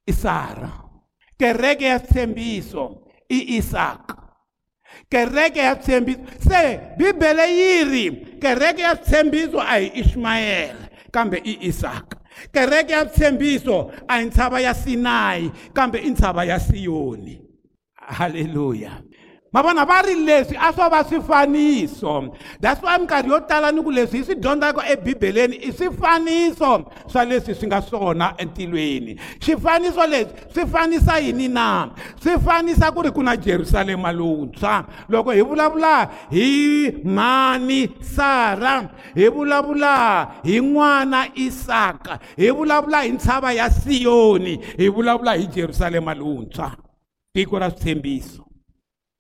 i 0.08 0.14
sara 0.14 0.72
kereke 1.40 1.86
ya 1.86 2.00
switshembiso 2.00 2.84
i 3.30 3.58
isaka 3.58 4.18
kereke 5.12 5.60
ya 5.60 5.74
switshembiso 5.76 6.20
se 6.50 6.80
bibele 6.98 7.46
yi 7.58 7.84
ri 7.92 8.06
kereke 8.42 8.82
ya 8.82 8.96
switshembiso 8.96 9.60
a 9.62 9.80
hi 9.80 9.92
ishmayele 9.96 10.92
kambe 11.12 11.38
i 11.46 11.54
isaka 11.70 12.23
kereke 12.52 12.91
ya 12.91 13.04
vutshembiso 13.04 13.91
a 14.08 14.18
hi 14.20 14.26
ntshava 14.26 14.60
ya 14.66 14.74
sinayi 14.74 15.52
kambe 15.74 16.00
i 16.00 16.10
ntshava 16.12 16.44
ya 16.46 16.58
siyoni 16.60 17.41
haleluya 17.96 18.91
mavona 19.54 19.84
va 19.89 19.97
ri 20.06 20.16
leswi 20.26 20.58
a 20.58 20.70
swo 20.76 20.86
va 20.93 20.99
swifaniso 21.10 22.14
that's 22.64 22.82
why 22.86 22.97
minkarhi 22.97 23.30
yo 23.32 23.38
tala 23.49 23.70
ni 23.76 23.82
ku 23.86 23.91
leswi 23.97 24.18
hi 24.20 24.24
swi 24.30 24.36
dyondzaka 24.45 24.82
ebibeleni 24.93 25.56
i 25.56 25.72
swifaniso 25.80 26.72
swa 27.12 27.22
leswi 27.32 27.54
swi 27.60 27.68
nga 27.70 27.80
swona 27.88 28.28
entilweni 28.43 29.14
xifaniso 29.45 30.04
leswi 30.08 30.32
swi 30.54 30.66
fanisa 30.74 31.16
yini 31.26 31.47
na 31.58 31.68
swi 32.24 32.34
fanisa 32.45 32.88
ku 32.95 33.01
ri 33.06 33.12
ku 33.12 33.24
na 33.24 33.36
jerusalema 33.38 34.12
lowuntshwa 34.12 34.74
loko 35.10 35.32
hi 35.32 35.41
vulavula 35.41 35.93
hi 36.30 36.49
mhani 37.16 37.80
sara 38.16 38.76
hi 39.16 39.28
vulavula 39.36 39.93
hi 40.43 40.58
n'wana 40.66 41.22
isaka 41.45 42.20
hi 42.38 42.49
vulavula 42.51 43.01
hi 43.06 43.12
ntshava 43.12 43.54
ya 43.54 43.70
siyoni 43.70 44.60
hi 44.78 44.89
vulavula 44.89 45.34
hi 45.34 45.47
jerusalema 45.47 46.14
lowuntshwa 46.14 46.72
tiko 47.36 47.60
ra 47.60 47.70
switshembiso 47.70 48.41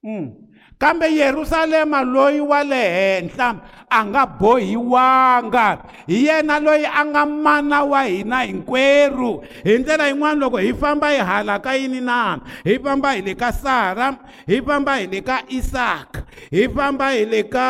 Mm. 0.03 0.31
kambe 0.79 1.07
yerusalema 1.15 2.03
loyi 2.03 2.39
wa 2.39 2.63
le 2.63 2.75
henhla 2.93 3.55
a 3.89 4.05
nga 4.05 4.25
bohiwanga 4.25 5.77
hi 6.07 6.15
yena 6.27 6.59
loyi 6.59 6.83
a 6.85 7.05
nga 7.05 7.25
mana 7.25 7.83
wa 7.83 8.03
hina 8.03 8.41
hinkwerhu 8.47 9.29
hi 9.63 9.77
ndlela 9.79 10.07
yin'wana 10.07 10.39
loko 10.39 10.57
hi 10.57 10.73
famba 10.73 11.07
hi 11.09 11.17
hala 11.29 11.59
ka 11.59 11.71
yini 11.79 12.01
na 12.01 12.39
hi 12.67 12.79
famba 12.83 13.11
hi 13.15 13.21
le 13.21 13.33
ka 13.35 13.51
sara 13.51 14.17
hi 14.47 14.61
famba 14.61 14.95
hi 14.99 15.07
le 15.07 15.21
ka 15.21 15.37
isaka 15.47 16.27
hi 16.51 16.67
famba 16.67 17.07
hi 17.11 17.25
le 17.25 17.43
ka 17.43 17.67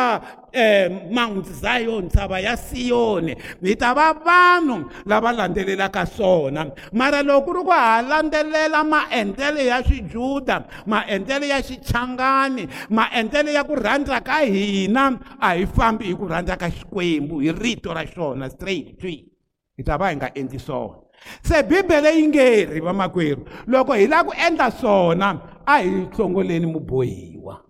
Eh, 0.54 0.86
Mount 1.10 1.50
Zion 1.50 2.06
tsaba 2.06 2.38
ya 2.38 2.54
siyone 2.56 3.34
vita 3.60 3.90
va 3.94 4.14
vanhu 4.14 4.86
lava 5.06 5.32
landzelelaka 5.32 6.06
swona 6.06 6.70
mara 6.92 7.26
loko 7.26 7.46
ku 7.50 7.58
ri 7.58 7.62
ku 7.66 7.70
ha 7.74 7.98
landzelela 8.00 8.84
maendlelo 8.86 9.58
ya 9.58 9.82
swijuda 9.82 10.86
maendlelo 10.86 11.42
ya 11.50 11.58
xichangani 11.58 12.68
maendlelo 12.90 13.50
ya 13.50 13.64
ku 13.66 13.74
rhandza 13.74 14.22
ka 14.22 14.46
hina 14.46 15.18
a 15.42 15.58
hi 15.58 15.66
fambi 15.66 16.06
hi 16.06 16.14
ku 16.14 16.28
rhandza 16.30 16.54
ka 16.56 16.70
xikwembu 16.70 17.42
hi 17.42 17.50
rito 17.50 17.90
ra 17.90 18.06
xona 18.06 18.46
straight 18.48 18.94
tree 19.00 19.26
hi 19.76 19.82
ta 19.82 19.98
va 19.98 20.12
hi 20.12 20.14
nga 20.14 20.30
endli 20.38 20.60
swona 20.62 21.02
se 21.42 21.66
bibele 21.66 22.14
yi 22.14 22.26
nge 22.30 22.48
ri 22.70 22.78
vamakwerhu 22.80 23.42
loko 23.66 23.98
hi 23.98 24.06
lava 24.06 24.30
ku 24.30 24.32
endla 24.38 24.70
swona 24.70 25.28
a 25.66 25.82
hi 25.82 26.06
hlongoleni 26.14 26.66
mubohiwa 26.70 27.63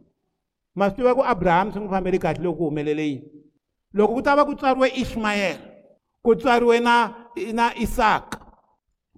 ma 0.74 0.90
swi 0.90 0.94
tiva 0.96 1.14
ku 1.14 1.22
abrahamu 1.22 1.70
swi 1.72 1.80
n'wi 1.80 1.90
fambele 1.90 2.18
kahle 2.18 2.42
loko 2.44 2.58
ku 2.58 2.64
humelele 2.70 3.04
yini 3.06 3.28
loko 3.94 4.18
ku 4.18 4.22
ta 4.22 4.34
va 4.36 4.44
ku 4.44 4.54
tswariwe 4.58 4.86
ishimayele 5.02 5.62
ku 6.22 6.34
tswariwe 6.34 6.76
na 6.82 6.96
na 7.54 7.66
isaka 7.78 8.38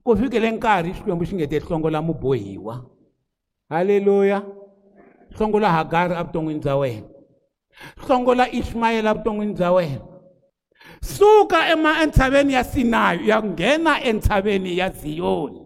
ku 0.04 0.10
fikele 0.16 0.48
nkarhi 0.52 0.92
xikwembu 0.96 1.24
xi 1.28 1.34
nge 1.34 1.46
te 1.50 1.58
hlongola 1.64 1.98
mubohiwa 2.04 2.74
halleluya 3.72 4.38
hlongola 5.34 5.68
hagari 5.76 6.12
evuton'wini 6.20 6.60
bya 6.62 6.74
wena 6.80 7.08
hlongola 8.04 8.44
ishimayele 8.58 9.08
evuton'wini 9.10 9.52
bya 9.58 9.70
wena 9.76 10.00
suka 11.00 11.58
ema 11.72 11.90
entshaveni 12.04 12.52
ya 12.52 12.64
sinayo 12.64 13.20
ya 13.24 13.42
nghena 13.42 13.92
entshaveni 14.08 14.78
ya 14.78 14.90
ziyoni 14.90 15.65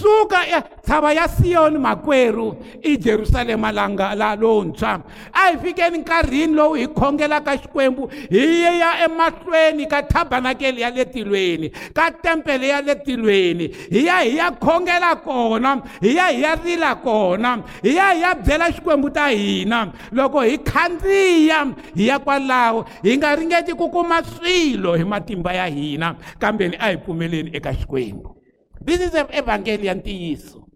suka 0.00 0.40
e, 0.46 0.50
ya 0.52 0.60
tshava 0.84 1.12
ya 1.12 1.28
siyoni 1.28 1.78
makweru 1.78 2.56
ijerusalema 2.82 3.72
langa 3.72 4.14
la 4.14 4.34
lontshwa 4.36 4.92
a 5.32 5.48
hi 5.50 5.56
fikeni 5.58 5.98
nkarhini 5.98 6.54
lowu 6.54 6.74
hi 6.74 6.86
khongelaka 6.88 7.56
xikwembu 7.56 8.06
hi 8.30 8.36
ye 8.62 8.78
ya 8.78 9.04
emahlweni 9.04 9.86
ka 9.86 10.02
thabanakele 10.02 10.80
ya 10.80 10.90
le 10.90 11.04
tilweni 11.04 11.68
ka 11.92 12.10
tempele 12.10 12.68
ya 12.68 12.80
le 12.80 12.94
tilweni 12.94 13.70
hi 13.90 14.06
ya 14.06 14.18
hi 14.20 14.36
ya 14.36 14.50
khongela 14.50 15.16
kona 15.16 15.82
hi 16.00 16.16
ya 16.16 16.26
hi 16.28 16.42
ya 16.42 16.54
rila 16.54 16.94
kona 16.94 17.62
hi 17.82 17.94
ya 17.96 18.10
hi 18.12 18.20
ya 18.22 18.34
byela 18.34 18.72
xikwembu 18.72 19.10
ta 19.12 19.28
hina 19.28 19.92
loko 20.12 20.40
hi 20.40 20.58
khandziya 20.58 21.66
hi 21.96 22.06
ya 22.06 22.18
kwalaho 22.18 22.84
hi 23.02 23.16
nga 23.16 23.36
ringeti 23.36 23.74
ku 23.74 23.88
kuma 23.90 24.22
swilo 24.24 24.96
hi 24.96 25.04
matimba 25.04 25.52
ya 25.52 25.66
hina 25.66 26.14
kambeni 26.38 26.76
a 26.78 26.90
hi 26.90 26.96
pfumeleni 26.96 27.50
eka 27.56 27.72
xikwembu 27.74 28.43
this 28.84 29.00
is 29.00 29.10
the 29.16 29.24
evhangeli 29.32 29.86
ya 29.88 29.94
ntiyiso 29.96 30.66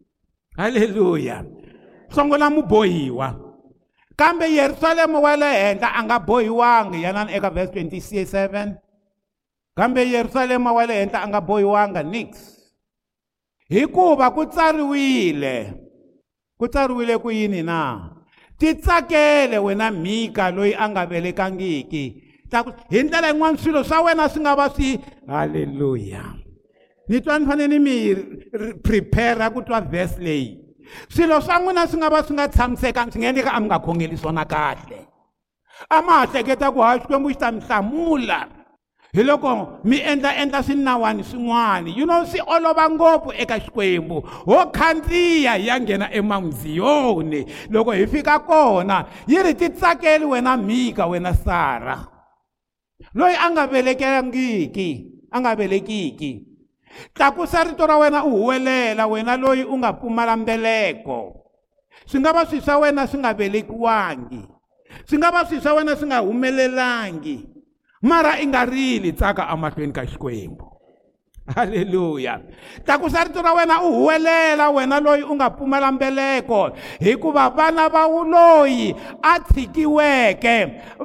haleluya 0.56 1.44
nhlongo 2.12 2.36
la 2.40 2.48
mu 2.50 2.62
bohiwa 2.64 3.36
kambe 4.16 4.48
yerusalemu 4.52 5.20
wa 5.22 5.36
le 5.36 5.52
henhla 5.64 5.92
a 5.94 6.02
nga 6.04 6.18
bohiwangi 6.18 7.02
yanani 7.04 7.32
eka 7.36 7.50
verse 7.52 7.76
27 7.82 8.74
kambe 9.76 10.08
yerusalemu 10.10 10.72
wa 10.76 10.84
le 10.88 10.94
henhla 11.04 11.20
a 11.22 11.28
nga 11.28 11.40
bohiwanga 11.40 12.02
nix 12.02 12.56
hikuva 13.68 14.30
ku 14.32 14.46
tsariwile 14.48 15.72
ku 16.58 16.64
tsariwile 16.68 17.16
ku 17.20 17.28
yini 17.30 17.60
na 17.62 18.08
ti 18.58 18.74
tsakele 18.74 19.58
wena 19.60 19.90
mhika 19.92 20.50
loyi 20.50 20.72
a 20.74 20.88
nga 20.90 21.06
velekangiki 21.06 22.24
ta 22.50 22.64
hi 22.90 23.02
ndlela 23.04 23.28
yin'wana 23.30 23.58
swilo 23.60 23.84
swa 23.84 24.00
wena 24.08 24.28
swi 24.32 24.40
nga 24.40 24.56
va 24.56 24.66
swi 24.74 24.96
haleluya 25.28 26.47
ni 27.08 27.20
twa 27.20 27.38
ni 27.38 27.46
fanele 27.46 27.78
mi 27.78 27.96
prepare 28.84 29.48
ku 29.52 29.62
twa 29.64 29.80
verse 29.80 30.18
leyi 30.20 30.60
swilo 31.08 31.40
swa 31.40 31.58
n'wina 31.58 31.86
swi 31.88 31.96
nga 31.98 32.10
va 32.10 32.22
swi 32.22 32.34
nga 32.36 32.48
tshamisekanga 32.48 33.12
swi 33.12 33.20
nga 33.20 33.28
endleka 33.28 33.52
a 33.56 33.60
mi 33.60 33.66
nga 33.68 33.78
khongeli 33.80 34.16
swona 34.16 34.44
kahle 34.44 34.98
a 35.90 36.02
ma 36.02 36.12
ha 36.20 36.26
hleketa 36.26 36.68
ku 36.72 36.82
ha 36.84 36.98
xikwembu 37.00 37.28
xi 37.32 37.38
ta 37.40 37.48
mi 37.52 37.60
hlamula 37.64 38.38
hi 39.16 39.22
loko 39.24 39.48
mi 39.88 39.96
endlaendla 40.10 40.60
swinawana 40.62 41.22
swin'wana 41.24 41.88
you 41.96 42.04
know 42.06 42.24
swi 42.28 42.40
olova 42.54 42.84
ngopfu 42.92 43.32
eka 43.42 43.56
xikwembu 43.64 44.16
ho 44.46 44.58
khandziya 44.76 45.52
hi 45.58 45.66
ya 45.68 45.80
nghena 45.80 46.12
emamuziyoni 46.12 47.40
loko 47.72 47.92
hi 47.96 48.06
fika 48.06 48.38
kona 48.44 49.06
yi 49.26 49.40
ri 49.42 49.54
ti 49.54 49.68
tsakeli 49.72 50.24
wena 50.24 50.56
mhika 50.56 51.06
wena 51.06 51.32
sara 51.32 52.04
loyi 53.14 53.34
a 53.36 53.48
nga 53.50 53.66
velekangiki 53.72 54.88
a 55.34 55.40
nga 55.40 55.56
velekiki 55.56 56.47
tlakusa 57.14 57.64
rito 57.64 57.84
ra 57.86 57.96
wena 57.98 58.24
u 58.24 58.30
huwelela 58.30 59.06
wena 59.06 59.36
loyi 59.36 59.64
u 59.64 59.78
nga 59.78 59.92
pfumala 59.92 60.36
mbeleko 60.36 61.18
swi 62.06 62.18
nga 62.20 62.32
va 62.36 62.46
swi 62.46 62.60
swa 62.60 62.76
wena 62.82 63.06
swi 63.06 63.18
nga 63.22 63.32
velekiwangi 63.38 64.42
swi 65.08 65.16
nga 65.18 65.30
va 65.34 65.44
swi 65.46 65.58
swa 65.60 65.72
wena 65.76 65.96
swi 65.96 66.06
nga 66.06 66.18
humelelangi 66.26 67.36
mara 68.02 68.38
i 68.40 68.46
nga 68.46 68.64
rili 68.64 69.12
tsaka 69.12 69.46
amahlweni 69.52 69.92
ka 69.92 70.04
xikwembu 70.10 70.64
haleluya 71.56 72.34
tlakusa 72.84 73.24
rito 73.24 73.40
ra 73.42 73.52
wena 73.54 73.82
u 73.82 73.90
huwelela 73.98 74.70
wena 74.70 75.00
loyi 75.00 75.22
u 75.22 75.34
nga 75.34 75.50
pfumala 75.50 75.92
mbeleko 75.92 76.60
hikuva 77.00 77.50
vana 77.50 77.88
va 77.88 78.04
loyi 78.34 78.94
a 79.22 79.32
tshikiweke 79.40 80.58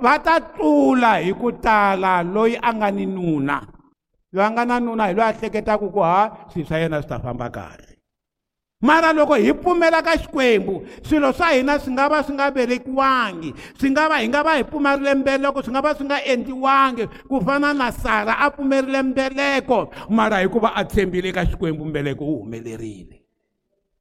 va 0.04 0.14
ta 0.20 0.40
tlula 0.54 1.16
hi 1.18 1.34
ku 1.34 1.52
tala 1.64 2.24
loyi 2.24 2.56
a 2.62 2.70
nga 2.76 2.88
ni 2.92 3.06
nuna 3.06 3.58
loyi 4.34 4.46
a 4.46 4.52
nga 4.52 4.66
na 4.66 4.80
nuna 4.80 5.06
hi 5.08 5.14
loyi 5.14 5.30
a 5.30 5.34
hleketaka 5.34 5.78
ku 5.78 6.00
ha 6.04 6.48
swilo 6.50 6.68
swa 6.68 6.80
yena 6.80 7.02
swi 7.02 7.10
ta 7.10 7.20
famba 7.20 7.50
kahle 7.50 7.96
mara 8.82 9.14
loko 9.14 9.34
hi 9.36 9.54
pfumela 9.54 10.02
ka 10.04 10.18
xikwembu 10.18 10.86
swilo 11.04 11.32
swa 11.34 11.54
hina 11.54 11.80
swi 11.80 11.92
nga 11.94 12.10
va 12.10 12.24
swi 12.24 12.34
nga 12.34 12.52
velekiwangi 12.52 13.54
swi 13.80 13.90
nga 13.92 14.10
va 14.10 14.18
hi 14.18 14.28
nga 14.28 14.44
va 14.44 14.56
hi 14.58 14.64
pfumerile 14.64 15.16
mbeleko 15.16 15.62
swi 15.64 15.72
nga 15.72 15.82
va 15.82 15.96
swi 15.96 16.06
nga 16.06 16.24
endliwangi 16.26 17.08
ku 17.30 17.42
fana 17.42 17.74
na 17.74 17.92
sara 17.92 18.38
a 18.40 18.50
pfumerile 18.50 19.02
mbeleko 19.04 19.90
mara 20.10 20.42
hikuva 20.42 20.76
a 20.76 20.84
tshembile 20.86 21.32
ka 21.32 21.46
xikwembu 21.46 21.86
mbeleko 21.86 22.26
wu 22.26 22.38
humelerile 22.40 23.22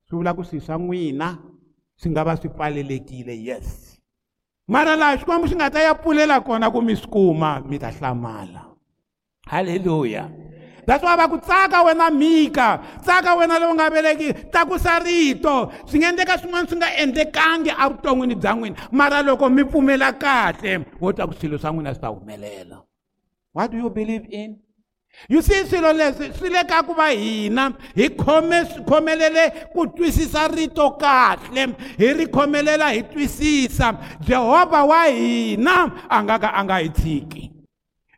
swi 0.08 0.16
vula 0.16 0.34
ku 0.34 0.44
swilo 0.44 0.64
swa 0.64 0.76
n'wina 0.78 1.28
swi 1.96 2.10
nga 2.10 2.24
va 2.24 2.36
swi 2.36 2.48
pfalelekile 2.48 3.34
yes 3.48 4.00
mara 4.68 4.96
laha 4.96 5.16
xikwembu 5.18 5.46
xi 5.48 5.54
nga 5.56 5.70
ta 5.70 5.80
ya 5.82 5.94
pfulela 5.94 6.40
kona 6.40 6.70
ku 6.72 6.80
mi 6.82 6.96
swi 6.96 7.08
kuma 7.12 7.60
mi 7.68 7.78
ta 7.78 7.90
hlamala 7.92 8.71
haleluya 9.46 10.30
that's 10.86 11.02
why 11.04 11.14
va 11.16 11.28
ku 11.28 11.38
tsaka 11.38 11.82
wena 11.84 12.10
mhika 12.10 12.80
tsaka 13.02 13.34
wena 13.36 13.58
lowu 13.58 13.74
nga 13.74 13.90
veleki 13.90 14.34
tlakusa 14.50 14.98
rito 15.02 15.70
swi 15.86 15.98
nga 15.98 16.08
endleka 16.10 16.38
swin'wana 16.38 16.68
swi 16.68 16.76
nga 16.78 16.90
endlekangi 16.98 17.70
evuton'wini 17.70 18.34
bya 18.34 18.52
n'wina 18.54 18.76
mara 18.90 19.22
loko 19.22 19.48
mi 19.50 19.62
pfumela 19.64 20.12
kahle 20.12 20.84
wo 21.00 21.12
ta 21.12 21.26
ku 21.26 21.34
swilo 21.34 21.58
swa 21.58 21.70
n'wina 21.70 21.94
swi 21.94 22.00
ta 22.02 22.08
humelela 22.10 22.82
what 23.54 23.70
do 23.70 23.76
you 23.78 23.90
believe 23.90 24.26
in 24.30 24.58
you 25.30 25.38
see 25.42 25.62
swilo 25.70 25.92
leswi 25.94 26.30
swi 26.34 26.48
le 26.50 26.64
ka 26.66 26.82
ku 26.82 26.94
va 26.98 27.10
hina 27.14 27.70
hi 27.94 28.08
khome 28.10 28.58
khomelele 28.86 29.70
ku 29.72 29.86
twisisa 29.86 30.48
rito 30.54 30.96
kahle 30.98 31.74
hi 31.98 32.08
ri 32.12 32.26
khomelela 32.26 32.90
hi 32.90 33.02
twisisa 33.06 33.94
jehovha 34.20 34.82
wa 34.84 35.04
hina 35.06 36.06
a 36.10 36.18
nga 36.26 36.38
ka 36.42 36.48
a 36.58 36.60
nga 36.66 36.78
hi 36.82 36.88
tshiki 36.90 37.51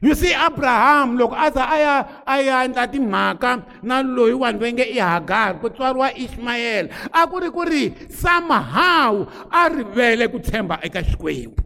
you 0.05 0.15
see 0.15 0.33
abrahamu 0.35 1.19
loko 1.19 1.35
a 1.35 1.51
za 1.51 1.65
a 1.73 1.79
ya 1.81 2.05
a 2.27 2.41
ya 2.43 2.65
endla 2.65 2.87
timhaka 2.89 3.63
na 3.83 4.03
loyi 4.03 4.35
vanhu 4.39 4.61
va 4.61 4.73
nge 4.73 4.83
i 4.85 4.99
hagari 5.01 5.59
ku 5.59 5.69
tswariwa 5.71 6.13
ismayele 6.25 6.91
a 7.13 7.27
ku 7.27 7.39
ri 7.41 7.51
ku 7.51 7.63
ri 7.65 7.85
somehow 8.11 9.27
a 9.51 9.69
rivele 9.69 10.29
ku 10.29 10.39
tshemba 10.41 10.79
eka 10.83 11.01
xikwembu 11.03 11.57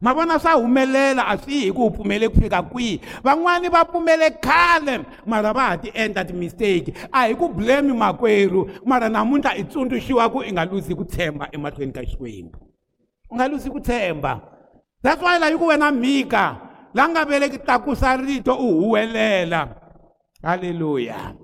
mavona 0.00 0.38
swa 0.38 0.54
humelela 0.58 1.22
a 1.26 1.38
swi 1.38 1.54
yi 1.54 1.64
hi 1.64 1.72
ku 1.72 1.86
u 1.86 1.90
pfumele 1.90 2.28
ku 2.28 2.40
fika 2.42 2.62
kwihi 2.62 3.00
van'wani 3.22 3.68
va 3.68 3.84
pfumele 3.84 4.30
khale 4.42 5.04
mara 5.26 5.52
va 5.52 5.62
ha 5.68 5.76
ti 5.76 5.90
endla 5.94 6.24
timisteki 6.24 6.92
a 7.12 7.20
hi 7.28 7.34
ku 7.34 7.48
blame 7.48 7.92
makwerhu 7.92 8.66
mara 8.84 9.08
namuntlha 9.08 9.54
i 9.54 9.62
tsundzuxiwa 9.64 10.26
ku 10.32 10.42
i 10.42 10.50
nga 10.52 10.64
luzi 10.64 10.94
ku 10.94 11.04
tshemba 11.04 11.48
emahlweni 11.52 11.92
ka 11.92 12.02
xikwembu 12.02 12.58
u 13.30 13.34
nga 13.36 13.48
luzi 13.48 13.70
ku 13.70 13.80
tshemba 13.80 14.40
that's 15.02 15.22
why 15.22 15.38
layi 15.38 15.54
ku 15.58 15.66
wena 15.70 15.92
mhika 15.92 16.69
la 16.94 17.08
nga 17.08 17.24
veleki 17.24 17.58
tlakusa 17.58 18.16
rito 18.16 18.54
u 18.58 18.80
huwelela 18.80 19.80
halleluya 20.42 21.34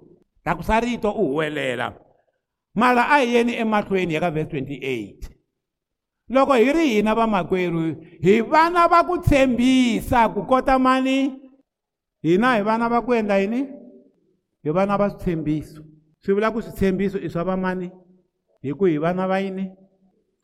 tlakusa 0.44 0.80
rito 0.80 1.10
u 1.10 1.26
huwelela 1.28 1.92
mara 2.74 3.08
a 3.08 3.18
hi 3.18 3.34
yeni 3.34 3.54
emahlweni 3.54 4.14
ya 4.14 4.20
ka 4.20 4.30
vhesi 4.30 4.50
28 4.50 5.14
loko 6.28 6.54
hi 6.54 6.72
ri 6.72 6.86
hina 6.88 7.14
vamakwerhu 7.14 7.94
hi 8.20 8.40
vana 8.40 8.88
va 8.88 9.04
ku 9.06 9.18
tshembisa 9.18 10.28
ku 10.28 10.42
kota 10.46 10.78
mani 10.78 11.32
hina 12.22 12.56
hi 12.56 12.62
vana 12.62 12.88
va 12.88 13.02
ku 13.02 13.14
endla 13.14 13.36
yini 13.38 13.66
hi 14.64 14.70
vana 14.70 14.96
va 14.96 15.10
switshembiso 15.10 15.82
swi 16.22 16.32
vula 16.34 16.50
ku 16.50 16.62
switshembiso 16.62 17.18
i 17.18 17.28
swa 17.30 17.44
va 17.44 17.56
mani 17.56 17.90
hi 18.62 18.72
ku 18.74 18.84
hi 18.86 18.98
vana 18.98 19.26
va 19.26 19.38
yini 19.40 19.70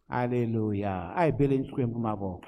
halleluya 0.08 1.10
a 1.16 1.24
hi 1.24 1.32
beleni 1.32 1.64
xikwembu 1.64 1.98
mavoko 1.98 2.40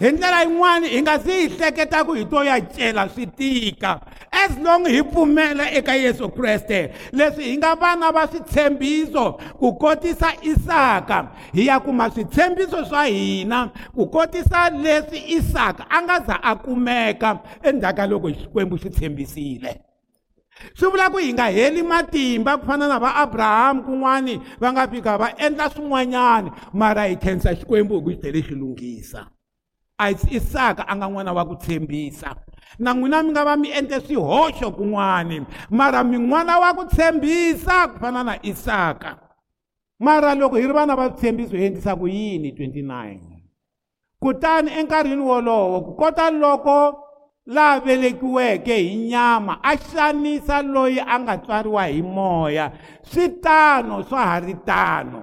hi 0.00 0.12
ndlela 0.12 0.42
yin'wani 0.42 0.88
hi 0.88 1.02
nga 1.02 1.18
se 1.18 1.32
yi 1.42 1.48
hleketaku 1.48 2.12
hi 2.14 2.24
to 2.24 2.44
ya 2.44 2.60
cela 2.60 3.08
swi 3.08 3.26
tika 3.26 3.92
as 4.32 4.58
long 4.64 4.86
hi 4.88 5.02
pfumela 5.02 5.72
eka 5.72 5.94
yesu 5.94 6.28
kreste 6.28 6.90
leswi 7.12 7.44
hi 7.44 7.56
nga 7.58 7.74
vana 7.74 8.10
va 8.12 8.26
switshembiso 8.26 9.26
ku 9.58 9.72
kotisa 9.74 10.28
isaka 10.42 11.28
hi 11.52 11.66
ya 11.66 11.80
kuma 11.80 12.10
switshembiso 12.10 12.84
swa 12.84 13.04
hina 13.04 13.68
ku 13.94 14.06
kotisa 14.06 14.70
leswi 14.70 15.18
isaka 15.38 15.86
a 15.90 16.02
nga 16.02 16.16
za 16.26 16.36
a 16.42 16.54
kumeka 16.56 17.38
endzhaku 17.62 17.96
ka 17.96 18.06
loko 18.06 18.28
xikwembu 18.30 18.76
xi 18.82 18.88
tshembisile 18.90 19.70
swi 20.76 20.86
vula 20.90 21.10
ku 21.10 21.18
hi 21.18 21.32
nga 21.32 21.44
heli 21.56 21.82
matimba 21.82 22.56
ku 22.58 22.66
fana 22.66 22.88
na 22.88 22.98
va 22.98 23.10
abrahamu 23.22 23.82
kun'wani 23.82 24.34
va 24.62 24.68
nga 24.72 24.88
fika 24.88 25.18
va 25.20 25.28
endla 25.44 25.68
swin'wanyani 25.68 26.48
mara 26.72 27.04
hi 27.04 27.16
khensa 27.16 27.52
xikwembu 27.58 27.94
hi 27.98 28.02
ku 28.04 28.10
xi 28.10 28.16
tele 28.22 28.40
xi 28.48 28.54
lunghisa 28.54 29.22
a 30.02 30.08
isaka 30.36 30.84
a 30.88 30.92
nga 30.96 31.06
n'wana 31.10 31.32
wa 31.32 31.44
ku 31.44 31.56
tshembisa 31.56 32.34
na 32.78 32.90
n'wina 32.94 33.22
mi 33.22 33.30
nga 33.30 33.44
va 33.46 33.54
mi 33.56 33.68
endle 33.78 34.00
swihoxo 34.00 34.66
kun'wani 34.76 35.38
mara 35.78 36.00
mi 36.04 36.16
n'wana 36.18 36.54
wa 36.62 36.70
ku 36.78 36.84
tshembisa 36.88 37.76
ku 37.92 37.96
fana 38.00 38.22
na 38.24 38.34
isaka 38.50 39.10
mara 40.00 40.32
loko 40.40 40.56
hi 40.56 40.64
ri 40.66 40.72
vana 40.72 40.96
va 40.96 41.06
tshembiso 41.18 41.56
hi 41.56 41.64
endlisa 41.68 41.92
ku 42.00 42.06
yini 42.08 42.48
29 42.56 44.16
kutani 44.22 44.70
enkarhini 44.80 45.20
wolowo 45.30 45.76
ku 45.84 45.92
kota 46.00 46.30
loko 46.30 46.76
laha 47.46 47.80
velekiweke 47.84 48.72
hi 48.88 48.96
nyama 49.12 49.60
a 49.62 49.72
xanisa 49.76 50.62
loyi 50.62 51.00
a 51.00 51.20
nga 51.20 51.34
tswariwa 51.44 51.84
hi 51.92 52.02
moya 52.02 52.66
swi 53.02 53.28
tano 53.44 54.00
swa 54.08 54.20
ha 54.32 54.38
ri 54.40 54.54
tano 54.64 55.20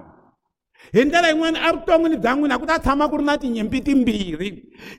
hi 0.94 1.06
ndlela 1.06 1.30
yin'wana 1.32 1.60
evuton'wini 1.70 2.18
bya 2.18 2.36
n'wina 2.36 2.58
ku 2.60 2.66
ta 2.66 2.80
tshama 2.80 3.10
ku 3.12 3.18
ri 3.20 3.24
na 3.24 3.36
tinyimpi 3.38 3.82
timbirhi 3.84 4.50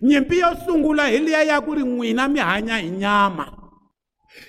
nyimpi 0.03 0.35
yo 0.41 0.49
sungula 0.65 1.09
hi 1.09 1.19
liya 1.19 1.43
ya 1.49 1.57
ku 1.61 1.73
ri 1.75 1.83
n'wina 1.85 2.29
mi 2.29 2.41
hanya 2.41 2.77
hi 2.77 2.91
nyama 2.91 3.47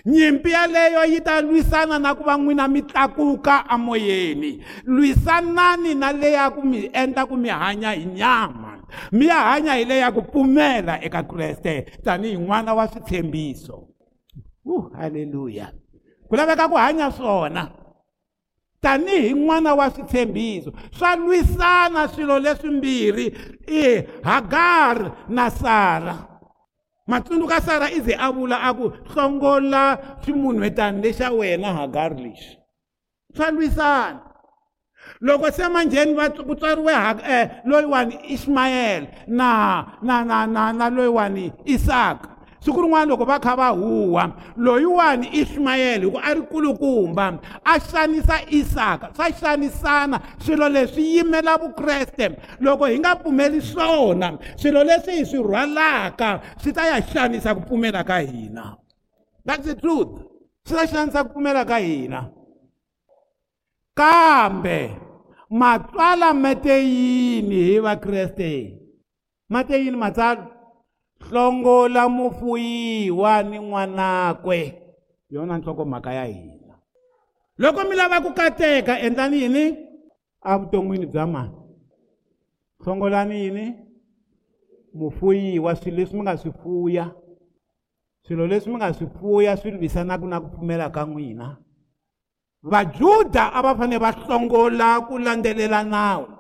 nyimpi 0.06 0.50
yaleyo 0.52 1.02
yi 1.10 1.20
ta 1.24 1.42
lwisana 1.42 2.00
na 2.00 2.14
ku 2.16 2.24
va 2.24 2.36
n'wina 2.38 2.68
mi 2.68 2.82
tlakuka 2.82 3.70
amoyeni 3.70 4.60
lwisanani 4.86 5.96
na 5.96 6.12
leya 6.12 6.50
ku 6.52 6.62
mi 6.62 6.90
endla 6.94 7.26
ku 7.26 7.36
mi 7.38 7.50
hanya 7.50 7.96
hi 7.96 8.06
nyama 8.06 8.84
mi 9.12 9.26
ya 9.32 9.40
hanya 9.54 9.80
hi 9.80 9.86
leya 9.88 10.12
ku 10.12 10.22
pfumela 10.24 11.00
eka 11.02 11.24
kreste 11.24 11.88
tanihi 12.04 12.36
n'wana 12.36 12.76
wa 12.76 12.88
switshembiso 12.88 13.88
u 14.68 14.72
uh, 14.76 14.86
halleluya 15.00 15.72
ku 16.28 16.36
laveka 16.36 16.68
ku 16.68 16.76
hanya 16.76 17.08
swona 17.12 17.72
tanihi 18.82 19.34
n'wana 19.36 19.76
wa 19.76 19.88
switshembiso 19.92 20.72
swa 21.00 21.16
lwisana 21.16 22.08
swilo 22.08 22.40
leswimbirhi 22.40 23.26
i 23.68 23.84
hagar 24.24 25.12
na 25.30 25.50
sara 25.52 26.16
matsundzuka 27.08 27.62
sara 27.62 27.92
i 27.92 28.00
ze 28.02 28.16
a 28.16 28.32
vula 28.32 28.58
a 28.64 28.74
ku 28.74 28.88
hlongola 29.14 29.84
swimunhwetani 30.24 31.02
lexa 31.04 31.28
wena 31.38 31.70
hagar 31.78 32.12
lexi 32.24 32.56
swa 33.36 33.52
lwisana 33.52 34.20
loko 35.28 35.48
se 35.52 35.66
manjheni 35.70 36.14
ku 36.48 36.54
tswariwe 36.56 36.94
eh, 37.36 37.46
loyiwani 37.68 38.16
ishmayele 38.36 39.08
na 39.28 39.50
na 40.02 40.16
na 40.24 40.38
na 40.54 40.64
na 40.74 40.86
loyiwani 40.90 41.52
isaka 41.76 42.39
siku 42.60 42.82
rin'wana 42.84 43.06
loko 43.08 43.26
va 43.26 43.40
kha 43.40 43.56
va 43.56 43.68
huwa 43.70 44.32
loyiwani 44.58 45.30
ismayele 45.34 46.06
hi 46.06 46.12
ku 46.12 46.18
a 46.20 46.34
ri 46.36 46.42
kulukumba 46.52 47.40
a 47.66 47.80
xanisa 47.80 48.42
isaka 48.52 49.10
swa 49.16 49.30
xanisana 49.32 50.20
swilo 50.44 50.70
leswi 50.70 51.04
yimela 51.16 51.58
vukreste 51.58 52.36
loko 52.60 52.86
hi 52.86 53.00
nga 53.00 53.16
pfumeli 53.16 53.62
swona 53.62 54.38
swilo 54.56 54.84
leswi 54.84 55.14
hi 55.18 55.26
swi 55.26 55.40
rhwalaka 55.44 56.40
swi 56.64 56.72
ta 56.74 56.86
ya 56.88 57.02
xanisa 57.02 57.56
ku 57.56 57.62
pfumela 57.62 58.04
ka 58.04 58.18
hina 58.20 58.76
that's 59.46 59.64
the 59.66 59.76
truth 59.76 60.22
swi 60.66 60.78
ta 60.78 60.88
xanisa 60.88 61.24
ku 61.24 61.30
pfumela 61.30 61.66
ka 61.66 61.78
hina 61.80 62.28
kambe 63.96 64.90
matsalwa 65.50 66.34
ma 66.34 66.54
te 66.56 66.76
yini 66.84 67.64
hi 67.72 67.80
vakreste 67.80 68.52
ma 69.50 69.64
te 69.64 69.78
yini 69.80 69.98
matsalwa 69.98 70.59
hlongola 71.20 72.10
mufuyiwa 72.10 73.44
ni 73.44 73.58
n'wanakwe 73.60 74.60
yona 75.30 75.58
nhlokomhaka 75.58 76.14
ya 76.14 76.26
hina 76.26 76.76
loko 77.58 77.84
mi 77.84 77.96
lava 77.96 78.22
ku 78.22 78.32
kateka 78.32 79.00
endlani 79.00 79.42
yini 79.44 79.64
avuton'wini 80.42 81.06
bya 81.06 81.28
mani 81.28 81.52
hlongolani 82.84 83.36
yini 83.44 83.66
mufuyiwa 84.94 85.76
swilo 85.76 85.98
leswi 85.98 86.18
mi 86.18 86.24
nga 86.24 86.38
swi 86.38 86.52
fuya 86.64 87.12
swilo 88.22 88.48
leswi 88.48 88.72
mi 88.74 88.78
nga 88.78 88.94
swi 88.94 89.08
fuya 89.20 89.58
swi 89.58 89.72
lwisanaka 89.72 90.26
na 90.26 90.40
ku 90.42 90.48
pfumela 90.50 90.90
ka 90.90 91.04
n'wina 91.06 91.58
vajuda 92.64 93.52
a 93.54 93.60
va 93.62 93.76
fanele 93.78 94.00
va 94.02 94.12
hlongola 94.12 95.02
ku 95.08 95.18
landzelela 95.18 95.84
nawu 95.84 96.39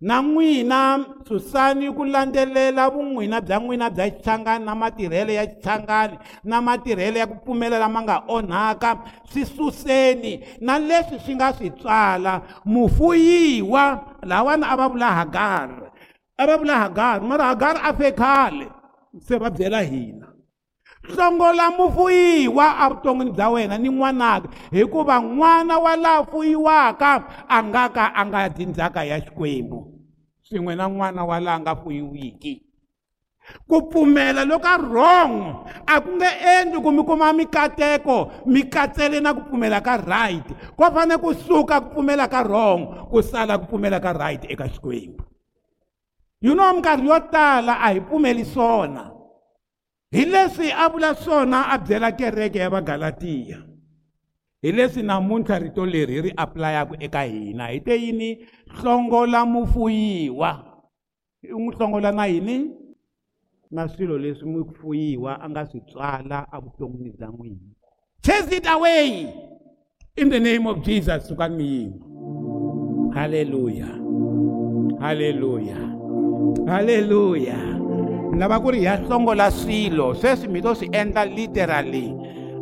na 0.00 0.20
n'wina 0.22 1.00
susani 1.28 1.88
ku 1.90 2.04
landzelela 2.04 2.90
vun'wina 2.92 3.40
bya 3.40 3.56
n'wina 3.58 3.88
bya 3.90 4.06
xihlangani 4.12 4.62
na 4.64 4.74
matirhelo 4.76 5.32
ya 5.32 5.44
xihlangani 5.62 6.16
na 6.44 6.60
matirhelo 6.60 7.16
ya 7.18 7.26
ku 7.26 7.36
pfumela 7.42 7.78
lama 7.80 8.00
nga 8.04 8.16
onhaka 8.28 8.90
swi 9.32 9.42
suseni 9.44 10.32
na 10.60 10.78
leswi 10.78 11.16
swi 11.24 11.32
nga 11.34 11.48
swi 11.56 11.68
tswala 11.72 12.42
mufuyiwa 12.64 13.84
lawana 14.22 14.66
a 14.68 14.74
va 14.78 14.86
vula 14.88 15.08
hagari 15.18 15.82
a 16.38 16.42
va 16.46 16.54
vula 16.60 16.76
hagari 16.86 17.22
mara 17.26 17.44
hagari 17.50 17.78
a 17.82 17.90
fe 17.98 18.10
khale 18.12 18.66
se 19.26 19.34
va 19.40 19.50
byela 19.50 19.82
hina 19.82 20.29
hlongola 21.10 21.66
mufuyiwa 21.78 22.66
evuton'wini 22.86 23.30
bya 23.36 23.48
wena 23.52 23.76
ni 23.78 23.88
n'wanaka 23.90 24.48
hikuva 24.70 25.18
n'wana 25.22 25.74
wa 25.78 25.96
laha 25.96 26.24
fuyiwaka 26.30 27.10
a 27.48 27.58
nga 27.64 27.84
ka 27.96 28.04
a 28.14 28.22
nga 28.26 28.40
dyi 28.54 28.66
ndzhaka 28.70 29.00
ya 29.10 29.16
xikwembu 29.24 29.78
swin'we 30.44 30.74
na 30.76 30.86
n'wana 30.88 31.22
wa 31.30 31.36
laha 31.40 31.58
nga 31.60 31.74
fuyiwiki 31.82 32.54
ku 33.68 33.90
pfumela 33.90 34.44
loko 34.44 34.68
a 34.68 34.76
wrong 34.78 35.34
a 35.86 35.94
ku 36.00 36.10
nge 36.16 36.30
endli 36.54 36.78
ku 36.84 36.90
mi 36.94 37.02
kuma 37.02 37.32
mikateko 37.32 38.16
mi 38.46 38.62
katsele 38.62 39.20
na 39.20 39.34
ku 39.34 39.40
pfumela 39.46 39.80
ka 39.80 39.94
right 39.96 40.46
ko 40.78 40.82
fanele 40.94 41.18
ku 41.18 41.34
suka 41.34 41.80
ku 41.80 41.86
pfumela 41.90 42.28
ka 42.30 42.40
wrong 42.46 43.08
ku 43.10 43.18
sala 43.22 43.58
ku 43.58 43.64
pfumela 43.66 43.98
ka 44.00 44.12
right 44.14 44.44
eka 44.46 44.66
xikwembu 44.72 45.20
you 46.40 46.54
know 46.54 46.70
minkarhi 46.72 47.06
yo 47.10 47.18
tala 47.32 47.74
a 47.82 47.88
hi 47.92 47.98
pfumeli 48.00 48.44
swona 48.44 49.19
hi 50.12 50.24
leswi 50.26 50.70
a 50.74 50.88
vula 50.90 51.14
swona 51.14 51.70
a 51.72 51.78
byela 51.78 52.12
kereke 52.12 52.58
ya 52.58 52.70
vagalatiya 52.70 53.58
hi 54.62 54.72
leswi 54.72 55.02
namuntlha 55.02 55.58
rito 55.58 55.86
leri 55.86 56.20
ri 56.22 56.30
apulayaka 56.36 56.96
eka 56.98 57.22
hina 57.22 57.66
hi 57.70 57.80
te 57.80 57.94
yini 58.02 58.30
hlongola 58.80 59.46
mufuyiwa 59.46 60.50
u 61.54 61.60
n'wi 61.62 61.74
hlongola 61.78 62.10
na 62.12 62.26
yini 62.26 62.70
na 63.70 63.88
swilo 63.88 64.18
leswi 64.18 64.48
mufuyiwa 64.50 65.38
a 65.40 65.46
nga 65.50 65.62
swi 65.66 65.80
tswala 65.88 66.38
evuton'wini 66.58 67.10
bya 67.18 67.28
n'wini 67.30 67.70
chase 68.24 68.56
it 68.58 68.66
away 68.66 69.30
in 70.18 70.26
the 70.28 70.40
name 70.42 70.66
of 70.66 70.82
jesus 70.82 71.22
suka 71.30 71.48
miyima 71.48 72.02
halleluya 73.14 73.86
halleluya 75.00 75.78
halleluya, 76.66 76.66
halleluya. 76.70 77.79
ni 78.32 78.38
lava 78.38 78.60
ku 78.60 78.70
ri 78.70 78.78
hi 78.80 78.84
ya 78.86 78.96
hlongola 79.02 79.50
swilo 79.50 80.14
sweswi 80.14 80.48
mi 80.48 80.60
to 80.62 80.74
swi 80.74 80.88
endla 80.94 81.24
literally 81.26 82.14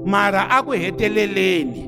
mara 0.06 0.46
a 0.50 0.62
ku 0.64 0.72
heteleleni 0.72 1.84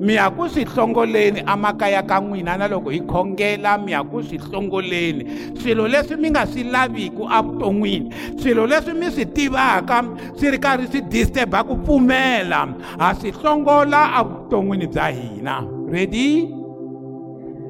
mi 0.00 0.14
ya 0.16 0.30
ku 0.30 0.48
swi 0.48 0.64
hlongoleni 0.64 1.40
emakaya 1.52 2.02
ka 2.08 2.20
n'wina 2.20 2.56
na 2.58 2.66
loko 2.72 2.90
hi 2.94 3.00
khongela 3.10 3.76
mi 3.84 3.92
ya 3.92 4.02
ku 4.04 4.22
swi 4.24 4.38
hlongoleni 4.40 5.22
swilo 5.60 5.84
leswi 5.92 6.16
mi 6.22 6.30
nga 6.32 6.46
swi 6.46 6.62
laviki 6.74 7.12
evuton'wini 7.38 8.08
swilo 8.40 8.64
leswi 8.72 8.92
mi 8.96 9.10
swi 9.16 9.26
tivaka 9.36 10.00
swi 10.38 10.50
ri 10.56 10.58
karhi 10.64 10.86
swi 10.92 11.00
disturba 11.12 11.64
ku 11.68 11.76
pfumela 11.84 12.64
ha 12.98 13.14
swi 13.20 13.30
hlongola 13.40 14.00
evuton'wini 14.20 14.86
bya 14.92 15.06
hina 15.12 15.54
ready 15.92 16.48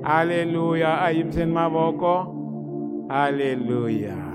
halleluya 0.07 1.01
a 1.05 1.11
yimiseni 1.13 1.53
mavoko 1.53 2.13
halleluya 3.11 4.26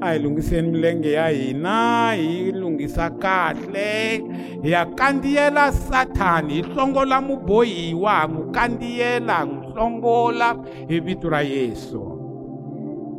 a 0.00 0.06
hi 0.12 0.18
lunghiseni 0.18 0.68
milenge 0.68 1.12
ya 1.12 1.28
hina 1.28 2.12
hi 2.12 2.52
lunghisa 2.52 3.10
kahle 3.10 4.16
hi 4.62 4.70
ya 4.70 4.86
kandziyela 4.86 5.72
sathani 5.72 6.54
hi 6.54 6.62
tsongola 6.62 7.20
mubohiwa 7.20 8.26
n'wi 8.28 8.50
kandziyela 8.52 9.44
n'wi 9.44 9.72
tsongola 9.72 10.56
hi 10.88 11.00
vito 11.00 11.28
ra 11.28 11.40
yesu 11.42 12.00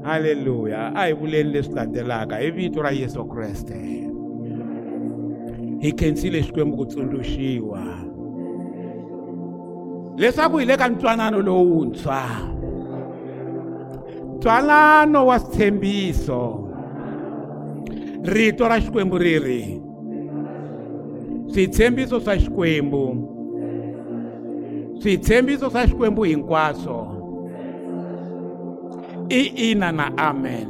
halleluya 0.03 0.95
a 0.95 1.01
hi 1.05 1.13
vuleni 1.13 1.51
leswi 1.51 1.75
landzelaka 1.75 2.37
hi 2.37 2.51
vito 2.51 2.81
ra 2.81 2.91
yesu 2.91 3.25
kreste 3.25 3.75
hi 5.79 5.91
khensile 5.93 6.43
xikwembu 6.43 6.77
ku 6.77 6.85
tsundzuxiwa 6.85 7.83
leswaku 10.17 10.57
hi 10.57 10.65
le 10.65 10.77
ka 10.77 10.87
ntwanano 10.89 11.41
lowuntshwa 11.41 12.23
ntswanano 14.37 15.25
wa 15.27 15.39
switshembiso 15.39 16.68
rito 18.23 18.65
ra 18.67 18.79
xikwembu 18.81 19.17
riri 19.17 19.81
switshembiso 21.53 22.19
swa 22.23 22.37
xikwembu 22.39 23.05
switshembiso 25.01 25.69
swa 25.69 25.87
xikwembu 25.87 26.23
hinkwaswo 26.23 27.15
i 29.29 29.69
ina 29.71 29.91
na 29.91 30.11
amen 30.17 30.67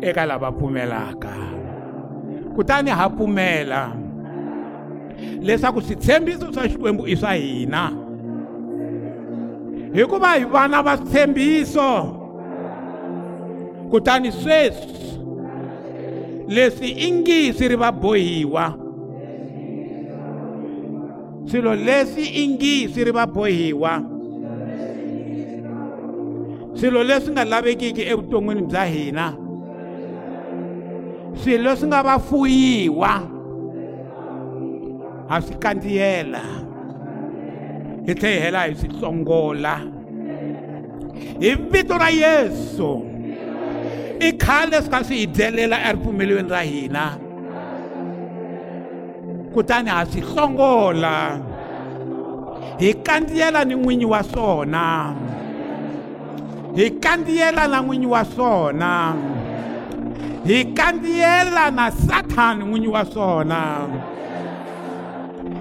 eka 0.00 0.26
lava 0.26 0.52
pfumelaka 0.52 1.30
kutani 2.54 2.90
ha 2.90 3.10
pfumela 3.10 3.92
leswaku 5.40 5.80
switshembiso 5.80 6.52
swa 6.52 6.68
xikwembu 6.68 7.06
i 7.06 7.16
swa 7.16 7.32
hina 7.34 7.92
hikuva 9.94 10.32
hi 10.32 10.44
vana 10.44 10.82
va 10.82 10.96
switshembiso 10.96 11.86
kutani 13.90 14.32
sweswi 14.32 15.11
leswi 16.52 16.90
i 17.06 17.10
ngisi 17.12 17.68
ri 17.68 17.76
va 17.76 17.92
bohiwa 17.92 18.64
swilo 21.48 21.74
leswi 21.74 22.24
i 22.42 22.48
ngisi 22.48 23.04
ri 23.04 23.10
va 23.18 23.24
bohiwa 23.26 23.92
swilo 26.78 27.00
leswi 27.10 27.30
nga 27.34 27.44
lavekiki 27.52 28.02
evuton'wini 28.12 28.62
bya 28.70 28.84
hina 28.92 29.26
swilo 31.40 31.62
leswi 31.68 31.86
nga 31.90 32.00
va 32.06 32.16
fuyiwa 32.26 33.12
ha 35.28 35.36
swi 35.46 35.56
kandziyela 35.62 36.40
hi 38.06 38.12
tlhe 38.18 38.30
hi 38.34 38.40
hela 38.42 38.60
hi 38.66 38.72
swi 38.80 38.88
tsongola 38.96 39.74
hi 41.40 41.50
vito 41.72 41.94
ra 42.02 42.08
yesu 42.22 43.11
i 44.24 44.32
khale 44.38 44.78
swi 44.86 44.90
ka 44.90 44.98
swi 45.08 45.16
hi 45.22 45.26
delela 45.38 45.76
eripfumelweni 45.88 46.50
ra 46.52 46.60
hina 46.70 47.04
kutani 49.54 49.90
ha 49.90 50.04
swi 50.10 50.20
hlongola 50.20 51.16
hi 52.78 52.90
kandziyela 53.06 53.64
ni 53.64 53.74
n'winyi 53.74 54.04
wa 54.14 54.22
swona 54.22 54.84
hi 56.76 56.90
kandziyela 57.04 57.66
na 57.72 57.80
n'winyi 57.82 58.06
wa 58.14 58.24
swona 58.24 58.92
hi 60.46 60.64
kandziyela 60.78 61.64
na 61.78 61.90
sathani 61.90 62.64
n'winyi 62.64 62.88
wa 62.94 63.04
swona 63.12 63.58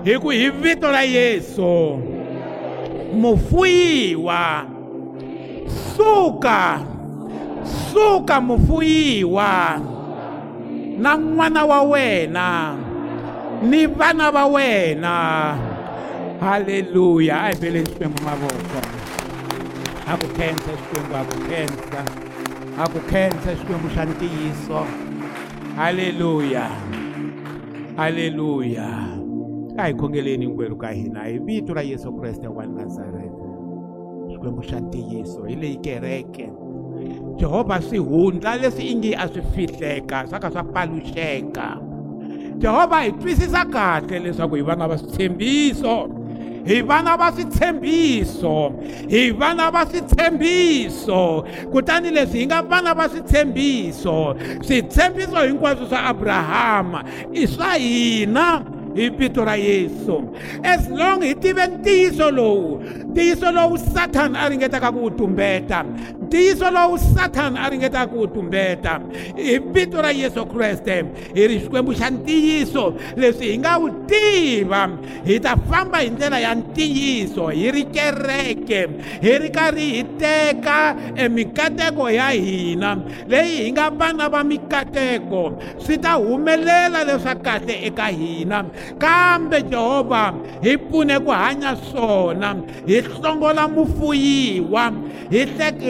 hi 0.06 0.14
ku 0.22 0.30
hi 0.38 0.50
vito 0.62 0.92
ra 0.92 1.02
yesu 1.18 1.74
mufuyiwa 3.24 4.44
suka 5.98 6.58
suka 7.66 8.42
mufuyiwa 8.42 9.80
na 11.02 11.12
n'wana 11.18 11.66
wa 11.66 11.82
wena 11.84 12.76
ni 13.70 13.88
vana 13.88 14.32
va 14.32 14.46
wena 14.48 15.16
haleluya 16.40 17.36
a 17.44 17.48
hi 17.50 17.56
beleni 17.62 17.90
xikwembu 17.90 18.22
mavoko 18.26 18.80
a 20.12 20.18
ku 20.18 20.28
khensa 20.38 20.72
xikwembu 20.84 21.14
a 21.20 21.24
ku 21.30 21.38
khensa 21.50 22.02
a 22.80 22.88
ku 22.94 23.00
khensa 23.12 23.50
xikwembu 23.60 23.88
xa 23.96 24.04
ntiyiso 24.12 24.82
haleluya 25.78 26.66
haleluya 27.98 28.90
a 29.78 29.84
hi 29.88 29.92
khongeleni 30.00 30.44
hinkwerhu 30.46 30.78
ka 30.84 30.90
hina 31.00 31.22
hi 31.30 31.38
vito 31.46 31.72
ra 31.78 31.82
yesu 31.92 32.10
kreste 32.18 32.48
wa 32.58 32.64
nazareta 32.78 33.42
xikwembu 34.32 34.62
xa 34.70 34.78
ntiyiso 34.86 35.40
hi 35.50 35.56
leyi 35.62 35.76
kereke 35.86 36.48
Jehova 37.40 37.80
sihundla 37.82 38.56
leswi 38.58 38.84
ingi 38.92 39.14
a 39.16 39.28
swi 39.28 39.42
fihleka 39.54 40.28
swa 40.30 40.40
ka 40.40 40.50
swa 40.52 40.64
paluxeka 40.74 41.68
Jehova 42.60 43.00
hi 43.04 43.12
twisisa 43.22 43.62
kahle 43.74 44.18
leswaku 44.24 44.56
hi 44.58 44.62
vana 44.62 44.88
va 44.90 44.98
switshembiso 44.98 45.94
hi 46.68 46.82
vana 46.90 47.14
va 47.18 47.30
switshembiso 47.36 48.56
hi 49.10 49.30
vana 49.32 49.72
va 49.74 49.84
switshembiso 49.92 51.22
kutani 51.72 52.12
leswi 52.16 52.40
hi 52.42 52.46
nga 52.48 52.60
vana 52.70 52.94
va 53.00 53.06
switshembiso 53.14 54.18
switshembiso 54.68 55.40
hinkwaswo 55.48 55.86
swa 55.90 56.00
abrahama 56.12 57.04
i 57.34 57.48
swa 57.48 57.74
hina 57.74 58.48
hi 58.96 59.10
vito 59.10 59.46
ra 59.46 59.56
yesu 59.58 60.18
as 60.64 60.90
long 60.90 61.22
hi 61.24 61.34
tive 61.34 61.68
ntiyiso 61.68 62.32
lowu 62.32 62.82
ntiyiso 63.12 63.52
lowu 63.52 63.78
sathana 63.78 64.40
a 64.46 64.50
ringetaka 64.50 64.92
ku 64.92 65.02
wu 65.04 65.10
tumbeta 65.12 65.86
ntiyiso 66.32 66.72
lowu 66.72 66.98
sathana 66.98 67.60
a 67.68 67.70
ringeta 67.70 68.08
ku 68.08 68.24
wu 68.24 68.28
tumbeta 68.32 69.04
hi 69.36 69.60
vito 69.60 70.00
ra 70.00 70.12
yesu 70.16 70.48
kreste 70.48 70.96
hi 71.36 71.44
ri 71.52 71.56
xikwembu 71.64 71.92
xa 72.00 72.08
ntiyiso 72.16 72.96
leswi 73.20 73.48
hi 73.52 73.56
nga 73.60 73.74
wu 73.82 73.88
tiva 74.08 74.84
hi 75.28 75.36
ta 75.44 75.54
famba 75.70 76.00
hi 76.00 76.08
ndlela 76.16 76.40
ya 76.46 76.52
ntiyiso 76.56 77.44
hi 77.52 77.68
ri 77.76 77.84
kereke 77.96 78.80
hi 79.24 79.32
ri 79.44 79.50
karhi 79.58 79.88
hi 79.98 80.04
teka 80.22 80.80
emikateko 81.24 82.06
ya 82.20 82.30
hina 82.32 82.92
leyi 83.28 83.58
hi 83.68 83.76
nga 83.76 83.86
vana 84.00 84.26
va 84.34 84.40
mikateko 84.52 85.44
swi 85.84 85.96
ta 86.04 86.12
humelela 86.24 87.00
leswa 87.10 87.36
kahle 87.46 87.76
eka 87.92 88.08
hina 88.20 88.60
kambe 89.04 89.62
jehovha 89.70 90.26
hi 90.64 90.78
pfune 90.80 91.20
ku 91.26 91.32
hanya 91.36 91.76
swona 91.90 92.56
hi 92.88 92.96
hlongola 93.14 93.68
mufuyiwa 93.76 94.86
hi 95.30 95.44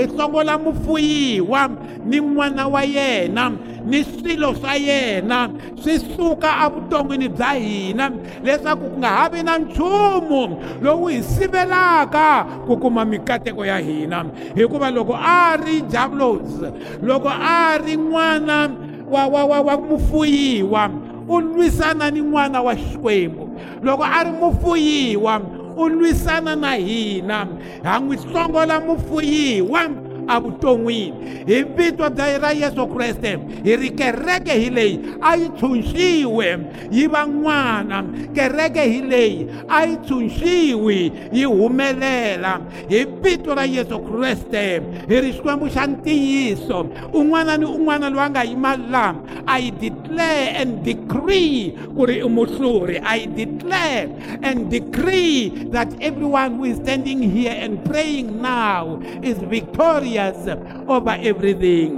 hlongola 0.10 0.31
lovola 0.32 0.56
mupfuyiwa 0.58 1.70
ni 2.06 2.20
n'wana 2.20 2.68
wa 2.68 2.84
yena 2.84 3.52
ni 3.86 4.04
swilo 4.04 4.56
swa 4.56 4.76
yena 4.76 5.50
swi 5.84 6.00
suka 6.00 6.50
evuton'wini 6.66 7.30
bya 7.30 7.52
hina 7.54 8.12
leswaku 8.44 8.90
ku 8.90 8.98
nga 9.00 9.08
ha 9.08 9.30
vi 9.30 9.44
na 9.44 9.58
nchumu 9.58 10.58
lowu 10.82 11.08
hi 11.08 11.24
sivelaka 11.24 12.46
ku 12.68 12.78
kuma 12.78 13.06
mikateko 13.06 13.66
ya 13.66 13.78
hina 13.78 14.26
hikuva 14.56 14.92
loko 14.92 15.16
a 15.22 15.58
ri 15.58 15.82
javlos 15.82 16.62
loko 17.04 17.30
a 17.30 17.78
ri 17.78 17.96
n'wana 17.98 18.72
wa 19.12 19.28
wa 19.28 19.46
wa 19.46 19.62
wa 19.62 19.78
mufuyiwa 19.78 20.90
u 21.28 21.40
lwisana 21.40 22.12
ni 22.12 22.22
n'wana 22.22 22.62
wa 22.62 22.76
xikwembu 22.76 23.50
loko 23.84 24.04
a 24.04 24.24
ri 24.24 24.32
mufuyiwa 24.32 25.42
u 25.78 25.90
lwisana 25.90 26.56
na 26.56 26.74
hina 26.74 27.48
ha 27.84 28.00
n'wi 28.00 28.18
tsongola 28.18 28.80
mufuyiwa 28.80 29.90
I 30.28 30.42
hi 30.42 31.66
vito 31.72 32.06
ra 32.06 32.18
yesu 32.54 32.88
kreste 32.88 33.40
hi 33.64 33.74
ri 33.76 33.90
kereke 33.92 34.52
hi 34.52 34.70
leyi 34.70 35.00
a 35.22 35.36
yi 35.36 35.48
tshunxiwi 35.50 36.62
yi 36.92 37.08
va 37.08 37.26
n'wana 37.28 38.04
kereke 38.34 38.80
hi 38.82 39.02
leyi 39.08 39.48
a 39.70 39.86
yi 39.86 39.98
tshunxiwi 39.98 41.12
yi 41.34 41.44
humelela 41.46 42.62
hi 42.90 43.06
vito 43.24 43.56
ra 43.56 43.66
yesu 43.66 44.00
kreste 44.00 44.82
hi 45.10 45.22
ri 45.22 45.32
xikwembu 45.34 45.70
xa 45.72 45.88
ntiyiso 45.88 46.86
un'wana 47.14 47.58
ni 47.58 47.66
un'wana 47.66 48.10
loyi 48.10 48.26
a 48.26 48.30
nga 48.30 48.44
yima 48.44 48.78
laha 48.78 49.16
a 49.48 49.56
declare 49.80 50.56
and 50.58 50.84
decree 50.84 51.76
ku 51.96 52.06
ri 52.06 52.22
i 52.22 52.28
muhluri 52.28 52.98
declare 53.36 54.10
and 54.44 54.70
decree 54.70 55.50
that 55.72 55.88
everyone 56.02 56.56
who 56.58 56.66
is 56.66 56.78
standing 56.78 57.22
here 57.22 57.56
and 57.62 57.84
praying 57.86 58.42
now 58.42 59.00
is 59.22 59.38
victorious 59.50 60.11
warriors 60.16 60.68
over 60.88 61.18
everything 61.22 61.97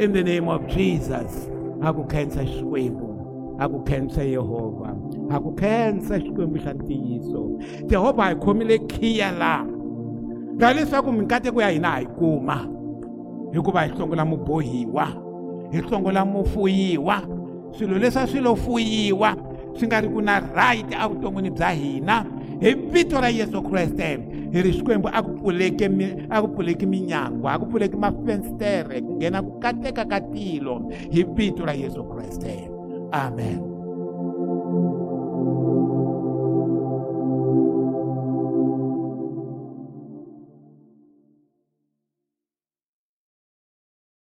in 0.00 0.12
the 0.12 0.22
name 0.22 0.48
of 0.48 0.66
jesus 0.66 1.48
akukhensa 1.82 2.46
xikwembu 2.46 3.14
akukhensa 3.60 4.22
yehovha 4.24 4.94
akukhensa 5.30 6.20
xikwembu 6.20 6.56
xa 6.58 6.72
ntiyiso 6.72 7.40
jehovha 7.88 8.26
hi 8.28 8.34
khomile 8.36 8.78
khiya 8.78 9.32
laha 9.32 9.66
ka 10.60 10.72
leswaku 10.72 11.12
minkateko 11.12 11.62
ya 11.62 11.68
hina 11.68 11.88
ha 11.90 12.00
yi 12.00 12.06
kuma 12.06 12.66
hikuva 13.52 13.82
hi 13.82 13.88
hlongola 13.90 14.24
mubohiwa 14.24 15.08
hi 15.72 15.78
hlongola 15.78 16.24
mufuyiwa 16.24 17.18
swilo 17.78 17.98
leswi 17.98 18.20
a 18.22 18.26
swi 18.26 18.40
lo 18.40 18.56
fuyiwa 18.56 19.36
swi 19.78 19.86
nga 19.86 20.00
ri 20.00 20.08
ku 20.08 20.20
na 20.20 20.40
right 20.56 20.94
evuton'wini 21.04 21.50
bya 21.50 21.70
hina 21.70 22.26
hi 22.62 22.74
vito 22.92 23.18
ra 23.20 23.30
yesu 23.32 23.58
kreste 23.66 24.08
hi 24.54 24.58
ri 24.62 24.70
xikwembu 24.78 25.10
a 25.12 25.22
ku 25.22 25.34
pfuleki 25.38 25.90
a 26.30 26.36
ku 26.42 26.46
pfuleki 26.54 26.86
minyangwa 26.86 27.52
a 27.52 27.58
ku 27.58 27.66
pfuleki 27.66 27.96
mafenstere 27.98 29.02
ku 29.02 29.16
nghena 29.18 29.42
ku 29.42 29.58
kateka 29.60 30.04
ka 30.06 30.18
tilo 30.30 30.86
hi 31.12 31.26
vito 31.34 31.64
ra 31.66 31.74
yesu 31.74 32.04
kreste 32.06 32.70
amen 33.12 33.73